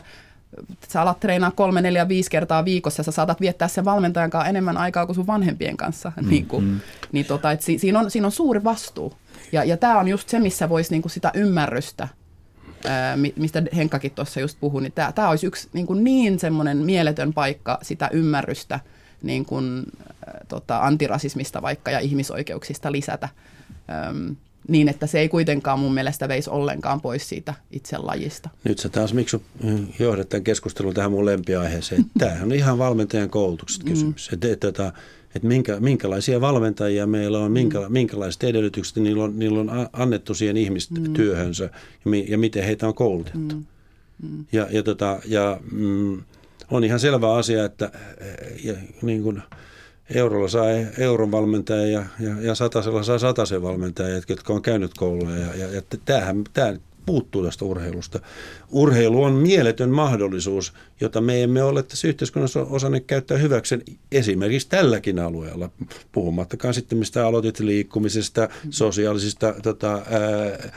sä 0.89 1.03
alat 1.03 1.21
treenaa 1.21 1.51
kolme, 1.51 1.83
neljä, 1.83 2.09
viisi 2.09 2.31
kertaa 2.31 2.65
viikossa, 2.65 3.03
sä 3.03 3.11
saatat 3.11 3.41
viettää 3.41 3.69
sen 3.69 3.85
valmentajan 3.85 4.31
kanssa 4.31 4.49
enemmän 4.49 4.77
aikaa 4.77 5.07
kuin 5.07 5.17
sun 5.17 5.27
vanhempien 5.27 5.77
kanssa. 5.77 6.13
Mm, 6.17 6.29
niin 6.31 6.47
kuin, 6.47 6.65
mm. 6.65 6.81
niin 7.13 7.27
tota, 7.27 7.53
et 7.53 7.63
si, 7.63 7.79
siinä, 7.79 7.99
on, 7.99 8.11
siinä 8.11 8.27
on 8.27 8.33
suuri 8.33 8.65
vastuu. 8.65 9.13
Ja, 9.53 9.65
ja 9.65 9.77
tämä 9.77 9.99
on 9.99 10.09
just 10.09 10.29
se, 10.29 10.39
missä 10.39 10.69
voisi 10.69 10.91
niinku 10.91 11.09
sitä 11.09 11.31
ymmärrystä, 11.35 12.09
ää, 12.85 13.17
mistä 13.37 13.63
Henkkakin 13.77 14.11
tuossa 14.11 14.41
just 14.41 14.59
puhui, 14.61 14.83
niin 14.83 14.93
tämä 14.93 15.29
olisi 15.29 15.47
yksi 15.47 15.69
niin, 15.73 15.87
kuin 15.87 16.05
niin 16.05 16.39
semmoinen 16.39 16.77
mieletön 16.77 17.33
paikka 17.33 17.79
sitä 17.83 18.09
ymmärrystä 18.13 18.81
niin 19.25 19.45
kuin, 19.45 19.83
ää, 20.27 20.45
tota, 20.49 20.79
antirasismista 20.79 21.63
vaikka 21.63 21.91
ja 21.91 21.99
ihmisoikeuksista 21.99 22.93
lisätä. 22.93 23.29
Äm, 24.09 24.37
niin, 24.69 24.89
että 24.89 25.07
se 25.07 25.19
ei 25.19 25.29
kuitenkaan 25.29 25.79
mun 25.79 25.95
mielestä 25.95 26.29
veisi 26.29 26.51
ollenkaan 26.51 27.01
pois 27.01 27.29
siitä 27.29 27.55
itse 27.71 27.99
lajista. 27.99 28.51
Nyt 28.65 28.79
sä 28.79 28.89
taas, 28.89 29.15
miksi 29.15 29.43
johdat 29.99 30.29
tämän 30.29 30.45
keskustelun 30.45 30.95
tähän 30.95 31.11
mun 31.11 31.27
lempiaiheeseen. 31.27 32.05
Tämä 32.19 32.37
on 32.43 32.53
ihan 32.53 32.79
valmentajan 32.79 33.31
koulutuksesta 33.31 33.85
mm. 33.85 33.91
kysymys. 33.91 34.31
Mm. 34.31 34.35
Että, 34.35 34.53
että, 34.53 34.69
että, 34.69 34.93
että 35.35 35.49
minkä, 35.49 35.81
minkälaisia 35.81 36.41
valmentajia 36.41 37.07
meillä 37.07 37.39
on, 37.39 37.53
minkä, 37.53 37.81
mm. 37.81 37.93
minkälaiset 37.93 38.45
edellytykset 38.45 38.97
niillä 38.97 39.25
on, 39.25 39.39
niillä 39.39 39.61
on 39.61 39.71
annettu 39.93 40.35
siihen 40.35 40.57
ihmistyöhönsä 40.57 41.71
mm. 42.05 42.15
ja, 42.15 42.25
ja 42.29 42.39
miten 42.39 42.65
heitä 42.65 42.89
on 42.89 42.95
koulutettu. 42.95 43.55
Mm. 43.55 43.65
Mm. 44.23 44.45
Ja, 44.53 44.67
ja, 44.71 44.83
tota, 44.83 45.21
ja 45.27 45.61
mm, 45.73 46.23
on 46.77 46.85
ihan 46.85 47.01
selvä 47.01 47.35
asia, 47.35 47.65
että 47.65 47.91
ja, 48.65 48.75
niin 49.03 49.23
kuin, 49.23 49.43
eurolla 50.15 50.49
saa 50.49 50.71
euron 50.99 51.31
valmentaja 51.31 51.87
ja, 51.87 52.05
ja, 52.21 52.41
ja 52.41 52.55
satasella 52.55 53.03
saa 53.03 53.19
sataisen 53.19 53.63
valmentaja, 53.63 54.21
jotka 54.29 54.53
on 54.53 54.63
käynyt 54.63 54.95
kouluja. 54.97 55.39
Ja, 55.39 55.55
ja, 55.57 55.75
ja 55.75 55.83
tämähän, 56.05 56.45
tämä 56.53 56.77
puuttuu 57.07 57.45
tästä 57.45 57.65
urheilusta. 57.65 58.21
Urheilu 58.71 59.23
on 59.23 59.33
mieletön 59.33 59.91
mahdollisuus, 59.91 60.73
jota 61.01 61.21
me 61.21 61.43
emme 61.43 61.63
ole 61.63 61.83
tässä 61.83 62.09
yhteiskunnassa 62.09 62.61
osanneet 62.61 63.05
käyttää 63.07 63.39
hyväksi 63.39 63.79
esimerkiksi 64.13 64.69
tälläkin 64.69 65.19
alueella. 65.19 65.71
Puhumattakaan 66.13 66.75
sitten 66.75 66.99
mistä 66.99 67.27
aloitit 67.27 67.61
liikkumisesta, 67.61 68.49
sosiaalisista 68.71 69.55
tota, 69.63 69.93
ää, 69.93 70.73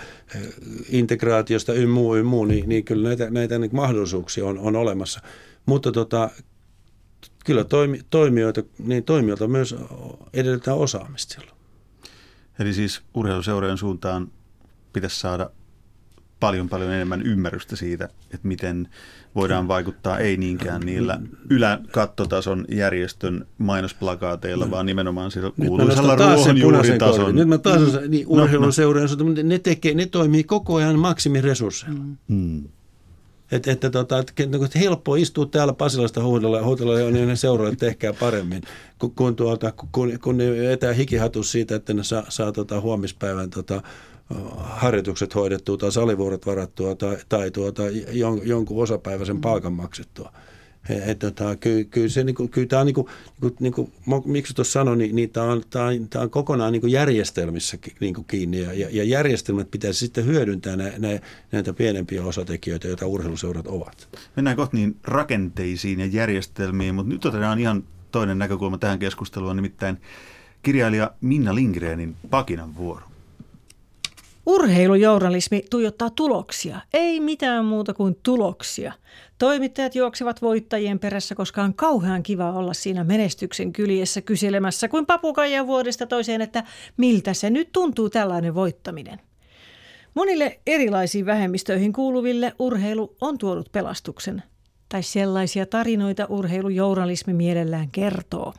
integraatiosta 0.89 1.73
ynnä 1.73 1.93
muu 2.23 2.45
niin, 2.45 2.69
niin 2.69 2.83
kyllä 2.83 3.07
näitä, 3.07 3.29
näitä 3.29 3.59
niin 3.59 3.75
mahdollisuuksia 3.75 4.45
on, 4.45 4.59
on 4.59 4.75
olemassa. 4.75 5.21
Mutta 5.67 5.91
tota, 5.91 6.29
kyllä 7.45 7.63
toimi, 7.63 7.99
toimijoita, 8.09 8.63
niin 8.79 9.03
toimijoilta 9.03 9.47
myös 9.47 9.75
edellytetään 10.33 10.77
osaamista 10.77 11.33
silloin. 11.33 11.57
Eli 12.59 12.73
siis 12.73 13.01
urheiluseurojen 13.13 13.77
suuntaan 13.77 14.31
pitäisi 14.93 15.19
saada 15.19 15.49
paljon 16.39 16.69
paljon 16.69 16.91
enemmän 16.91 17.21
ymmärrystä 17.21 17.75
siitä, 17.75 18.05
että 18.05 18.47
miten 18.47 18.87
voidaan 19.35 19.67
vaikuttaa 19.67 20.17
ei 20.17 20.37
niinkään 20.37 20.81
niillä 20.81 21.19
yläkattotason 21.49 22.65
järjestön 22.71 23.47
mainosplakaateilla, 23.57 24.65
no. 24.65 24.71
vaan 24.71 24.85
nimenomaan 24.85 25.31
sillä 25.31 25.51
kuuluisella 25.65 26.15
ruohonjuuritason. 26.15 27.35
Nyt 27.35 27.47
mä 27.47 27.57
taas 27.57 27.81
mm. 27.81 28.11
niin 28.11 28.27
urheiluseurojen 28.27 29.09
no, 29.17 29.25
no. 29.25 29.33
ne, 29.43 29.59
tekee, 29.59 29.93
ne 29.93 30.05
toimii 30.05 30.43
koko 30.43 30.75
ajan 30.75 30.99
maksimiresursseilla. 30.99 32.03
Mm. 32.27 32.63
Että, 33.51 33.71
että, 33.71 33.89
tota, 33.89 34.19
että, 34.19 34.43
että 34.43 34.79
helppo 34.79 35.15
istua 35.15 35.45
täällä 35.45 35.73
Pasilasta 35.73 36.23
huudella, 36.23 36.63
huudella 36.63 36.99
ja 36.99 37.11
niin 37.11 37.27
ne 37.27 37.35
seuraa, 37.35 37.69
että 37.69 37.85
tehkää 37.85 38.13
paremmin, 38.13 38.61
kun, 38.99 39.15
kun, 39.15 39.35
tuota, 39.35 39.73
kun, 39.91 40.19
kun 40.23 40.37
ne 40.37 40.51
vetää 40.51 40.93
hikihatus 40.93 41.51
siitä, 41.51 41.75
että 41.75 41.93
ne 41.93 42.03
saa, 42.03 42.23
saa 42.29 42.51
tota, 42.51 42.81
huomispäivän 42.81 43.49
tota, 43.49 43.81
harjoitukset 44.59 45.35
hoidettua 45.35 45.77
tai 45.77 45.91
salivuorot 45.91 46.45
varattua 46.45 46.95
tai, 46.95 47.17
tai 47.29 47.51
tuota, 47.51 47.83
jon, 48.11 48.41
jonkun 48.43 48.83
osapäiväisen 48.83 49.41
palkan 49.41 49.73
maksettua. 49.73 50.31
Et, 50.89 51.19
tota, 51.19 51.55
kyllä, 51.55 51.83
kyllä, 51.83 52.09
se, 52.09 52.23
niinku, 52.23 52.47
kyllä 52.47 52.67
tämä 52.67 52.79
on, 52.79 52.85
niinku, 52.85 53.09
niinku, 53.59 53.91
niinku, 54.05 54.29
miksi 54.29 54.53
tuossa 54.53 54.71
sanoin, 54.71 54.99
niin, 54.99 55.15
niin 55.15 55.29
tämä 55.29 55.45
on, 55.45 55.51
on, 55.75 56.21
on 56.21 56.29
kokonaan 56.29 56.71
niinku 56.71 56.87
järjestelmissä 56.87 57.77
niinku 57.99 58.23
kiinni 58.23 58.61
ja, 58.61 58.89
ja 58.91 59.03
järjestelmät 59.03 59.71
pitäisi 59.71 59.99
sitten 59.99 60.25
hyödyntää 60.25 60.75
nä, 60.75 60.91
nä, 60.97 61.19
näitä 61.51 61.73
pienempiä 61.73 62.23
osatekijöitä, 62.23 62.87
joita 62.87 63.07
urheiluseurat 63.07 63.67
ovat. 63.67 64.07
Mennään 64.35 64.57
kohta 64.57 64.77
niin 64.77 64.95
rakenteisiin 65.03 65.99
ja 65.99 66.05
järjestelmiin, 66.05 66.95
mutta 66.95 67.13
nyt 67.13 67.25
otetaan 67.25 67.59
ihan 67.59 67.83
toinen 68.11 68.37
näkökulma 68.37 68.77
tähän 68.77 68.99
keskusteluun, 68.99 69.55
nimittäin 69.55 69.97
kirjailija 70.63 71.11
Minna 71.21 71.55
Lindgrenin 71.55 72.15
Pakinan 72.29 72.75
vuoro. 72.75 73.16
Urheilujournalismi 74.47 75.63
tuijottaa 75.69 76.09
tuloksia, 76.09 76.79
ei 76.93 77.19
mitään 77.19 77.65
muuta 77.65 77.93
kuin 77.93 78.15
tuloksia. 78.23 78.93
Toimittajat 79.37 79.95
juoksevat 79.95 80.41
voittajien 80.41 80.99
perässä, 80.99 81.35
koska 81.35 81.63
on 81.63 81.73
kauhean 81.73 82.23
kiva 82.23 82.51
olla 82.51 82.73
siinä 82.73 83.03
menestyksen 83.03 83.73
kyljessä 83.73 84.21
kyselemässä 84.21 84.87
kuin 84.87 85.05
papukaija 85.05 85.67
vuodesta 85.67 86.07
toiseen, 86.07 86.41
että 86.41 86.63
miltä 86.97 87.33
se 87.33 87.49
nyt 87.49 87.71
tuntuu 87.71 88.09
tällainen 88.09 88.55
voittaminen. 88.55 89.19
Monille 90.13 90.59
erilaisiin 90.67 91.25
vähemmistöihin 91.25 91.93
kuuluville 91.93 92.53
urheilu 92.59 93.15
on 93.21 93.37
tuonut 93.37 93.71
pelastuksen– 93.71 94.43
tai 94.89 95.03
sellaisia 95.03 95.65
tarinoita 95.65 96.25
urheilujournalismi 96.25 97.33
mielellään 97.33 97.89
kertoo. 97.91 98.53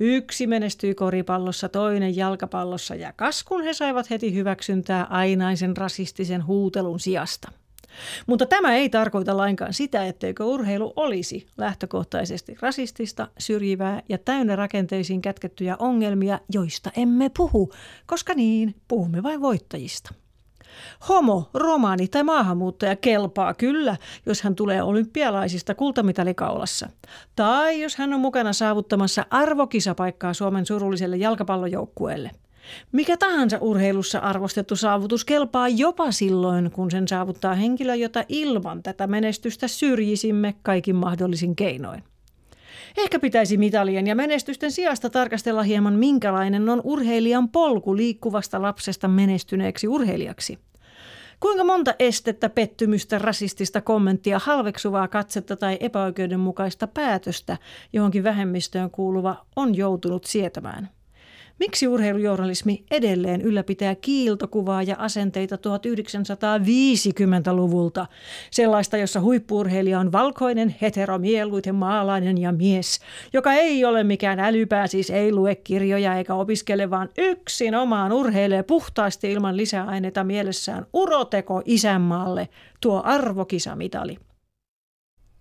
Yksi 0.00 0.46
menestyi 0.46 0.94
koripallossa, 0.94 1.68
toinen 1.68 2.16
jalkapallossa 2.16 2.94
ja 2.94 3.12
kas 3.12 3.44
kun 3.44 3.62
he 3.62 3.74
saivat 3.74 4.10
heti 4.10 4.34
hyväksyntää 4.34 5.04
ainaisen 5.04 5.76
rasistisen 5.76 6.46
huutelun 6.46 7.00
sijasta. 7.00 7.52
Mutta 8.26 8.46
tämä 8.46 8.74
ei 8.76 8.88
tarkoita 8.88 9.36
lainkaan 9.36 9.74
sitä, 9.74 10.06
etteikö 10.06 10.44
urheilu 10.44 10.92
olisi 10.96 11.46
lähtökohtaisesti 11.56 12.56
rasistista, 12.60 13.28
syrjivää 13.38 14.02
ja 14.08 14.18
täynnä 14.18 14.56
rakenteisiin 14.56 15.22
kätkettyjä 15.22 15.76
ongelmia, 15.78 16.40
joista 16.52 16.90
emme 16.96 17.30
puhu, 17.36 17.72
koska 18.06 18.34
niin, 18.34 18.74
puhumme 18.88 19.22
vain 19.22 19.40
voittajista. 19.40 20.14
Homo, 21.08 21.50
romaani 21.54 22.08
tai 22.08 22.22
maahanmuuttaja 22.22 22.96
kelpaa 22.96 23.54
kyllä, 23.54 23.96
jos 24.26 24.42
hän 24.42 24.54
tulee 24.54 24.82
olympialaisista 24.82 25.74
kultamitalikaulassa. 25.74 26.88
Tai 27.36 27.80
jos 27.80 27.96
hän 27.96 28.12
on 28.12 28.20
mukana 28.20 28.52
saavuttamassa 28.52 29.26
arvokisapaikkaa 29.30 30.34
Suomen 30.34 30.66
surulliselle 30.66 31.16
jalkapallojoukkueelle. 31.16 32.30
Mikä 32.92 33.16
tahansa 33.16 33.58
urheilussa 33.60 34.18
arvostettu 34.18 34.76
saavutus 34.76 35.24
kelpaa 35.24 35.68
jopa 35.68 36.12
silloin, 36.12 36.70
kun 36.70 36.90
sen 36.90 37.08
saavuttaa 37.08 37.54
henkilö, 37.54 37.94
jota 37.94 38.24
ilman 38.28 38.82
tätä 38.82 39.06
menestystä 39.06 39.68
syrjisimme 39.68 40.54
kaikin 40.62 40.96
mahdollisin 40.96 41.56
keinoin. 41.56 42.02
Ehkä 42.96 43.18
pitäisi 43.18 43.56
mitalien 43.56 44.06
ja 44.06 44.14
menestysten 44.14 44.72
sijasta 44.72 45.10
tarkastella 45.10 45.62
hieman, 45.62 45.94
minkälainen 45.94 46.68
on 46.68 46.80
urheilijan 46.84 47.48
polku 47.48 47.96
liikkuvasta 47.96 48.62
lapsesta 48.62 49.08
menestyneeksi 49.08 49.88
urheilijaksi. 49.88 50.58
Kuinka 51.40 51.64
monta 51.64 51.94
estettä, 51.98 52.48
pettymystä, 52.48 53.18
rasistista 53.18 53.80
kommenttia, 53.80 54.38
halveksuvaa 54.38 55.08
katsetta 55.08 55.56
tai 55.56 55.76
epäoikeudenmukaista 55.80 56.86
päätöstä 56.86 57.56
johonkin 57.92 58.24
vähemmistöön 58.24 58.90
kuuluva 58.90 59.46
on 59.56 59.74
joutunut 59.74 60.24
sietämään? 60.24 60.95
Miksi 61.58 61.88
urheilujournalismi 61.88 62.84
edelleen 62.90 63.42
ylläpitää 63.42 63.94
kiiltokuvaa 63.94 64.82
ja 64.82 64.96
asenteita 64.98 65.56
1950-luvulta? 65.56 68.06
Sellaista, 68.50 68.96
jossa 68.96 69.20
huippuurheilija 69.20 70.00
on 70.00 70.12
valkoinen, 70.12 70.76
heteromieluiten 70.80 71.74
maalainen 71.74 72.38
ja 72.38 72.52
mies, 72.52 73.00
joka 73.32 73.52
ei 73.52 73.84
ole 73.84 74.04
mikään 74.04 74.38
älypää, 74.38 74.86
siis 74.86 75.10
ei 75.10 75.32
lue 75.32 75.54
kirjoja 75.54 76.14
eikä 76.14 76.34
opiskele, 76.34 76.90
vaan 76.90 77.08
yksin 77.18 77.74
omaan 77.74 78.12
urheilee 78.12 78.62
puhtaasti 78.62 79.32
ilman 79.32 79.56
lisäaineita 79.56 80.24
mielessään 80.24 80.86
uroteko 80.92 81.62
isänmaalle, 81.64 82.48
tuo 82.80 83.02
arvokisamitali. 83.04 84.18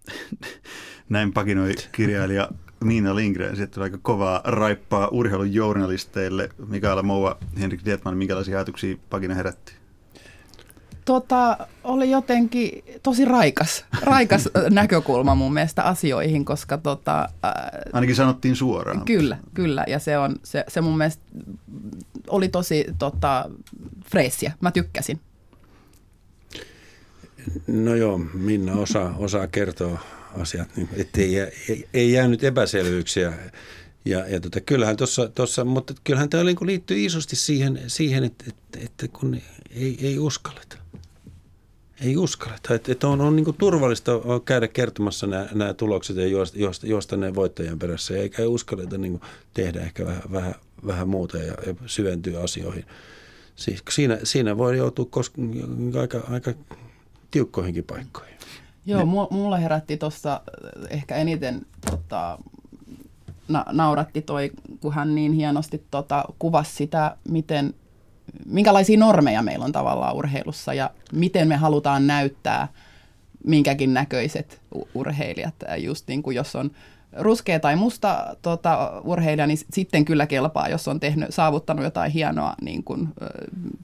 Näin 1.10 1.34
pakinoi 1.34 1.74
kirjailija 1.92 2.50
Miina 2.84 3.16
Lindgren 3.16 3.56
sitten 3.56 3.84
aika 3.84 3.98
kovaa 4.02 4.42
raippaa 4.44 5.08
urheilujournalisteille. 5.08 6.50
Mikaela 6.68 7.04
Moua, 7.04 7.38
Henrik 7.60 7.86
Dietman, 7.86 8.18
minkälaisia 8.18 8.58
ajatuksia 8.58 8.98
pakina 9.10 9.34
herätti? 9.34 9.74
Tota, 11.06 11.58
oli 11.84 12.12
jotenkin 12.12 12.84
tosi 13.04 13.26
raikas, 13.26 13.86
raikas 14.02 14.50
näkökulma 14.70 15.36
mun 15.36 15.54
mielestä 15.54 15.84
asioihin, 15.84 16.46
koska 16.46 16.78
tota, 16.78 17.22
äh, 17.22 17.52
Ainakin 17.94 18.16
sanottiin 18.16 18.56
suoraan. 18.56 19.06
Kyllä, 19.06 19.38
kyllä. 19.54 19.84
Ja 19.88 20.00
se, 20.00 20.18
on, 20.18 20.36
se, 20.44 20.64
se 20.68 20.82
mun 20.82 20.98
mielestä 20.98 21.24
oli 22.28 22.50
tosi 22.50 22.86
tota, 23.00 23.50
freessiä. 24.12 24.52
Mä 24.62 24.72
tykkäsin. 24.72 25.20
No 27.68 27.96
joo, 27.96 28.18
Minna 28.18 28.74
osaa, 28.74 29.16
osaa 29.18 29.48
kertoa 29.48 30.00
asiat, 30.38 30.76
niin 30.76 30.90
ettei 30.98 31.34
jää, 31.34 31.48
ei, 31.94 32.12
jäänyt 32.12 32.44
epäselvyyksiä. 32.44 33.34
Ja, 34.06 34.26
ja 34.28 34.40
tota, 34.40 34.62
kyllähän 34.62 34.98
tuossa, 34.98 35.30
tossa, 35.30 35.66
mutta 35.66 35.94
kyllähän 36.04 36.30
tämä 36.30 36.44
niin 36.44 36.58
liittyy 36.62 37.06
isosti 37.06 37.36
siihen, 37.36 37.82
siihen 37.88 38.24
että, 38.24 38.46
että, 38.48 38.80
että 38.86 39.08
kun 39.08 39.36
ei, 39.72 39.98
ei 40.02 40.20
uskalleta. 40.20 40.78
Ei 42.02 42.18
uskalleta. 42.18 42.74
Että, 42.74 42.92
että 42.92 43.08
on, 43.08 43.22
on 43.22 43.36
niin 43.36 43.56
turvallista 43.58 44.12
käydä 44.46 44.68
kertomassa 44.68 45.28
nämä, 45.28 45.48
nämä 45.54 45.74
tulokset 45.74 46.16
ja 46.16 46.28
juosta, 46.28 46.60
juosta, 46.60 46.88
juosta 46.88 47.18
ne 47.18 47.36
voittajan 47.36 47.80
perässä. 47.80 48.18
Eikä 48.18 48.42
ei 48.42 48.48
uskalleta 48.48 48.98
niin 48.98 49.22
tehdä 49.54 49.82
ehkä 49.82 50.06
vähän, 50.06 50.24
vähän, 50.32 50.56
vähän 50.88 51.10
muuta 51.10 51.38
ja, 51.38 51.54
ja 51.66 51.76
syventyä 51.86 52.42
asioihin. 52.42 52.86
Siis 53.56 53.84
siinä, 53.90 54.20
siinä 54.24 54.58
voi 54.58 54.78
joutua 54.78 55.06
koska, 55.10 55.42
aika, 56.02 56.22
aika 56.30 56.54
tiukkoihinkin 57.36 57.84
paikkoihin. 57.84 58.36
Joo, 58.86 59.06
mulla 59.32 59.58
herätti 59.58 59.98
tuossa 59.98 60.42
ehkä 60.90 61.16
eniten 61.16 61.66
tota, 61.92 62.40
na- 63.48 63.66
nauratti 63.72 64.22
toi, 64.22 64.52
kun 64.82 64.94
hän 64.94 65.16
niin 65.16 65.34
hienosti 65.34 65.84
tota, 65.92 66.26
kuvasi 66.40 66.76
sitä, 66.76 67.18
miten, 67.30 67.74
minkälaisia 68.46 69.00
normeja 69.00 69.42
meillä 69.42 69.66
on 69.66 69.72
tavallaan 69.72 70.16
urheilussa 70.16 70.74
ja 70.74 70.90
miten 71.14 71.48
me 71.48 71.56
halutaan 71.56 72.08
näyttää 72.08 72.68
minkäkin 73.46 73.94
näköiset 73.94 74.62
urheilijat. 74.94 75.56
Just 75.78 76.08
niin 76.08 76.24
kuin 76.24 76.36
jos 76.36 76.56
on 76.56 76.72
ruskea 77.18 77.60
tai 77.60 77.76
musta 77.76 78.36
tota, 78.42 79.02
urheilija, 79.04 79.48
niin 79.48 79.60
sitten 79.74 80.06
kyllä 80.06 80.28
kelpaa, 80.28 80.70
jos 80.70 80.88
on 80.88 81.00
tehnyt, 81.00 81.34
saavuttanut 81.34 81.84
jotain 81.84 82.12
hienoa, 82.12 82.56
niin 82.62 82.84
kuin, 82.84 83.02
äh, 83.02 83.30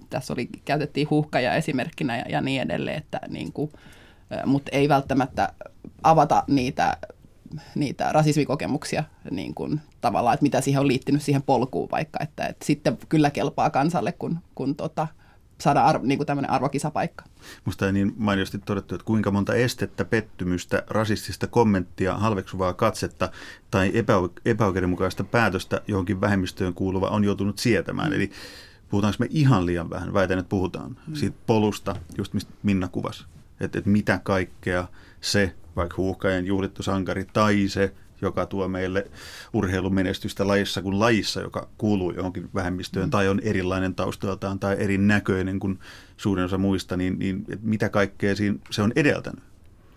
tässä 0.10 0.34
oli, 0.34 0.50
käytettiin 0.65 1.10
huhkaja 1.10 1.56
esimerkkinä 1.56 2.17
ja, 2.17 2.26
ja 2.30 2.41
niin 2.41 2.62
edelleen, 2.62 2.98
että 2.98 3.20
niin 3.28 3.54
kuin, 3.54 3.72
mutta 4.46 4.70
ei 4.74 4.89
välttämättä 4.89 5.54
avata 6.04 6.44
niitä, 6.48 6.98
niitä 7.76 8.12
rasismikokemuksia 8.12 9.04
niin 9.32 9.54
kuin, 9.54 9.82
tavallaan, 10.02 10.34
että 10.34 10.44
mitä 10.44 10.62
siihen 10.62 10.82
on 10.82 10.88
liittynyt 10.88 11.22
siihen 11.22 11.41
polkuun 11.41 11.91
vaikka, 11.91 12.20
että, 12.24 12.46
että 12.46 12.65
sitten 12.65 12.98
kyllä 13.10 13.30
kelpaa 13.30 13.70
kansalle, 13.70 14.12
kun, 14.12 14.39
kun 14.56 14.76
tota, 14.76 15.08
saada 15.62 15.86
arvo, 15.86 16.06
niin 16.06 16.17
kuin 16.17 16.28
tämmöinen 16.28 16.52
arvokisapaikka. 16.52 17.26
Musta 17.65 17.86
ei 17.86 17.93
niin 17.93 18.13
mainiosti 18.17 18.60
todettu, 18.65 18.95
että 18.95 19.06
kuinka 19.06 19.32
monta 19.32 19.54
estettä, 19.54 20.06
pettymystä, 20.06 20.84
rasistista 20.88 21.47
kommenttia, 21.47 22.17
halveksuvaa 22.17 22.74
katsetta 22.74 23.32
tai 23.71 23.91
epä, 23.93 24.13
epäoikeudenmukaista 24.45 25.24
päätöstä 25.24 25.82
johonkin 25.88 26.21
vähemmistöön 26.21 26.74
kuuluva 26.74 27.08
on 27.08 27.24
joutunut 27.24 27.60
sietämään. 27.60 28.10
Mm. 28.10 28.15
Eli 28.15 28.32
puhutaanko 28.89 29.15
me 29.19 29.28
ihan 29.30 29.65
liian 29.65 29.89
vähän? 29.89 30.13
Väitän, 30.13 30.39
että 30.39 30.50
puhutaan 30.50 30.97
mm. 31.08 31.15
siitä 31.15 31.38
polusta, 31.47 31.95
just 32.17 32.34
mistä 32.34 32.52
Minna 32.63 32.88
kuvasi 32.88 33.26
että, 33.62 33.78
että 33.80 33.89
mitä 33.89 34.19
kaikkea 34.24 34.88
se, 35.21 35.56
vaikka 35.76 35.97
huuhkajan 35.97 36.45
juhlittu 36.45 36.84
sankari, 36.84 37.26
tai 37.34 37.67
se, 37.67 37.93
joka 38.22 38.46
tuo 38.46 38.68
meille 38.68 39.08
urheilumenestystä 39.54 40.48
lajissa 40.48 40.82
kuin 40.82 41.00
lajissa, 41.00 41.42
joka 41.42 41.70
kuuluu 41.78 42.12
johonkin 42.12 42.50
vähemmistöön, 42.56 43.06
mm. 43.06 43.12
tai 43.12 43.28
on 43.28 43.40
erilainen 43.44 43.96
taustaltaan 43.96 44.60
tai 44.60 44.76
erinäköinen 44.80 45.60
kuin 45.60 45.80
suurin 46.18 46.46
osa 46.46 46.58
muista, 46.58 46.98
niin, 46.98 47.20
niin 47.20 47.46
mitä 47.62 47.90
kaikkea 47.90 48.36
siinä 48.36 48.58
se 48.70 48.82
on 48.82 48.94
edeltänyt? 48.96 49.44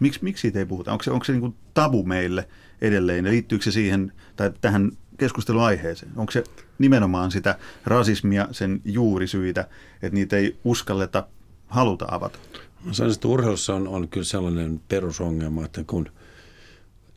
Miks, 0.00 0.22
miksi 0.22 0.40
siitä 0.40 0.58
ei 0.58 0.66
puhuta? 0.66 0.92
Onko 0.92 1.02
se, 1.04 1.10
onko 1.10 1.24
se 1.24 1.32
niin 1.32 1.40
kuin 1.40 1.54
tabu 1.74 2.04
meille 2.04 2.48
edelleen 2.80 3.24
ja 3.24 3.30
liittyykö 3.30 3.64
se 3.64 3.70
siihen 3.70 4.12
tai 4.36 4.52
tähän 4.60 4.92
keskusteluaiheeseen? 5.18 6.12
Onko 6.16 6.32
se 6.32 6.44
nimenomaan 6.78 7.30
sitä 7.30 7.58
rasismia, 7.84 8.48
sen 8.50 8.80
juurisyitä, 8.84 9.68
että 10.02 10.14
niitä 10.14 10.36
ei 10.36 10.56
uskalleta 10.64 11.26
haluta 11.66 12.06
avata? 12.10 12.38
Sanoisin, 12.92 13.16
että 13.18 13.28
urheilussa 13.28 13.74
on, 13.74 13.88
on 13.88 14.08
kyllä 14.08 14.24
sellainen 14.24 14.80
perusongelma, 14.88 15.64
että 15.64 15.84
kun 15.86 16.08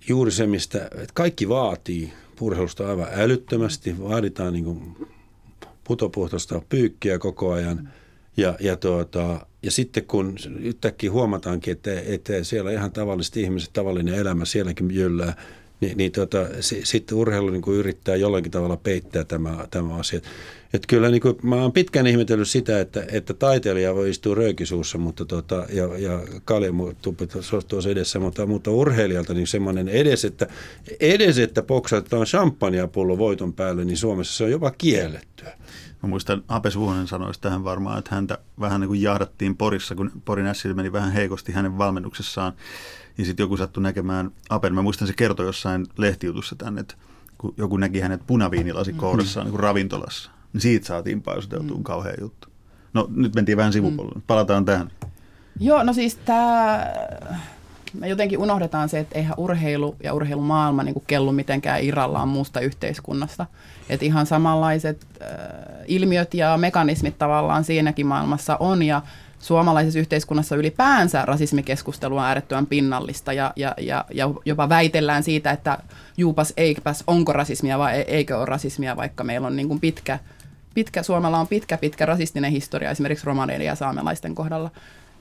juuri 0.10 0.32
se, 0.32 0.48
mistä 0.48 0.86
että 0.86 1.14
kaikki 1.14 1.50
vaatii 1.50 2.14
urheilusta 2.42 2.90
aivan 2.90 3.08
älyttömästi, 3.12 4.00
vaaditaan 4.00 4.54
niin 4.54 4.96
putopuhtoista 5.84 6.62
pyykkiä 6.70 7.20
koko 7.20 7.52
ajan. 7.52 7.90
Ja, 8.38 8.58
ja, 8.60 8.76
tuota, 8.76 9.48
ja 9.64 9.72
sitten 9.72 10.06
kun 10.06 10.38
yhtäkkiä 10.60 11.12
huomataankin, 11.12 11.72
että, 11.72 11.92
että 12.06 12.44
siellä 12.44 12.72
ihan 12.72 12.92
tavalliset 12.92 13.38
ihmiset, 13.38 13.74
tavallinen 13.74 14.14
elämä 14.14 14.46
sielläkin 14.46 14.96
jyllää, 14.96 15.34
niin, 15.82 15.98
niin 15.98 16.12
tota, 16.12 16.38
sitten 16.62 17.18
urheilu 17.18 17.50
niin 17.50 17.64
yrittää 17.68 18.16
jollakin 18.16 18.52
tavalla 18.52 18.78
peittää 18.78 19.24
tämä, 19.24 19.68
tämä 19.72 19.96
asia. 19.96 20.22
Et 20.74 20.86
kyllä 20.88 21.10
niin 21.10 21.22
kuin, 21.22 21.36
mä 21.44 21.56
oon 21.56 21.72
pitkään 21.72 22.08
ihmetellyt 22.08 22.48
sitä, 22.48 22.80
että, 22.80 23.04
että 23.12 23.34
taiteilija 23.34 23.96
voi 23.96 24.10
istua 24.10 24.36
röykisuussa 24.36 24.98
mutta 24.98 25.26
tota, 25.26 25.66
ja, 25.74 25.98
ja 25.98 26.22
kaljamutupit 26.46 27.30
tuossa 27.68 27.90
edessä, 27.90 28.20
mutta, 28.20 28.46
mutta 28.46 28.72
urheilijalta 28.72 29.34
niin 29.34 29.48
semmoinen 29.48 29.90
edes, 29.90 30.26
että, 30.26 30.48
edes, 31.00 31.38
että 31.38 31.64
poksatetaan 31.64 32.26
champagnepullo 32.26 33.18
voiton 33.18 33.54
päälle, 33.54 33.86
niin 33.86 33.98
Suomessa 33.98 34.38
se 34.38 34.44
on 34.44 34.52
jopa 34.52 34.72
kiellettyä. 34.72 35.58
Mä 36.04 36.10
muistan 36.10 36.44
Ape 36.48 36.72
Suhonen 36.72 37.08
sanoisi 37.08 37.42
tähän 37.42 37.64
varmaan, 37.64 38.00
että 38.00 38.16
häntä 38.16 38.38
vähän 38.60 38.82
niin 38.82 38.88
kuin 38.88 39.02
jahdattiin 39.02 39.58
Porissa, 39.58 39.96
kun 39.96 40.12
Porin 40.26 40.48
Ässillä 40.48 40.76
meni 40.76 40.92
vähän 40.92 41.12
heikosti 41.12 41.52
hänen 41.52 41.78
valmennuksessaan. 41.78 42.54
Ja 43.18 43.26
sitten 43.26 43.44
joku 43.44 43.58
sattui 43.58 43.84
näkemään 43.84 44.32
Apen, 44.50 44.74
mä 44.74 44.82
muistan 44.82 45.08
se 45.08 45.14
kertoi 45.14 45.46
jossain 45.46 45.88
lehtijutussa 45.98 46.56
tänne, 46.56 46.82
että 46.82 46.96
kun 47.38 47.54
joku 47.58 47.78
näki 47.78 48.00
hänet 48.00 48.22
punaviinilasi 48.28 48.94
kourassaan 48.94 49.46
mm. 49.46 49.48
niin 49.48 49.52
kuin 49.52 49.64
ravintolassa 49.64 50.37
siitä 50.58 50.88
saatiin 50.88 51.22
paisuteltua 51.22 51.78
mm. 51.78 51.84
kauhea 51.84 52.14
juttu. 52.22 52.48
No 52.94 53.08
nyt 53.16 53.36
mentiin 53.36 53.58
vähän 53.58 53.74
sivupuolelle. 53.74 54.16
Mm. 54.16 54.24
Palataan 54.28 54.66
tähän. 54.66 54.92
Joo, 55.60 55.84
no 55.84 55.94
siis 55.94 56.16
tämä, 56.16 56.86
me 57.94 58.08
jotenkin 58.08 58.40
unohdetaan 58.40 58.90
se, 58.90 59.00
että 59.00 59.18
eihän 59.18 59.34
urheilu 59.38 59.96
ja 60.04 60.14
urheilumaailma 60.14 60.84
niin 60.84 61.04
kellu 61.08 61.32
mitenkään 61.32 61.84
irrallaan 61.84 62.28
muusta 62.28 62.60
yhteiskunnasta. 62.60 63.46
Että 63.90 64.06
ihan 64.06 64.26
samanlaiset 64.26 65.08
äh, 65.22 65.28
ilmiöt 65.88 66.34
ja 66.34 66.58
mekanismit 66.58 67.18
tavallaan 67.18 67.64
siinäkin 67.64 68.08
maailmassa 68.08 68.58
on 68.60 68.84
ja 68.84 69.02
suomalaisessa 69.40 70.00
yhteiskunnassa 70.00 70.56
ylipäänsä 70.56 71.26
rasismikeskustelu 71.26 72.18
on 72.18 72.24
äärettömän 72.24 72.68
pinnallista 72.68 73.34
ja, 73.34 73.54
ja, 73.56 73.74
ja, 73.78 74.06
ja 74.14 74.30
jopa 74.46 74.70
väitellään 74.70 75.24
siitä, 75.24 75.52
että 75.52 75.78
juupas 76.18 76.54
eikäpäs 76.58 77.04
onko 77.08 77.34
rasismia 77.34 77.80
vai 77.80 78.00
eikö 78.02 78.38
ole 78.38 78.46
rasismia, 78.46 78.98
vaikka 78.98 79.24
meillä 79.24 79.48
on 79.48 79.56
niin 79.56 79.68
kuin 79.68 79.80
pitkä– 79.80 80.20
pitkä, 80.78 81.04
Suomella 81.04 81.40
on 81.40 81.48
pitkä, 81.48 81.78
pitkä 81.78 82.06
rasistinen 82.06 82.52
historia 82.52 82.92
esimerkiksi 82.92 83.26
romaneiden 83.26 83.66
ja 83.66 83.76
saamelaisten 83.76 84.36
kohdalla. 84.36 84.72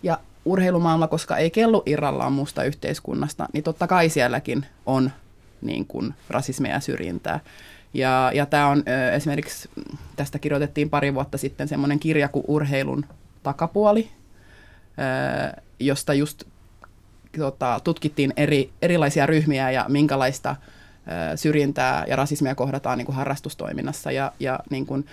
Ja 0.02 0.18
urheilumaailma, 0.44 1.08
koska 1.08 1.36
ei 1.36 1.50
kellu 1.50 1.82
irrallaan 1.86 2.32
muusta 2.32 2.64
yhteiskunnasta, 2.64 3.48
niin 3.52 3.64
totta 3.64 3.86
kai 3.86 4.08
sielläkin 4.08 4.66
on 4.86 5.10
niin 5.62 5.86
kuin 5.86 6.14
rasismia 6.30 6.72
ja 6.72 6.80
syrjintää. 6.80 7.40
Ja, 7.94 8.30
ja 8.34 8.46
tämä 8.46 8.66
on 8.66 8.84
esimerkiksi, 9.14 9.70
tästä 10.16 10.38
kirjoitettiin 10.38 10.90
pari 10.90 11.14
vuotta 11.14 11.38
sitten 11.38 11.68
semmoinen 11.68 11.98
kirja 11.98 12.28
kuin 12.28 12.44
Urheilun 12.48 13.04
takapuoli, 13.42 14.08
josta 15.80 16.14
just 16.14 16.44
tota, 17.38 17.80
tutkittiin 17.84 18.32
eri, 18.36 18.70
erilaisia 18.82 19.26
ryhmiä 19.26 19.70
ja 19.70 19.84
minkälaista 19.88 20.56
syrjintää 21.34 22.04
ja 22.08 22.16
rasismia 22.16 22.54
kohdataan 22.54 22.98
niin 22.98 23.06
kuin 23.06 23.16
harrastustoiminnassa. 23.16 24.10
Ja, 24.10 24.32
ja 24.40 24.60
niin 24.70 24.86
kuin 24.86 25.06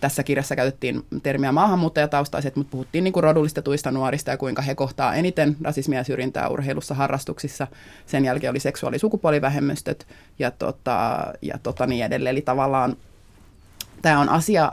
tässä 0.00 0.22
kirjassa 0.22 0.56
käytettiin 0.56 1.04
termiä 1.22 1.52
maahanmuuttajataustaiset, 1.52 2.56
mutta 2.56 2.70
puhuttiin 2.70 3.04
niin 3.04 3.12
kuin 3.12 3.24
rodullistetuista 3.24 3.90
nuorista 3.90 4.30
ja 4.30 4.36
kuinka 4.36 4.62
he 4.62 4.74
kohtaa 4.74 5.14
eniten 5.14 5.56
rasismia 5.62 5.98
ja 5.98 6.04
syrjintää 6.04 6.48
urheilussa, 6.48 6.94
harrastuksissa. 6.94 7.66
Sen 8.06 8.24
jälkeen 8.24 8.50
oli 8.50 8.60
seksuaali- 8.60 8.96
ja 8.96 9.00
sukupuolivähemmistöt 9.00 10.06
ja, 10.38 10.50
tota, 10.50 11.26
ja 11.42 11.58
tota 11.62 11.86
niin 11.86 12.04
edelleen. 12.04 12.30
Eli 12.30 12.42
tavallaan 12.42 12.96
tämä 14.02 14.20
on 14.20 14.28
asia, 14.28 14.72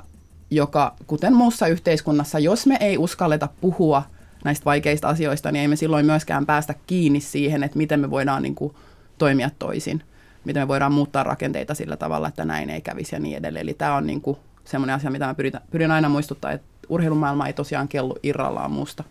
joka 0.49 0.95
kuten 1.07 1.33
muussa 1.33 1.67
yhteiskunnassa, 1.67 2.39
jos 2.39 2.67
me 2.67 2.77
ei 2.79 2.97
uskalleta 2.97 3.49
puhua 3.61 4.03
näistä 4.43 4.65
vaikeista 4.65 5.07
asioista, 5.07 5.51
niin 5.51 5.61
ei 5.61 5.67
me 5.67 5.75
silloin 5.75 6.05
myöskään 6.05 6.45
päästä 6.45 6.73
kiinni 6.88 7.19
siihen, 7.19 7.63
että 7.63 7.77
miten 7.77 7.99
me 7.99 8.11
voidaan 8.11 8.43
niin 8.43 8.55
kuin 8.55 8.75
toimia 9.17 9.49
toisin. 9.59 10.03
Miten 10.45 10.63
me 10.63 10.67
voidaan 10.67 10.91
muuttaa 10.91 11.23
rakenteita 11.23 11.73
sillä 11.73 11.97
tavalla, 11.97 12.27
että 12.27 12.45
näin 12.45 12.69
ei 12.69 12.81
kävisi 12.81 13.15
ja 13.15 13.19
niin 13.19 13.38
edelleen. 13.38 13.63
Eli 13.63 13.73
tämä 13.73 13.95
on 13.95 14.07
niin 14.07 14.21
kuin 14.21 14.38
semmoinen 14.65 14.95
asia, 14.95 15.12
mitä 15.12 15.25
mä 15.25 15.34
pyrin, 15.34 15.54
pyrin 15.71 15.91
aina 15.91 16.10
muistuttaa, 16.10 16.51
että 16.51 16.67
urheilumaailma 16.89 17.47
ei 17.47 17.54
tosiaan 17.54 17.88
kellu 17.88 18.15
irrallaan 18.23 18.71
muusta, 18.71 19.04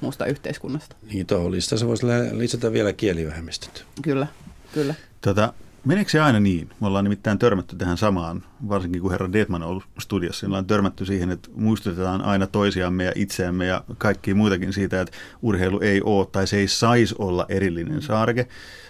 muusta 0.00 0.26
yhteiskunnasta. 0.26 0.96
Niin 1.12 1.26
tuohon 1.26 1.52
listassa 1.52 1.86
voisi 1.86 2.06
lisätä 2.32 2.72
vielä 2.72 2.92
kielivähemmistöt. 2.92 3.84
Kyllä, 4.02 4.26
kyllä. 4.74 4.94
Tota, 5.20 5.52
meneekö 5.84 6.10
se 6.10 6.20
aina 6.20 6.40
niin? 6.40 6.68
Me 6.80 6.86
ollaan 6.86 7.04
nimittäin 7.04 7.38
törmätty 7.38 7.76
tähän 7.76 7.96
samaan, 7.96 8.44
varsinkin 8.68 9.02
kun 9.02 9.10
herra 9.10 9.32
Detman 9.32 9.62
on 9.62 9.68
ollut 9.68 9.84
studiossa. 9.98 10.46
Me 10.46 10.48
ollaan 10.48 10.66
törmätty 10.66 11.06
siihen, 11.06 11.30
että 11.30 11.48
muistutetaan 11.54 12.22
aina 12.22 12.46
toisiamme 12.46 13.04
ja 13.04 13.12
itseämme 13.14 13.66
ja 13.66 13.84
kaikki 13.98 14.34
muutakin 14.34 14.72
siitä, 14.72 15.00
että 15.00 15.16
urheilu 15.42 15.80
ei 15.80 16.02
ole 16.02 16.26
tai 16.32 16.46
se 16.46 16.56
ei 16.56 16.68
saisi 16.68 17.14
olla 17.18 17.46
erillinen 17.48 18.02
saareke 18.02 18.48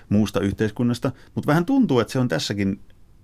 muusta 0.08 0.40
yhteiskunnasta. 0.40 1.12
Mutta 1.34 1.46
vähän 1.46 1.64
tuntuu, 1.64 2.00
että 2.00 2.12
se 2.12 2.18
on 2.18 2.28
tässäkin 2.28 2.80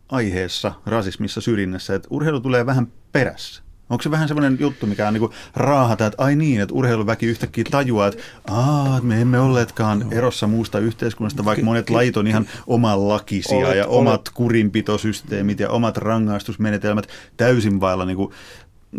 aiheessa, 0.08 0.72
rasismissa, 0.86 1.40
syrjinnässä, 1.40 1.94
että 1.94 2.08
urheilu 2.10 2.40
tulee 2.40 2.66
vähän 2.66 2.92
perässä. 3.12 3.62
Onko 3.90 4.02
se 4.02 4.10
vähän 4.10 4.28
semmoinen 4.28 4.56
juttu, 4.60 4.86
mikä 4.86 5.08
on 5.08 5.14
niin 5.14 5.30
raahata, 5.56 6.06
että 6.06 6.22
ai 6.22 6.36
niin, 6.36 6.60
että 6.60 6.74
urheiluväki 6.74 7.26
yhtäkkiä 7.26 7.64
tajuaa, 7.70 8.06
että 8.06 8.22
Aa, 8.50 9.00
me 9.00 9.20
emme 9.20 9.40
olleetkaan 9.40 10.12
erossa 10.12 10.46
muusta 10.46 10.78
yhteiskunnasta, 10.78 11.44
vaikka 11.44 11.64
monet 11.64 11.90
lait 11.90 12.16
on 12.16 12.26
ihan 12.26 12.46
omanlakisia 12.66 13.66
olet, 13.66 13.76
ja 13.76 13.86
omat 13.86 14.12
olet. 14.12 14.30
kurinpitosysteemit 14.34 15.60
ja 15.60 15.70
omat 15.70 15.96
rangaistusmenetelmät 15.96 17.06
täysin 17.36 17.80
vailla 17.80 18.04
niin 18.04 18.16
kuin 18.16 18.32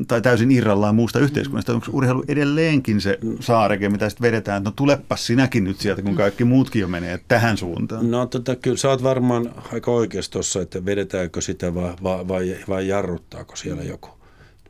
tai 0.08 0.22
täysin 0.22 0.52
irrallaan 0.52 0.96
muusta 0.96 1.20
yhteiskunnasta. 1.20 1.74
Onko 1.74 1.88
urheilu 1.92 2.24
edelleenkin 2.28 3.02
se 3.02 3.20
saareke, 3.40 3.90
mitä 3.90 4.10
sitten 4.10 4.28
vedetään, 4.28 4.58
että 4.58 4.70
no 4.70 4.74
tulepas 4.76 5.28
sinäkin 5.28 5.64
nyt 5.64 5.80
sieltä, 5.80 6.02
kun 6.02 6.16
kaikki 6.16 6.44
muutkin 6.44 6.80
jo 6.80 6.88
menee 6.88 7.20
tähän 7.28 7.58
suuntaan? 7.58 8.12
No 8.12 8.26
tota, 8.26 8.56
kyllä 8.56 8.78
sä 8.78 8.90
oot 8.90 9.04
varmaan 9.04 9.52
aika 9.74 9.92
oikeassa 9.92 10.32
tuossa, 10.32 10.62
että 10.62 10.86
vedetäänkö 10.86 11.42
sitä 11.42 11.76
vai, 11.76 11.94
vai, 12.04 12.28
vai, 12.28 12.56
vai 12.70 12.88
jarruttaako 12.88 13.56
siellä 13.56 13.84
joku. 13.84 14.10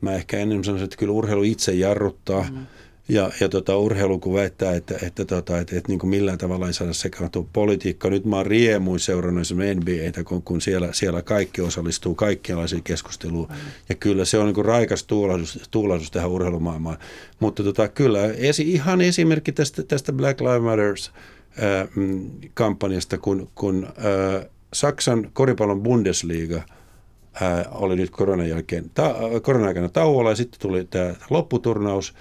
Mä 0.00 0.12
ehkä 0.12 0.36
enemmän 0.36 0.64
sanoisin, 0.64 0.84
että 0.84 0.96
kyllä 0.96 1.12
urheilu 1.12 1.42
itse 1.42 1.72
jarruttaa. 1.72 2.42
Mm 2.42 2.66
ja, 3.08 3.30
ja 3.40 3.48
tota, 3.48 3.76
urheilu 3.76 4.18
kun 4.18 4.34
väittää, 4.34 4.74
että, 4.74 4.94
että, 5.02 5.24
tota, 5.24 5.58
että, 5.58 5.76
että 5.76 5.88
niin 5.88 5.98
kuin 5.98 6.10
millään 6.10 6.38
tavalla 6.38 6.66
ei 6.66 6.72
saada 6.72 6.92
sekaantua 6.92 7.46
politiikka. 7.52 8.10
Nyt 8.10 8.24
mä 8.24 8.36
oon 8.36 8.46
riemuin 8.46 9.00
seurannut 9.00 9.40
esimerkiksi 9.40 9.80
NBAtä, 9.80 10.24
kun, 10.24 10.42
kun 10.42 10.60
siellä, 10.60 10.88
siellä 10.92 11.22
kaikki 11.22 11.60
osallistuu 11.60 12.14
kaikkialaisiin 12.14 12.82
keskusteluun. 12.82 13.48
Ja 13.88 13.94
kyllä 13.94 14.24
se 14.24 14.38
on 14.38 14.46
niin 14.46 14.54
kuin 14.54 14.64
raikas 14.64 15.04
tuulahdus, 15.04 15.60
tuulahdus 15.70 16.10
tähän 16.10 16.30
urheilumaailmaan. 16.30 16.98
Mutta 17.40 17.62
tota, 17.62 17.88
kyllä 17.88 18.24
esi, 18.24 18.72
ihan 18.72 19.00
esimerkki 19.00 19.52
tästä, 19.52 19.82
tästä 19.82 20.12
Black 20.12 20.40
Lives 20.40 20.62
Matters 20.62 21.12
äh, 21.62 21.88
mm, 21.96 22.30
kampanjasta, 22.54 23.18
kun, 23.18 23.48
kun 23.54 23.86
äh, 23.86 24.46
Saksan 24.72 25.30
koripallon 25.32 25.82
Bundesliga– 25.82 26.62
ää, 27.40 27.64
oli 27.70 27.96
nyt 27.96 28.10
koronan 28.10 28.48
jälkeen, 28.48 28.90
ta, 28.94 29.14
koronan 29.42 29.68
aikana 29.68 29.88
tauolla 29.88 30.30
ja 30.30 30.36
sitten 30.36 30.60
tuli 30.60 30.84
tämä 30.84 31.14
lopputurnaus– 31.30 32.14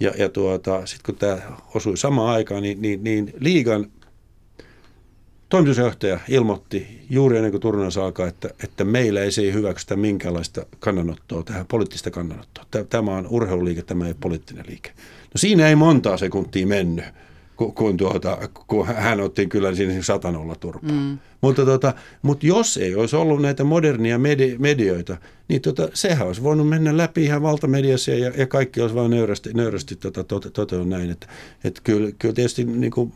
ja, 0.00 0.12
ja 0.18 0.28
tuota, 0.28 0.86
sitten 0.86 1.06
kun 1.06 1.18
tämä 1.18 1.38
osui 1.74 1.96
samaan 1.96 2.34
aikaan, 2.34 2.62
niin, 2.62 2.82
niin, 2.82 3.04
niin 3.04 3.32
liigan 3.40 3.86
toimitusjohtaja 5.48 6.18
ilmoitti 6.28 7.06
juuri 7.10 7.36
ennen 7.36 7.50
kuin 7.50 7.60
turnaus 7.60 7.98
alkaa, 7.98 8.28
että, 8.28 8.50
että 8.64 8.84
meillä 8.84 9.20
ei 9.20 9.32
se 9.32 9.52
hyväksytä 9.52 9.96
minkäänlaista 9.96 10.66
kannanottoa 10.78 11.42
tähän, 11.42 11.66
poliittista 11.66 12.10
kannanottoa. 12.10 12.64
Tämä 12.90 13.16
on 13.16 13.26
urheiluliike, 13.30 13.82
tämä 13.82 14.06
ei 14.06 14.14
poliittinen 14.14 14.64
liike. 14.68 14.90
No 15.34 15.36
siinä 15.36 15.68
ei 15.68 15.76
montaa 15.76 16.16
sekuntia 16.16 16.66
mennyt 16.66 17.04
kun, 17.56 17.74
kun, 17.74 17.96
tuota, 17.96 18.38
kun 18.66 18.86
hän 18.86 19.20
otti 19.20 19.46
kyllä 19.46 19.74
siinä 19.74 20.02
satanolla 20.02 20.54
turpaa. 20.54 20.92
Mm. 20.92 21.18
Mutta, 21.40 21.64
tota, 21.64 21.94
mutta 22.22 22.46
jos 22.46 22.76
ei 22.76 22.94
olisi 22.94 23.16
ollut 23.16 23.42
näitä 23.42 23.64
modernia 23.64 24.18
medi- 24.18 24.58
medioita, 24.58 25.16
niin 25.48 25.60
tota, 25.60 25.88
sehän 25.94 26.26
olisi 26.26 26.42
voinut 26.42 26.68
mennä 26.68 26.96
läpi 26.96 27.24
ihan 27.24 27.42
valtamediassa 27.42 28.10
ja, 28.10 28.32
ja 28.36 28.46
kaikki 28.46 28.80
olisi 28.80 28.94
vain 28.94 29.10
nöyrästi, 29.10 29.52
nöyrästi 29.54 29.96
tota, 29.96 30.24
tot, 30.24 30.48
tot, 30.52 30.70
näin. 30.88 31.10
Että, 31.10 31.26
että 31.64 31.80
kyllä, 31.84 32.12
kyllä 32.18 32.34
tietysti 32.34 32.64
niin 32.64 32.90
kuin, 32.90 33.12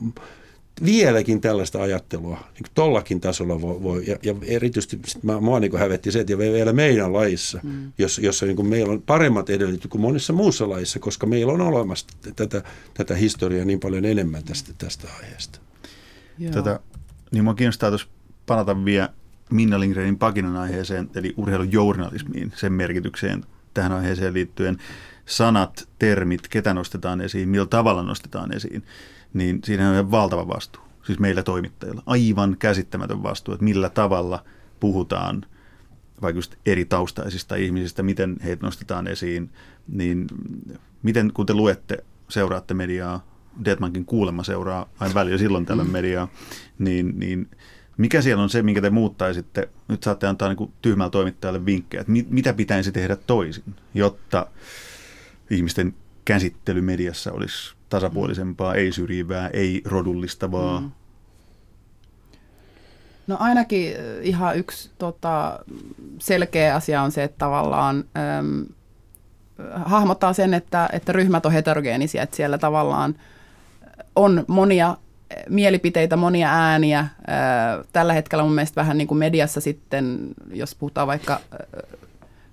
vieläkin 0.85 1.41
tällaista 1.41 1.83
ajattelua 1.83 2.37
niin 2.37 2.63
kuin 2.63 2.75
tollakin 2.75 3.21
tasolla 3.21 3.61
voi, 3.61 3.83
voi 3.83 4.05
ja, 4.07 4.17
ja 4.23 4.35
erityisesti 4.43 5.01
mä, 5.23 5.41
mua 5.41 5.61
niin 5.61 5.79
hävetti 5.79 6.13
se, 6.13 6.21
että 6.21 6.39
vielä 6.39 6.73
meidän 6.73 7.13
lajissa, 7.13 7.61
mm. 7.63 7.93
jossa, 7.99 8.21
jossa 8.21 8.47
niin 8.47 8.57
kuin 8.57 8.69
meillä 8.69 8.93
on 8.93 9.03
paremmat 9.03 9.51
edellytykset 9.51 9.91
kuin 9.91 10.03
monissa 10.03 10.33
muussa 10.33 10.69
lajissa, 10.69 10.99
koska 10.99 11.27
meillä 11.27 11.53
on 11.53 11.61
olemassa 11.61 12.07
tätä, 12.37 12.63
tätä 12.95 13.15
historiaa 13.15 13.65
niin 13.65 13.81
paljon 13.81 14.05
enemmän 14.05 14.45
tästä, 14.45 14.73
tästä 14.79 15.09
aiheesta. 15.23 15.61
Tätä, 16.51 16.81
niin 17.31 17.45
mua 17.45 17.55
kiinnostaa 17.55 17.91
tuossa 17.91 18.09
palata 18.47 18.85
vielä 18.85 19.09
Minna 19.51 19.81
Lindgrenin 19.81 20.19
pakinan 20.19 20.57
aiheeseen, 20.57 21.11
eli 21.15 21.35
urheilujournalismiin, 21.37 22.53
sen 22.57 22.73
merkitykseen 22.73 23.45
tähän 23.75 23.93
aiheeseen 23.93 24.35
liittyen. 24.35 24.79
Sanat, 25.27 25.89
termit, 25.99 26.49
ketä 26.49 26.75
nostetaan 26.75 27.21
esiin, 27.21 27.49
millä 27.49 27.67
tavalla 27.67 28.03
nostetaan 28.03 28.57
esiin 28.57 28.83
niin 29.35 29.61
siinä 29.65 29.91
on 29.91 30.11
valtava 30.11 30.49
vastuu. 30.49 30.83
Siis 31.07 31.19
meillä 31.19 31.43
toimittajilla. 31.43 32.03
Aivan 32.07 32.57
käsittämätön 32.59 33.23
vastuu, 33.23 33.55
että 33.55 33.65
millä 33.65 33.91
tavalla 33.91 34.45
puhutaan 34.81 35.47
vaikka 36.23 36.39
just 36.39 36.55
eri 36.67 36.85
taustaisista 36.85 37.55
ihmisistä, 37.57 38.03
miten 38.03 38.37
heitä 38.45 38.67
nostetaan 38.67 39.07
esiin, 39.07 39.51
niin 39.89 40.27
miten 41.03 41.33
kun 41.33 41.47
te 41.47 41.55
luette, 41.55 42.05
seuraatte 42.29 42.75
mediaa, 42.75 43.27
Detmankin 43.65 44.05
kuulemma 44.05 44.43
seuraa 44.43 44.89
aina 45.01 45.15
välillä 45.15 45.39
silloin 45.39 45.67
tällä 45.67 45.85
mm. 45.85 45.91
mediaa, 45.91 46.29
niin, 46.79 47.19
niin 47.19 47.51
mikä 47.97 48.23
siellä 48.23 48.43
on 48.43 48.51
se, 48.51 48.63
minkä 48.63 48.81
te 48.81 48.91
muuttaisitte? 48.91 49.69
Nyt 49.89 50.03
saatte 50.03 50.27
antaa 50.27 50.55
niin 50.55 50.73
tyhmällä 50.83 51.11
toimittajalle 51.11 51.67
vinkkejä, 51.67 52.01
että 52.01 52.13
mit, 52.13 52.31
mitä 52.31 52.53
pitäisi 52.53 52.93
tehdä 52.93 53.17
toisin, 53.17 53.75
jotta 53.95 54.47
ihmisten 55.51 55.95
käsittely 56.25 56.81
mediassa 56.81 57.33
olisi 57.33 57.75
tasapuolisempaa, 57.89 58.75
ei 58.75 58.93
syrjivää, 58.93 59.51
ei 59.53 59.83
rodullistavaa? 59.85 60.81
Mm. 60.81 60.91
No 63.27 63.37
ainakin 63.41 63.95
ihan 64.23 64.57
yksi 64.57 64.91
tota, 64.99 65.61
selkeä 66.19 66.75
asia 66.75 67.03
on 67.03 67.13
se, 67.13 67.25
että 67.25 67.39
tavallaan 67.39 68.05
äm, 68.39 68.67
hahmottaa 69.75 70.33
sen, 70.33 70.55
että, 70.55 70.89
että 70.93 71.13
ryhmät 71.13 71.47
on 71.47 71.53
heterogeenisia, 71.53 72.23
että 72.23 72.37
siellä 72.37 72.59
tavallaan 72.59 73.15
on 74.17 74.45
monia 74.49 74.97
mielipiteitä, 75.49 76.17
monia 76.17 76.51
ääniä. 76.53 77.07
Tällä 77.93 78.13
hetkellä 78.13 78.45
mun 78.45 78.55
mielestä 78.55 78.81
vähän 78.81 78.99
niin 78.99 79.09
kuin 79.09 79.19
mediassa 79.19 79.61
sitten, 79.61 80.19
jos 80.53 80.75
puhutaan 80.75 81.07
vaikka 81.07 81.41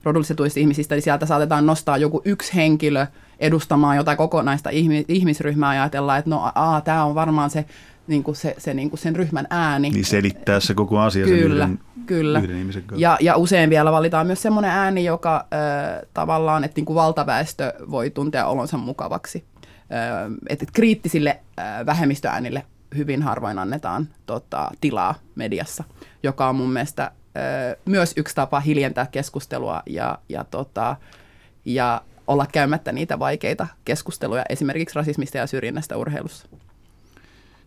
rodullistetuista 0.04 0.60
ihmisistä, 0.60 0.96
niin 0.96 1.04
sieltä 1.04 1.26
saatetaan 1.26 1.66
nostaa 1.66 1.98
joku 1.98 2.22
yksi 2.26 2.56
henkilö– 2.56 3.08
edustamaan 3.40 3.98
jotain 3.98 4.18
kokonaista 4.18 4.70
ihmisryhmää 5.08 5.76
ja 5.76 5.82
ajatellaan, 5.82 6.20
että 6.20 6.30
no 6.30 6.52
tämä 6.84 7.06
on 7.06 7.16
varmaan 7.16 7.50
se, 7.50 7.66
niin 8.08 8.24
kuin 8.24 8.36
se, 8.36 8.56
se 8.58 8.74
niin 8.74 8.90
kuin 8.90 9.00
sen 9.00 9.16
ryhmän 9.16 9.48
ääni. 9.50 9.90
Niin 9.90 10.06
selittää 10.06 10.60
se 10.60 10.74
koko 10.74 11.00
asia 11.00 11.26
kyllä, 11.26 11.66
sen 11.66 11.74
yhden, 11.74 11.80
kyllä. 12.06 12.40
yhden 12.40 12.58
ihmisen 12.58 12.84
kanssa. 12.84 13.02
Ja, 13.02 13.18
ja 13.22 13.36
usein 13.38 13.70
vielä 13.70 13.92
valitaan 13.92 14.28
myös 14.28 14.42
semmoinen 14.42 14.72
ääni, 14.72 15.06
joka 15.06 15.36
äh, 15.36 16.02
tavallaan, 16.14 16.64
että 16.64 16.76
niin 16.76 16.86
kuin 16.86 16.96
valtaväestö 16.96 17.74
voi 17.92 18.10
tuntea 18.10 18.46
olonsa 18.46 18.78
mukavaksi. 18.78 19.44
Äh, 19.92 20.32
että 20.50 20.66
kriittisille 20.74 21.40
äh, 21.60 21.86
vähemmistöäänille 21.86 22.64
hyvin 22.98 23.22
harvoin 23.22 23.60
annetaan 23.60 24.08
tota, 24.26 24.72
tilaa 24.82 25.16
mediassa, 25.36 25.84
joka 26.24 26.50
on 26.50 26.56
mun 26.56 26.74
mielestä 26.74 27.04
äh, 27.04 27.12
myös 27.86 28.14
yksi 28.18 28.36
tapa 28.36 28.60
hiljentää 28.60 29.06
keskustelua 29.12 29.84
ja, 29.86 30.20
ja 30.30 30.44
tota, 30.44 30.96
ja 31.66 32.02
olla 32.28 32.46
käymättä 32.52 32.92
niitä 32.92 33.20
vaikeita 33.20 33.68
keskusteluja 33.86 34.44
esimerkiksi 34.50 34.96
rasismista 34.96 35.38
ja 35.38 35.48
syrjinnästä 35.48 35.98
urheilussa. 35.98 36.48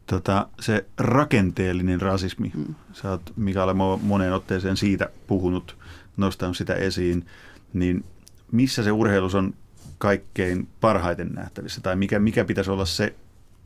Tota, 0.07 0.49
se 0.61 0.85
rakenteellinen 0.99 2.01
rasismi, 2.01 2.53
mm. 2.55 2.75
sä 2.93 3.11
oot 3.11 3.33
Mikael 3.37 3.75
moneen 4.03 4.33
otteeseen 4.33 4.77
siitä 4.77 5.11
puhunut, 5.27 5.77
nostanut 6.17 6.57
sitä 6.57 6.75
esiin, 6.75 7.27
niin 7.73 8.05
missä 8.53 8.83
se 8.83 8.93
urheilus 8.93 9.35
on 9.35 9.55
kaikkein 9.99 10.69
parhaiten 10.81 11.29
nähtävissä, 11.29 11.81
tai 11.81 11.97
mikä, 11.97 12.19
mikä 12.19 12.45
pitäisi 12.45 12.71
olla 12.71 12.85
se 12.85 13.15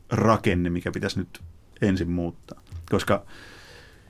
rakenne, 0.09 0.69
mikä 0.69 0.91
pitäisi 0.91 1.19
nyt 1.19 1.41
ensin 1.81 2.09
muuttaa? 2.09 2.61
Koska 2.91 3.25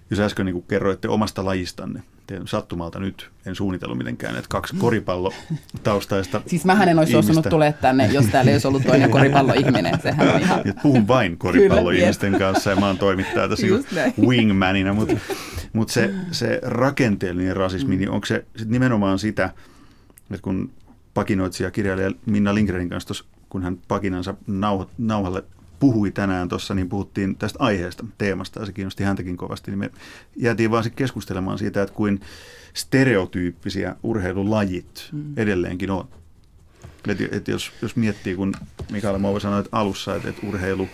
jos 0.09 0.19
äsken 0.19 0.45
niin 0.45 0.63
kerroitte 0.63 1.07
omasta 1.07 1.45
lajistanne, 1.45 2.03
sattumalta 2.45 2.99
nyt. 2.99 3.29
En 3.45 3.55
suunnitellut 3.55 3.97
mitenkään, 3.97 4.35
että 4.35 4.47
kaksi 4.49 4.75
koripallotaustaista 4.75 6.41
Siis 6.47 6.65
mähän 6.65 6.89
en 6.89 6.99
olisi 6.99 7.15
osunut 7.15 7.45
tulee 7.49 7.73
tänne, 7.73 8.07
jos 8.07 8.25
täällä 8.25 8.51
ei 8.51 8.55
olisi 8.55 8.67
ollut 8.67 8.83
toinen 8.83 9.11
koripalloihminen. 9.17 10.01
Sehän 10.01 10.35
on 10.35 10.41
ihan... 10.41 10.63
Puhun 10.83 11.07
vain 11.07 11.37
koripalloihmisten 11.37 12.39
kanssa 12.39 12.69
ja 12.69 12.75
mä 12.75 12.87
oon 12.87 12.97
toimittaja 12.97 13.49
tässä 13.49 13.67
wingmanina, 14.21 14.93
mutta 14.93 15.15
mut 15.73 15.89
se, 15.89 16.13
se 16.31 16.59
rakenteellinen 16.63 17.55
rasismi, 17.55 17.95
niin 17.95 18.09
onko 18.09 18.25
se 18.25 18.45
sit 18.55 18.69
nimenomaan 18.69 19.19
sitä, 19.19 19.49
että 20.31 20.43
kun 20.43 20.71
pakinoitsija 21.13 21.71
kirjailija 21.71 22.11
Minna 22.25 22.55
Lindgrenin 22.55 22.89
kanssa, 22.89 23.07
tos, 23.07 23.25
kun 23.49 23.63
hän 23.63 23.77
pakinansa 23.87 24.35
nauh- 24.49 24.89
nauhalle 24.97 25.43
puhui 25.83 26.11
tänään 26.11 26.49
tuossa, 26.49 26.73
niin 26.73 26.89
puhuttiin 26.89 27.35
tästä 27.35 27.59
aiheesta, 27.59 28.05
teemasta, 28.17 28.59
ja 28.59 28.65
se 28.65 28.73
kiinnosti 28.73 29.03
häntäkin 29.03 29.37
kovasti, 29.37 29.71
niin 29.71 29.79
me 29.79 29.91
jäätiin 30.35 30.71
vaan 30.71 30.83
keskustelemaan 30.95 31.57
siitä, 31.57 31.81
että 31.81 31.95
kuin 31.95 32.21
stereotyyppisiä 32.73 33.95
urheilulajit 34.03 35.09
mm. 35.11 35.33
edelleenkin 35.37 35.91
on. 35.91 36.07
Et, 37.07 37.21
et 37.33 37.47
jos, 37.47 37.71
jos 37.81 37.95
miettii, 37.95 38.35
kun 38.35 38.53
Mikael 38.91 39.17
Mouva 39.17 39.39
sanoi 39.39 39.59
että 39.59 39.77
alussa, 39.77 40.15
että, 40.15 40.29
että 40.29 40.47
urheilu 40.47 40.87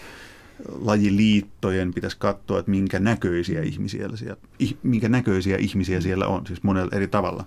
lajiliittojen 0.79 1.93
pitäisi 1.93 2.17
katsoa, 2.19 2.59
että 2.59 2.71
minkä 2.71 2.99
näköisiä 2.99 3.61
ihmisiä 3.61 4.09
siellä, 4.15 4.37
minkä 4.83 5.09
näköisiä 5.09 5.57
ihmisiä 5.57 6.01
siellä 6.01 6.27
on, 6.27 6.47
siis 6.47 6.63
monella 6.63 6.91
eri 6.95 7.07
tavalla. 7.07 7.45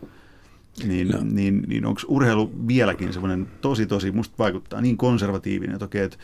Niin, 0.85 1.09
no. 1.09 1.19
niin, 1.23 1.65
niin 1.67 1.87
onko 1.87 2.01
urheilu 2.09 2.53
vieläkin 2.69 3.13
semmoinen 3.13 3.47
tosi, 3.61 3.87
tosi, 3.87 4.11
musta 4.11 4.35
vaikuttaa 4.39 4.81
niin 4.81 4.97
konservatiivinen, 4.97 5.75
että 5.75 5.85
okei, 5.85 6.03
että 6.03 6.17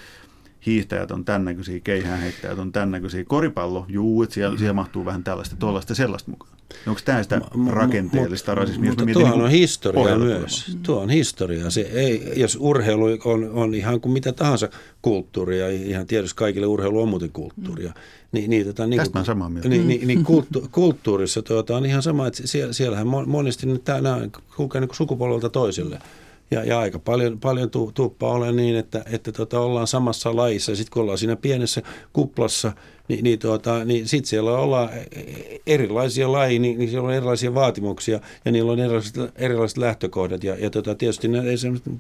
hiihtäjät 0.66 1.10
on 1.10 1.24
tämän 1.24 1.44
näköisiä, 1.44 1.80
keihäänheittäjät 1.80 2.58
on 2.58 2.72
tämän 2.72 2.90
näköisiä, 2.90 3.24
koripallo, 3.24 3.86
juu, 3.88 4.22
että 4.22 4.34
siellä, 4.34 4.58
siellä 4.58 4.72
mahtuu 4.72 5.04
vähän 5.04 5.24
tällaista, 5.24 5.56
tuollaista 5.56 5.94
sellaista 5.94 6.30
mukaan. 6.30 6.58
Onko 6.86 7.00
tämä 7.04 7.22
sitä 7.22 7.40
rakenteellista 7.70 8.54
rasismia? 8.54 8.90
Mutta 8.90 9.04
tuohan 9.12 9.32
niin 9.32 9.44
on 9.44 9.50
historia 9.50 10.18
myös. 10.18 10.76
Tuo 10.82 11.00
on 11.00 11.10
historia. 11.10 11.70
Se 11.70 11.80
ei, 11.80 12.32
jos 12.36 12.56
urheilu 12.60 13.04
on, 13.24 13.50
on 13.50 13.74
ihan 13.74 14.00
kuin 14.00 14.12
mitä 14.12 14.32
tahansa 14.32 14.68
kulttuuria, 15.02 15.68
ihan 15.68 16.06
tietysti 16.06 16.36
kaikille 16.36 16.66
urheilu 16.66 17.02
on 17.02 17.08
muuten 17.08 17.32
kulttuuria. 17.32 17.92
Niin, 18.32 18.50
niin, 18.50 18.66
tota, 18.66 18.86
niin, 18.86 18.98
Tästä 18.98 19.18
on 19.18 19.24
samaa 19.24 19.48
mieltä. 19.48 19.68
Niin, 19.68 19.88
niin, 19.88 20.06
niin 20.06 20.24
kulttu, 20.24 20.68
kulttuurissa 20.72 21.42
tuota, 21.42 21.76
on 21.76 21.86
ihan 21.86 22.02
sama, 22.02 22.26
että 22.26 22.46
siellä, 22.46 22.72
siellähän 22.72 23.06
monesti 23.26 23.66
nämä 23.66 24.28
kulkee 24.56 24.80
niin 24.80 24.90
sukupolvelta 24.92 25.48
toiselle. 25.48 25.98
Ja, 26.50 26.64
ja 26.64 26.78
aika 26.78 26.98
paljon, 26.98 27.40
paljon 27.40 27.70
tu, 27.70 27.92
tuppaa 27.94 28.30
ole 28.30 28.52
niin, 28.52 28.76
että, 28.76 29.04
että 29.10 29.32
tota, 29.32 29.60
ollaan 29.60 29.86
samassa 29.86 30.36
lajissa. 30.36 30.76
Sitten 30.76 30.92
kun 30.92 31.02
ollaan 31.02 31.18
siinä 31.18 31.36
pienessä 31.36 31.82
kuplassa, 32.12 32.72
niin, 33.08 33.24
niin, 33.24 33.38
tuota, 33.38 33.84
niin 33.84 34.08
sitten 34.08 34.28
siellä 34.28 34.58
ollaan 34.58 34.90
erilaisia 35.66 36.32
lajeja, 36.32 36.60
niin, 36.60 36.78
niin 36.78 36.90
siellä 36.90 37.08
on 37.08 37.14
erilaisia 37.14 37.54
vaatimuksia 37.54 38.20
ja 38.44 38.52
niillä 38.52 38.72
on 38.72 38.80
erilaiset, 38.80 39.14
erilaiset 39.36 39.78
lähtökohdat. 39.78 40.44
Ja, 40.44 40.54
ja 40.58 40.70
tota, 40.70 40.94
tietysti 40.94 41.28
nämä 41.28 41.44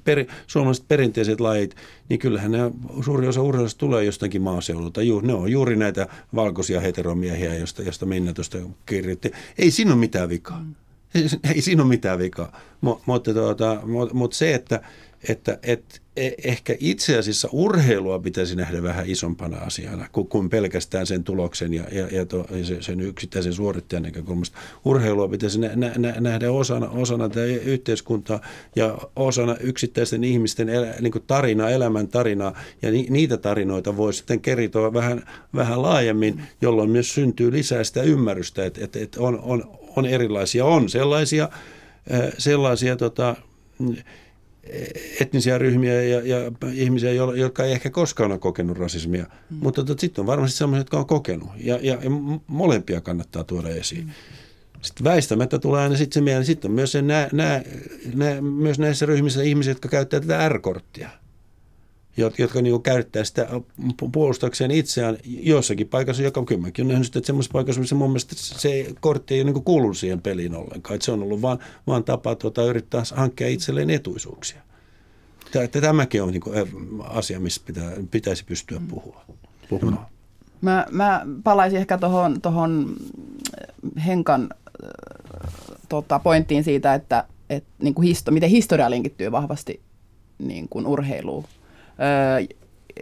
per, 0.04 0.24
suomalaiset 0.46 0.88
perinteiset 0.88 1.40
lajit, 1.40 1.76
niin 2.08 2.18
kyllähän 2.18 2.52
nämä, 2.52 2.70
suuri 3.04 3.28
osa 3.28 3.42
urheilusta 3.42 3.78
tulee 3.78 4.04
jostakin 4.04 4.42
maaseudulta. 4.42 5.02
Ju, 5.02 5.20
ne 5.20 5.34
on 5.34 5.52
juuri 5.52 5.76
näitä 5.76 6.06
valkoisia 6.34 6.80
heteromiehiä, 6.80 7.54
josta, 7.54 7.82
josta 7.82 8.06
Minna 8.06 8.32
tuosta 8.32 8.58
kirjoitti. 8.86 9.32
Ei 9.58 9.70
siinä 9.70 9.92
ole 9.92 10.00
mitään 10.00 10.28
vikaa. 10.28 10.60
Mm. 10.60 10.74
Ei, 11.14 11.28
ei 11.54 11.62
siinä 11.62 11.82
ole 11.82 11.88
mitään 11.88 12.18
vikaa. 12.18 12.60
Mutta 13.06 13.34
tuota, 13.34 13.80
mut, 13.86 14.12
mut 14.12 14.32
se, 14.32 14.54
että, 14.54 14.80
että 15.28 15.58
et, 15.62 16.02
e, 16.16 16.30
ehkä 16.44 16.76
itse 16.80 17.18
asiassa 17.18 17.48
urheilua 17.52 18.18
pitäisi 18.18 18.56
nähdä 18.56 18.82
vähän 18.82 19.06
isompana 19.06 19.56
asiana 19.56 20.08
kuin, 20.12 20.50
pelkästään 20.50 21.06
sen 21.06 21.24
tuloksen 21.24 21.74
ja, 21.74 21.84
ja, 21.92 22.08
ja, 22.10 22.26
to, 22.26 22.46
sen 22.80 23.00
yksittäisen 23.00 23.52
suorittajan 23.52 24.02
näkökulmasta. 24.02 24.58
Urheilua 24.84 25.28
pitäisi 25.28 25.58
nä, 25.58 25.70
nä, 25.76 26.14
nähdä 26.20 26.50
osana, 26.50 26.88
osana 26.90 27.28
tätä 27.28 27.44
yhteiskuntaa 27.44 28.40
ja 28.76 28.98
osana 29.16 29.56
yksittäisten 29.60 30.24
ihmisten 30.24 30.68
elä, 30.68 30.94
niin 31.00 31.12
kuin 31.12 31.24
tarinaa, 31.26 31.70
elämän 31.70 32.08
tarinaa. 32.08 32.58
Ja 32.82 32.90
ni, 32.90 33.06
niitä 33.10 33.36
tarinoita 33.36 33.96
voi 33.96 34.12
sitten 34.12 34.40
keritoa 34.40 34.92
vähän, 34.92 35.22
vähän 35.54 35.82
laajemmin, 35.82 36.42
jolloin 36.62 36.90
myös 36.90 37.14
syntyy 37.14 37.52
lisää 37.52 37.84
sitä 37.84 38.02
ymmärrystä, 38.02 38.66
että, 38.66 38.84
että, 38.84 38.98
että 38.98 39.20
on, 39.20 39.40
on, 39.42 39.78
on 39.96 40.06
erilaisia. 40.06 40.64
On 40.64 40.88
sellaisia, 40.88 41.48
sellaisia 42.38 42.96
tota, 42.96 43.36
etnisiä 45.20 45.58
ryhmiä 45.58 46.02
ja, 46.02 46.20
ja 46.20 46.52
ihmisiä, 46.72 47.12
jotka 47.12 47.64
ei 47.64 47.72
ehkä 47.72 47.90
koskaan 47.90 48.32
ole 48.32 48.38
kokenut 48.38 48.78
rasismia, 48.78 49.26
mm. 49.50 49.56
mutta 49.60 49.84
tota, 49.84 50.00
sitten 50.00 50.22
on 50.22 50.26
varmasti 50.26 50.58
sellaisia, 50.58 50.80
jotka 50.80 50.98
on 50.98 51.06
kokenut. 51.06 51.48
Ja, 51.56 51.78
ja, 51.82 51.98
ja 52.02 52.10
molempia 52.46 53.00
kannattaa 53.00 53.44
tuoda 53.44 53.68
esiin. 53.68 54.04
Mm. 54.04 54.12
Sitten 54.82 55.04
väistämättä 55.04 55.58
tulee 55.58 55.82
aina 55.82 55.96
sitten 55.96 56.14
se 56.14 56.20
mieleen, 56.20 56.44
sitten 56.44 56.70
on 56.70 56.74
myös, 56.74 56.92
se 56.92 57.02
nää, 57.02 57.28
nää, 57.32 57.62
nää, 58.14 58.40
myös 58.40 58.78
näissä 58.78 59.06
ryhmissä 59.06 59.42
ihmisiä, 59.42 59.70
jotka 59.70 59.88
käyttävät 59.88 60.26
tätä 60.26 60.48
R-korttia 60.48 61.10
jotka 62.18 62.62
niin 62.62 62.82
käyttää 62.82 63.24
sitä 63.24 63.48
puolustakseen 64.12 64.70
itseään 64.70 65.16
jossakin 65.24 65.88
paikassa, 65.88 66.22
joka 66.22 66.44
kymmenkin 66.44 66.84
on 66.84 66.88
nähnyt 66.88 67.16
että 67.16 67.26
semmoisessa 67.26 67.52
paikassa, 67.52 67.80
missä 67.80 67.94
mun 67.94 68.10
mielestä 68.10 68.34
se 68.36 68.94
kortti 69.00 69.34
ei 69.34 69.42
ole 69.42 69.52
niin 69.52 69.64
kuulu 69.64 69.94
siihen 69.94 70.20
peliin 70.20 70.54
ollenkaan. 70.54 70.94
Että 70.94 71.04
se 71.04 71.12
on 71.12 71.22
ollut 71.22 71.42
vaan, 71.42 71.58
vaan 71.86 72.04
tapa 72.04 72.34
tuota, 72.34 72.64
yrittää 72.64 73.02
hankkia 73.14 73.48
itselleen 73.48 73.90
etuisuuksia. 73.90 74.60
Tämäkin 75.80 76.22
on 76.22 76.30
niin 76.30 76.40
kuin 76.40 76.56
asia, 77.00 77.40
missä 77.40 77.62
pitää, 77.66 77.92
pitäisi 78.10 78.44
pystyä 78.44 78.80
puhua, 78.88 79.24
puhumaan. 79.68 80.06
Mä, 80.60 80.86
mä 80.90 81.26
palaisin 81.44 81.78
ehkä 81.78 81.98
tuohon 81.98 82.40
tohon 82.40 82.96
Henkan 84.06 84.48
tota, 85.88 86.18
pointtiin 86.18 86.64
siitä, 86.64 86.94
että 86.94 87.24
et, 87.50 87.64
niin 87.82 87.94
kuin 87.94 88.06
histo, 88.06 88.30
miten 88.30 88.50
historia 88.50 88.90
linkittyy 88.90 89.32
vahvasti 89.32 89.80
niin 90.38 90.68
kuin 90.68 90.86
urheiluun 90.86 91.44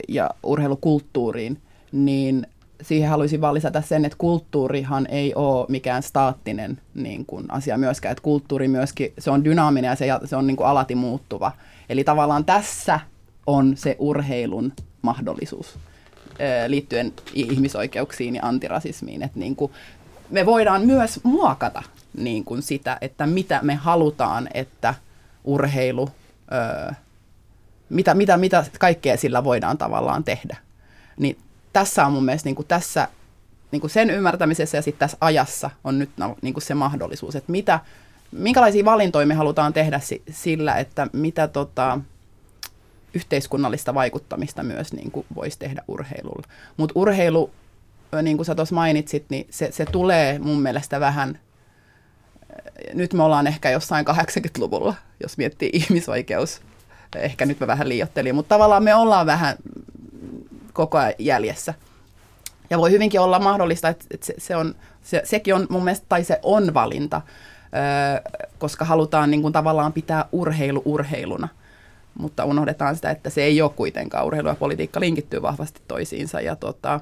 ja 0.09 0.31
urheilukulttuuriin, 0.43 1.59
niin 1.93 2.47
siihen 2.83 3.11
haluaisin 3.11 3.41
vaan 3.41 3.55
lisätä 3.55 3.81
sen, 3.81 4.05
että 4.05 4.19
kulttuurihan 4.19 5.07
ei 5.07 5.35
ole 5.35 5.67
mikään 5.69 6.03
staattinen 6.03 6.81
niin 6.95 7.27
kuin 7.27 7.45
asia 7.49 7.79
myöskään, 7.79 8.13
että 8.13 8.23
kulttuuri 8.23 8.69
myöskin, 8.69 9.13
se 9.19 9.31
on 9.31 9.45
dynaaminen 9.45 9.89
ja 9.89 9.97
se, 9.97 10.07
se 10.25 10.37
on 10.37 10.47
niin 10.47 10.57
kuin 10.57 10.67
alati 10.67 10.95
muuttuva. 10.95 11.53
Eli 11.89 12.05
tavallaan 12.05 12.45
tässä 12.45 13.01
on 13.47 13.77
se 13.77 13.97
urheilun 13.99 14.73
mahdollisuus 15.03 15.79
liittyen 16.67 17.13
ihmisoikeuksiin 17.35 18.37
ja 18.37 18.43
antirasismiin, 18.45 19.23
että 19.23 19.39
niin 19.39 19.57
kuin 19.57 19.73
me 20.31 20.47
voidaan 20.47 20.87
myös 20.87 21.21
muokata 21.23 21.83
niin 22.17 22.45
kuin 22.45 22.63
sitä, 22.63 22.99
että 23.01 23.27
mitä 23.27 23.61
me 23.63 23.75
halutaan, 23.75 24.49
että 24.55 24.95
urheilu 25.45 26.09
mitä, 27.89 28.15
mitä, 28.15 28.37
mitä 28.37 28.65
kaikkea 28.79 29.17
sillä 29.17 29.45
voidaan 29.45 29.79
tavallaan 29.79 30.25
tehdä. 30.25 30.57
Niin 31.17 31.39
tässä 31.73 32.07
on 32.07 32.13
mun 32.13 32.25
mielestä 32.25 32.47
niin 32.47 32.57
kuin 32.57 32.69
tässä, 32.69 33.09
niin 33.73 33.81
kuin 33.81 33.91
sen 33.91 34.11
ymmärtämisessä 34.11 34.79
ja 34.79 34.83
sitten 34.83 34.99
tässä 34.99 35.17
ajassa 35.21 35.71
on 35.85 35.99
nyt 35.99 36.11
no, 36.17 36.37
niin 36.43 36.55
kuin 36.55 36.63
se 36.63 36.75
mahdollisuus, 36.75 37.37
että 37.37 37.53
mitä, 37.53 37.81
minkälaisia 38.33 38.85
valintoja 38.85 39.27
me 39.27 39.35
halutaan 39.35 39.73
tehdä 39.73 40.01
sillä, 40.31 40.75
että 40.75 41.07
mitä 41.13 41.49
tota, 41.49 42.01
yhteiskunnallista 43.15 43.95
vaikuttamista 43.95 44.63
myös 44.63 44.93
niin 44.93 45.11
kuin 45.11 45.27
voisi 45.35 45.59
tehdä 45.59 45.83
urheilulla. 45.89 46.49
Mutta 46.77 46.93
urheilu, 46.97 47.51
niin 48.23 48.37
kuin 48.37 48.47
sä 48.47 48.55
tuossa 48.55 48.75
mainitsit, 48.75 49.25
niin 49.29 49.47
se, 49.51 49.73
se 49.73 49.87
tulee 49.87 50.39
mun 50.39 50.63
mielestä 50.63 51.01
vähän, 51.01 51.39
nyt 52.95 53.13
me 53.13 53.23
ollaan 53.23 53.47
ehkä 53.47 53.71
jossain 53.71 54.07
80-luvulla, 54.09 54.95
jos 55.23 55.39
miettii 55.39 55.71
ihmisoikeus 55.81 56.61
Ehkä 57.19 57.47
nyt 57.47 57.61
mä 57.61 57.67
vähän 57.67 57.89
liiottelin, 57.89 58.35
mutta 58.35 58.49
tavallaan 58.49 58.83
me 58.83 58.95
ollaan 58.95 59.27
vähän 59.27 59.57
koko 60.73 60.99
ajan 60.99 61.15
jäljessä. 61.19 61.75
Ja 62.71 62.79
voi 62.79 62.91
hyvinkin 62.91 63.21
olla 63.21 63.39
mahdollista, 63.39 63.89
että, 63.89 64.05
se, 64.23 64.35
se 64.39 64.57
on, 64.57 64.75
se, 65.03 65.23
sekin 65.25 65.55
on 65.55 65.67
mun 65.71 65.85
mielestä, 65.85 66.07
tai 66.09 66.25
se 66.25 66.39
on 66.43 66.75
valinta, 66.75 67.23
koska 68.59 68.85
halutaan 68.85 69.31
niin 69.31 69.43
kuin 69.43 69.53
tavallaan 69.53 69.93
pitää 69.93 70.25
urheilu 70.33 70.83
urheiluna. 70.85 71.49
Mutta 72.19 72.45
unohdetaan 72.45 72.97
sitä, 72.97 73.11
että 73.11 73.31
se 73.31 73.43
ei 73.43 73.63
ole 73.63 73.71
kuitenkaan. 73.77 74.27
Urheilu 74.27 74.49
ja 74.49 74.55
politiikka 74.55 75.01
linkittyy 75.01 75.43
vahvasti 75.43 75.81
toisiinsa. 75.89 76.41
Ja 76.41 76.57
tota, 76.57 77.01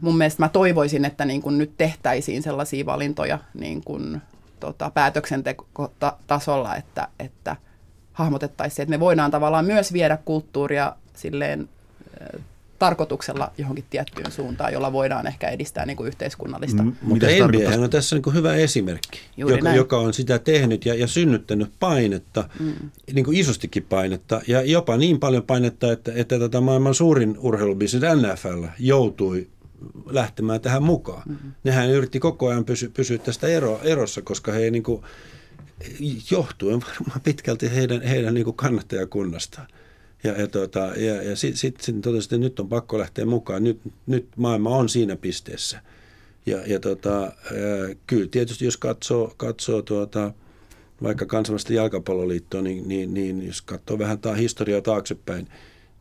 mun 0.00 0.18
mielestä 0.18 0.42
mä 0.42 0.48
toivoisin, 0.48 1.04
että 1.04 1.24
niin 1.24 1.42
kuin 1.42 1.58
nyt 1.58 1.72
tehtäisiin 1.76 2.42
sellaisia 2.42 2.86
valintoja 2.86 3.38
niin 3.54 3.84
kuin, 3.84 4.22
tota, 4.60 4.90
päätöksentekotasolla, 4.90 6.76
että, 6.76 7.08
että– 7.18 7.56
hahmotettaisiin 8.20 8.76
se, 8.76 8.82
että 8.82 8.90
me 8.90 9.00
voidaan 9.00 9.30
tavallaan 9.30 9.64
myös 9.64 9.92
viedä 9.92 10.18
kulttuuria 10.24 10.92
silleen 11.14 11.68
tarkoituksella 12.80 13.52
johonkin 13.58 13.84
tiettyyn 13.90 14.32
suuntaan, 14.32 14.72
jolla 14.72 14.92
voidaan 14.92 15.26
ehkä 15.26 15.48
edistää 15.48 15.86
niin 15.86 15.96
kuin 15.96 16.08
yhteiskunnallista. 16.08 16.82
M- 16.82 16.92
mutta 17.02 17.26
NBA 17.26 17.84
on 17.84 17.90
tässä 17.90 18.16
niin 18.16 18.22
kuin 18.22 18.34
hyvä 18.34 18.54
esimerkki, 18.54 19.20
joka, 19.36 19.72
joka 19.72 19.98
on 19.98 20.14
sitä 20.14 20.38
tehnyt 20.38 20.86
ja, 20.86 20.94
ja 20.94 21.06
synnyttänyt 21.06 21.72
painetta, 21.80 22.48
mm. 22.60 22.74
niin 23.12 23.24
kuin 23.24 23.36
isostikin 23.36 23.82
painetta, 23.82 24.40
ja 24.46 24.62
jopa 24.62 24.96
niin 24.96 25.20
paljon 25.20 25.42
painetta, 25.42 25.92
että, 25.92 26.12
että 26.14 26.24
tätä 26.24 26.38
tota 26.38 26.60
maailman 26.60 26.94
suurin 26.94 27.36
urheilubisnes 27.38 28.02
NFL 28.02 28.64
joutui 28.78 29.48
lähtemään 30.06 30.60
tähän 30.60 30.82
mukaan. 30.82 31.22
Mm-hmm. 31.28 31.52
Nehän 31.64 31.90
yritti 31.90 32.20
koko 32.20 32.48
ajan 32.48 32.64
pysyä, 32.64 32.88
pysyä 32.94 33.18
tästä 33.18 33.46
ero, 33.46 33.80
erossa, 33.82 34.22
koska 34.22 34.52
he 34.52 34.70
niin 34.70 34.82
kuin, 34.82 35.02
johtuen 36.30 36.80
varmaan 36.80 37.20
pitkälti 37.20 37.74
heidän, 37.74 38.02
heidän 38.02 38.34
niin 38.34 38.54
kannattajakunnastaan. 38.54 39.66
Ja, 40.24 40.40
ja, 40.40 40.46
tota, 40.46 40.78
ja, 40.78 41.22
ja 41.22 41.36
sitten 41.36 41.58
sit, 41.58 41.80
sit 41.80 42.40
nyt 42.40 42.60
on 42.60 42.68
pakko 42.68 42.98
lähteä 42.98 43.26
mukaan. 43.26 43.64
Nyt, 43.64 43.80
nyt 44.06 44.26
maailma 44.36 44.70
on 44.70 44.88
siinä 44.88 45.16
pisteessä. 45.16 45.82
Ja, 46.46 46.58
ja 46.66 46.80
tota, 46.80 47.32
kyllä 48.06 48.28
tietysti 48.30 48.64
jos 48.64 48.76
katsoo, 48.76 49.34
katsoo 49.36 49.82
tuota, 49.82 50.32
vaikka 51.02 51.26
kansainvälistä 51.26 51.74
jalkapalloliittoa, 51.74 52.62
niin, 52.62 52.88
niin, 52.88 53.14
niin 53.14 53.46
jos 53.46 53.62
katsoo 53.62 53.98
vähän 53.98 54.18
tämä 54.18 54.34
historiaa 54.34 54.80
taaksepäin, 54.80 55.48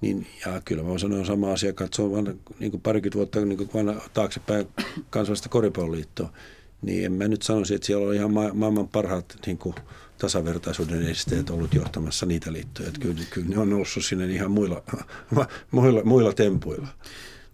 niin 0.01 0.27
ja 0.45 0.61
kyllä 0.65 0.83
mä 0.83 0.97
sanoa 0.97 1.25
sama 1.25 1.51
asia, 1.51 1.73
katsoo 1.73 2.11
vanha, 2.11 2.33
niin 2.59 2.81
parikymmentä 2.81 3.17
vuotta 3.17 3.45
niin 3.45 3.57
kuin 3.57 3.69
vanha, 3.73 4.09
taaksepäin 4.13 4.67
kansainvälistä 5.09 5.49
koripalloliittoa, 5.49 6.33
niin 6.81 7.05
en 7.05 7.11
mä 7.11 7.27
nyt 7.27 7.41
sanoisi, 7.41 7.75
että 7.75 7.87
siellä 7.87 8.07
on 8.07 8.13
ihan 8.15 8.33
ma- 8.33 8.53
maailman 8.53 8.87
parhaat 8.87 9.37
niin 9.45 9.57
kuin, 9.57 9.75
tasavertaisuuden 10.19 11.07
esteet 11.07 11.49
ollut 11.49 11.73
johtamassa 11.73 12.25
niitä 12.25 12.53
liittoja. 12.53 12.87
Että 12.87 12.99
kyllä, 12.99 13.21
kyllä 13.29 13.47
ne 13.47 13.57
on 13.57 13.69
noussut 13.69 14.05
sinne 14.05 14.25
ihan 14.25 14.51
muilla, 14.51 14.83
muilla, 15.71 16.03
muilla 16.03 16.33
tempuilla. 16.33 16.87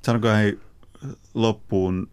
Sanokaa 0.01 0.35
hei 0.35 0.59
loppuun, 1.33 2.07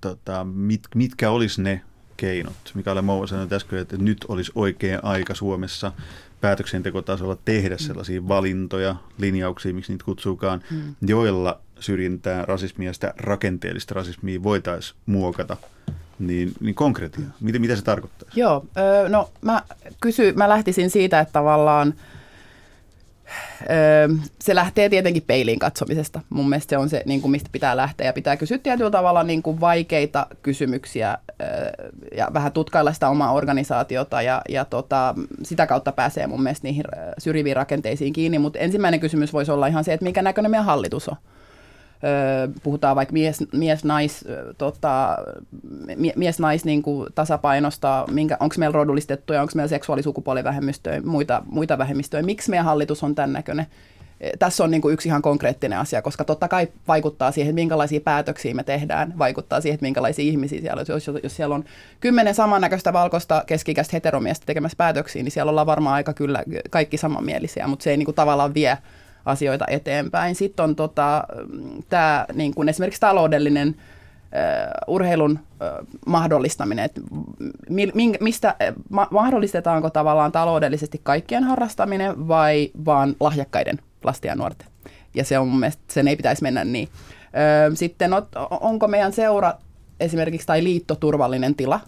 tota, 0.00 0.44
mit, 0.44 0.82
mitkä 0.94 1.30
olisi 1.30 1.62
ne 1.62 1.80
keinot, 2.16 2.72
mikä 2.74 2.92
oli 2.92 3.02
Mouva 3.02 3.26
sanoi 3.26 3.48
äsken, 3.52 3.78
että 3.78 3.96
nyt 3.96 4.24
olisi 4.28 4.52
oikea 4.54 5.00
aika 5.02 5.34
Suomessa 5.34 5.92
päätöksentekotasolla 6.40 7.36
tehdä 7.44 7.78
sellaisia 7.78 8.28
valintoja, 8.28 8.96
linjauksia, 9.18 9.74
miksi 9.74 9.92
niitä 9.92 10.04
kutsuukaan, 10.04 10.62
mm. 10.70 10.94
joilla 11.06 11.60
syrjintää, 11.80 12.44
rasismia 12.44 12.88
ja 12.88 12.92
sitä 12.92 13.14
rakenteellista 13.16 13.94
rasismia 13.94 14.42
voitaisiin 14.42 14.98
muokata– 15.06 15.56
niin, 16.20 16.52
niin 16.60 16.74
konkretia, 16.74 17.24
mitä, 17.40 17.58
mitä 17.58 17.76
se 17.76 17.82
tarkoittaa? 17.82 18.28
Joo, 18.36 18.64
no 19.08 19.30
mä, 19.40 19.62
kysy, 20.00 20.32
mä 20.32 20.48
lähtisin 20.48 20.90
siitä, 20.90 21.20
että 21.20 21.32
tavallaan 21.32 21.94
se 24.38 24.54
lähtee 24.54 24.88
tietenkin 24.88 25.22
peiliin 25.26 25.58
katsomisesta. 25.58 26.20
Mun 26.30 26.48
mielestä 26.48 26.70
se 26.70 26.78
on 26.78 26.88
se, 26.88 27.02
niin 27.06 27.20
kuin 27.20 27.30
mistä 27.30 27.48
pitää 27.52 27.76
lähteä 27.76 28.06
ja 28.06 28.12
pitää 28.12 28.36
kysyä 28.36 28.58
tietyllä 28.58 28.90
tavalla 28.90 29.22
niin 29.22 29.42
kuin 29.42 29.60
vaikeita 29.60 30.26
kysymyksiä 30.42 31.18
ja 32.16 32.28
vähän 32.34 32.52
tutkailla 32.52 32.92
sitä 32.92 33.08
omaa 33.08 33.32
organisaatiota 33.32 34.22
ja, 34.22 34.42
ja 34.48 34.64
tota, 34.64 35.14
sitä 35.42 35.66
kautta 35.66 35.92
pääsee 35.92 36.26
mun 36.26 36.42
mielestä 36.42 36.68
niihin 36.68 36.84
syrjiviin 37.18 37.56
rakenteisiin 37.56 38.12
kiinni. 38.12 38.38
Mutta 38.38 38.58
ensimmäinen 38.58 39.00
kysymys 39.00 39.32
voisi 39.32 39.50
olla 39.52 39.66
ihan 39.66 39.84
se, 39.84 39.92
että 39.92 40.04
minkä 40.04 40.22
näköinen 40.22 40.50
meidän 40.50 40.64
hallitus 40.64 41.08
on 41.08 41.16
puhutaan 42.62 42.96
vaikka 42.96 43.12
mies, 43.12 43.44
mies 43.52 43.84
nais, 43.84 44.24
tota, 44.58 45.16
mies 46.16 46.38
nais 46.38 46.64
niin 46.64 46.82
kuin 46.82 47.12
tasapainosta, 47.14 48.06
onko 48.40 48.54
meillä 48.58 48.74
rodullistettuja, 48.74 49.40
onko 49.40 49.52
meillä 49.54 49.68
seksuaalisukupuolivähemmistöjä, 49.68 51.00
muita, 51.00 51.42
muita 51.46 51.78
vähemmistöjä, 51.78 52.22
miksi 52.22 52.50
meidän 52.50 52.66
hallitus 52.66 53.02
on 53.02 53.14
tämän 53.14 53.32
näköinen. 53.32 53.66
Tässä 54.38 54.64
on 54.64 54.70
niin 54.70 54.82
kuin 54.82 54.92
yksi 54.92 55.08
ihan 55.08 55.22
konkreettinen 55.22 55.78
asia, 55.78 56.02
koska 56.02 56.24
totta 56.24 56.48
kai 56.48 56.68
vaikuttaa 56.88 57.32
siihen, 57.32 57.54
minkälaisia 57.54 58.00
päätöksiä 58.00 58.54
me 58.54 58.64
tehdään, 58.64 59.14
vaikuttaa 59.18 59.60
siihen, 59.60 59.74
että 59.74 59.86
minkälaisia 59.86 60.24
ihmisiä 60.24 60.60
siellä 60.60 60.80
on. 60.80 60.86
Jos, 60.88 61.10
jos 61.22 61.36
siellä 61.36 61.54
on 61.54 61.64
kymmenen 62.00 62.34
samannäköistä 62.34 62.92
valkoista 62.92 63.44
keskikäistä 63.46 63.96
heteromiestä 63.96 64.46
tekemässä 64.46 64.76
päätöksiä, 64.76 65.22
niin 65.22 65.32
siellä 65.32 65.50
ollaan 65.50 65.66
varmaan 65.66 65.94
aika 65.94 66.12
kyllä 66.12 66.42
kaikki 66.70 66.96
samanmielisiä, 66.96 67.66
mutta 67.66 67.82
se 67.82 67.90
ei 67.90 67.96
niin 67.96 68.04
kuin 68.04 68.14
tavallaan 68.14 68.54
vie 68.54 68.78
asioita 69.24 69.64
eteenpäin. 69.68 70.34
Sitten 70.34 70.64
on 70.64 70.76
tota, 70.76 71.24
tämä 71.88 72.26
niin 72.34 72.54
kuin 72.54 72.68
esimerkiksi 72.68 73.00
taloudellinen 73.00 73.68
uh, 73.68 74.94
urheilun 74.94 75.30
uh, 75.30 75.86
mahdollistaminen, 76.06 76.84
että 76.84 77.00
mi, 77.68 78.12
mistä, 78.20 78.54
ma, 78.90 79.08
mahdollistetaanko 79.10 79.90
tavallaan 79.90 80.32
taloudellisesti 80.32 81.00
kaikkien 81.02 81.44
harrastaminen 81.44 82.28
vai 82.28 82.70
vaan 82.84 83.16
lahjakkaiden 83.20 83.78
lasten 84.04 84.28
ja 84.28 84.36
nuorten. 84.36 84.68
Ja 85.14 85.24
se 85.24 85.38
on 85.38 85.48
mun 85.48 85.60
mielestä, 85.60 85.82
sen 85.88 86.08
ei 86.08 86.16
pitäisi 86.16 86.42
mennä 86.42 86.64
niin. 86.64 86.88
Uh, 86.88 87.76
sitten 87.76 88.10
onko 88.60 88.88
meidän 88.88 89.12
seura 89.12 89.52
esimerkiksi 90.00 90.46
tai 90.46 90.64
liitto 90.64 90.94
turvallinen 90.94 91.54
tila, 91.54 91.80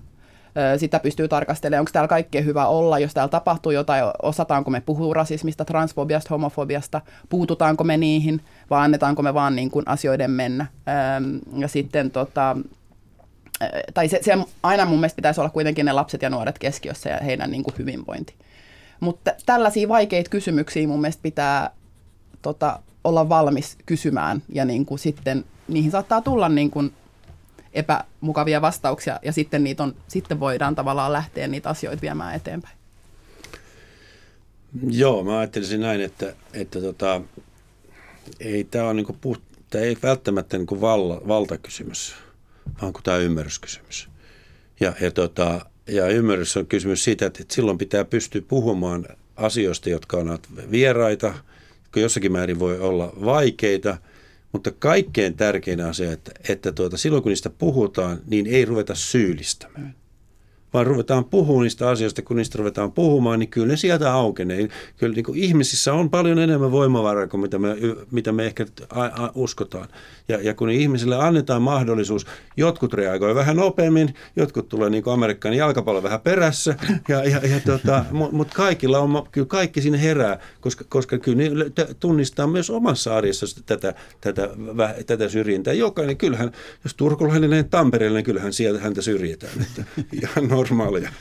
sitä 0.76 0.98
pystyy 0.98 1.28
tarkastelemaan, 1.28 1.80
onko 1.80 1.90
täällä 1.92 2.08
kaikkea 2.08 2.42
hyvä 2.42 2.66
olla, 2.66 2.98
jos 2.98 3.14
täällä 3.14 3.28
tapahtuu 3.30 3.72
jotain, 3.72 4.04
osataanko 4.22 4.70
me 4.70 4.80
puhua 4.80 5.14
rasismista, 5.14 5.64
transfobiasta, 5.64 6.28
homofobiasta, 6.30 7.00
puututaanko 7.28 7.84
me 7.84 7.96
niihin, 7.96 8.40
vai 8.70 8.84
annetaanko 8.84 9.22
me 9.22 9.34
vaan 9.34 9.56
niin 9.56 9.70
kuin 9.70 9.88
asioiden 9.88 10.30
mennä. 10.30 10.66
Ja 11.56 11.68
sitten 11.68 12.10
tota, 12.10 12.56
tai 13.94 14.08
se, 14.08 14.18
se 14.22 14.38
aina 14.62 14.84
mun 14.84 14.98
mielestä 14.98 15.16
pitäisi 15.16 15.40
olla 15.40 15.50
kuitenkin 15.50 15.86
ne 15.86 15.92
lapset 15.92 16.22
ja 16.22 16.30
nuoret 16.30 16.58
keskiössä 16.58 17.10
ja 17.10 17.18
heidän 17.24 17.50
niin 17.50 17.62
kuin 17.62 17.74
hyvinvointi. 17.78 18.34
Mutta 19.00 19.32
tällaisia 19.46 19.88
vaikeita 19.88 20.30
kysymyksiä 20.30 20.88
mun 20.88 21.00
mielestä 21.00 21.22
pitää 21.22 21.70
tota, 22.42 22.78
olla 23.04 23.28
valmis 23.28 23.76
kysymään 23.86 24.42
ja 24.48 24.64
niin 24.64 24.86
kuin 24.86 24.98
sitten 24.98 25.44
niihin 25.68 25.90
saattaa 25.90 26.20
tulla 26.20 26.48
niin 26.48 26.70
kuin 26.70 26.92
epämukavia 27.72 28.62
vastauksia 28.62 29.20
ja 29.22 29.32
sitten, 29.32 29.64
niitä 29.64 29.82
on, 29.82 29.94
sitten 30.08 30.40
voidaan 30.40 30.74
tavallaan 30.74 31.12
lähteä 31.12 31.48
niitä 31.48 31.68
asioita 31.68 32.02
viemään 32.02 32.34
eteenpäin. 32.34 32.76
Joo, 34.90 35.24
mä 35.24 35.38
ajattelisin 35.38 35.80
näin, 35.80 36.00
että, 36.00 36.34
että 36.52 36.80
tota, 36.80 37.20
ei 38.40 38.64
tämä 38.64 38.88
on 38.88 38.96
niinku 38.96 39.16
puht, 39.20 39.42
tämä 39.70 39.84
ei 39.84 39.96
välttämättä 40.02 40.58
niinku 40.58 40.80
val, 40.80 41.20
valtakysymys, 41.28 42.14
vaan 42.82 42.92
kun 42.92 43.02
tämä 43.02 43.16
ymmärryskysymys. 43.16 44.08
Ja, 44.80 44.92
ja, 45.00 45.10
tota, 45.10 45.66
ja 45.86 46.08
ymmärrys 46.08 46.56
on 46.56 46.66
kysymys 46.66 47.04
siitä, 47.04 47.26
että, 47.26 47.42
että 47.42 47.54
silloin 47.54 47.78
pitää 47.78 48.04
pystyä 48.04 48.42
puhumaan 48.48 49.06
asioista, 49.36 49.90
jotka 49.90 50.16
ovat 50.16 50.48
vieraita, 50.70 51.34
jotka 51.82 52.00
jossakin 52.00 52.32
määrin 52.32 52.58
voi 52.58 52.80
olla 52.80 53.12
vaikeita– 53.24 53.96
mutta 54.52 54.70
kaikkein 54.70 55.36
tärkein 55.36 55.80
asia, 55.80 56.12
että, 56.12 56.32
että 56.48 56.72
tuota, 56.72 56.96
silloin 56.96 57.22
kun 57.22 57.30
niistä 57.30 57.50
puhutaan, 57.50 58.20
niin 58.26 58.46
ei 58.46 58.64
ruveta 58.64 58.94
syyllistämään 58.94 59.94
vaan 60.74 60.86
ruvetaan 60.86 61.24
puhumaan 61.24 61.62
niistä 61.62 61.88
asioista, 61.88 62.22
kun 62.22 62.36
niistä 62.36 62.58
ruvetaan 62.58 62.92
puhumaan, 62.92 63.38
niin 63.38 63.48
kyllä 63.48 63.66
ne 63.66 63.76
sieltä 63.76 64.12
aukenee. 64.12 64.68
Kyllä 64.96 65.14
niin 65.14 65.24
kuin 65.24 65.38
ihmisissä 65.38 65.92
on 65.94 66.10
paljon 66.10 66.38
enemmän 66.38 66.72
voimavaraa 66.72 67.26
kuin 67.26 67.40
mitä 67.40 67.58
me, 67.58 67.76
mitä 68.10 68.32
me 68.32 68.46
ehkä 68.46 68.66
uskotaan. 69.34 69.88
Ja, 70.28 70.38
ja 70.42 70.54
kun 70.54 70.70
ihmisille 70.70 71.16
annetaan 71.16 71.62
mahdollisuus, 71.62 72.26
jotkut 72.56 72.94
reagoivat 72.94 73.36
vähän 73.36 73.56
nopeammin, 73.56 74.14
jotkut 74.36 74.68
tulee 74.68 74.90
niin 74.90 75.02
kuin 75.02 75.14
Amerikan 75.14 75.54
jalkapallo 75.54 76.02
vähän 76.02 76.20
perässä, 76.20 76.76
ja, 77.08 77.24
ja, 77.24 77.40
ja 77.48 77.60
tota, 77.66 78.04
mutta 78.10 78.36
mut 78.36 78.54
kaikilla 78.54 78.98
on, 78.98 79.26
kyllä 79.32 79.46
kaikki 79.46 79.82
sinne 79.82 80.02
herää, 80.02 80.38
koska, 80.60 80.84
koska 80.88 81.18
kyllä 81.18 81.38
ne 81.38 81.70
tunnistaa 82.00 82.46
myös 82.46 82.70
omassa 82.70 83.16
arjessa 83.16 83.46
tätä, 83.66 83.94
tätä, 84.20 84.50
tätä 85.06 85.28
syrjintää. 85.28 85.72
Jokainen, 85.72 86.16
kyllähän, 86.16 86.52
jos 86.84 86.94
turkulainen 86.94 87.68
Tampereelle, 87.68 88.18
niin 88.18 88.24
kyllähän 88.24 88.52
sieltä 88.52 88.80
häntä 88.80 89.02
syrjitään. 89.02 89.52
Että 89.60 89.84
ihan 90.12 90.48
normaalia. 90.62 91.12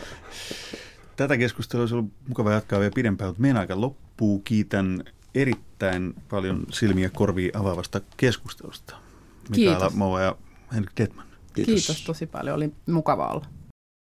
Tätä 1.15 1.37
keskustelua 1.37 1.83
olisi 1.83 1.95
ollut 1.95 2.11
mukava 2.27 2.51
jatkaa 2.51 2.79
vielä 2.79 2.91
pidempään, 2.95 3.29
mutta 3.29 3.41
meidän 3.41 3.57
aika 3.57 3.81
loppuu. 3.81 4.39
Kiitän 4.39 5.03
erittäin 5.35 6.13
paljon 6.29 6.65
silmiä 6.71 7.09
korviin 7.09 7.57
avaavasta 7.57 8.01
keskustelusta. 8.17 8.95
Mikaela 9.49 9.89
Moa 9.89 10.21
ja 10.21 10.35
Henrik 10.73 10.91
Detman. 10.97 11.25
Kiitos. 11.53 11.73
Kiitos 11.73 12.05
tosi 12.05 12.25
paljon, 12.25 12.55
oli 12.55 12.71
mukava 12.87 13.27
olla. 13.27 13.45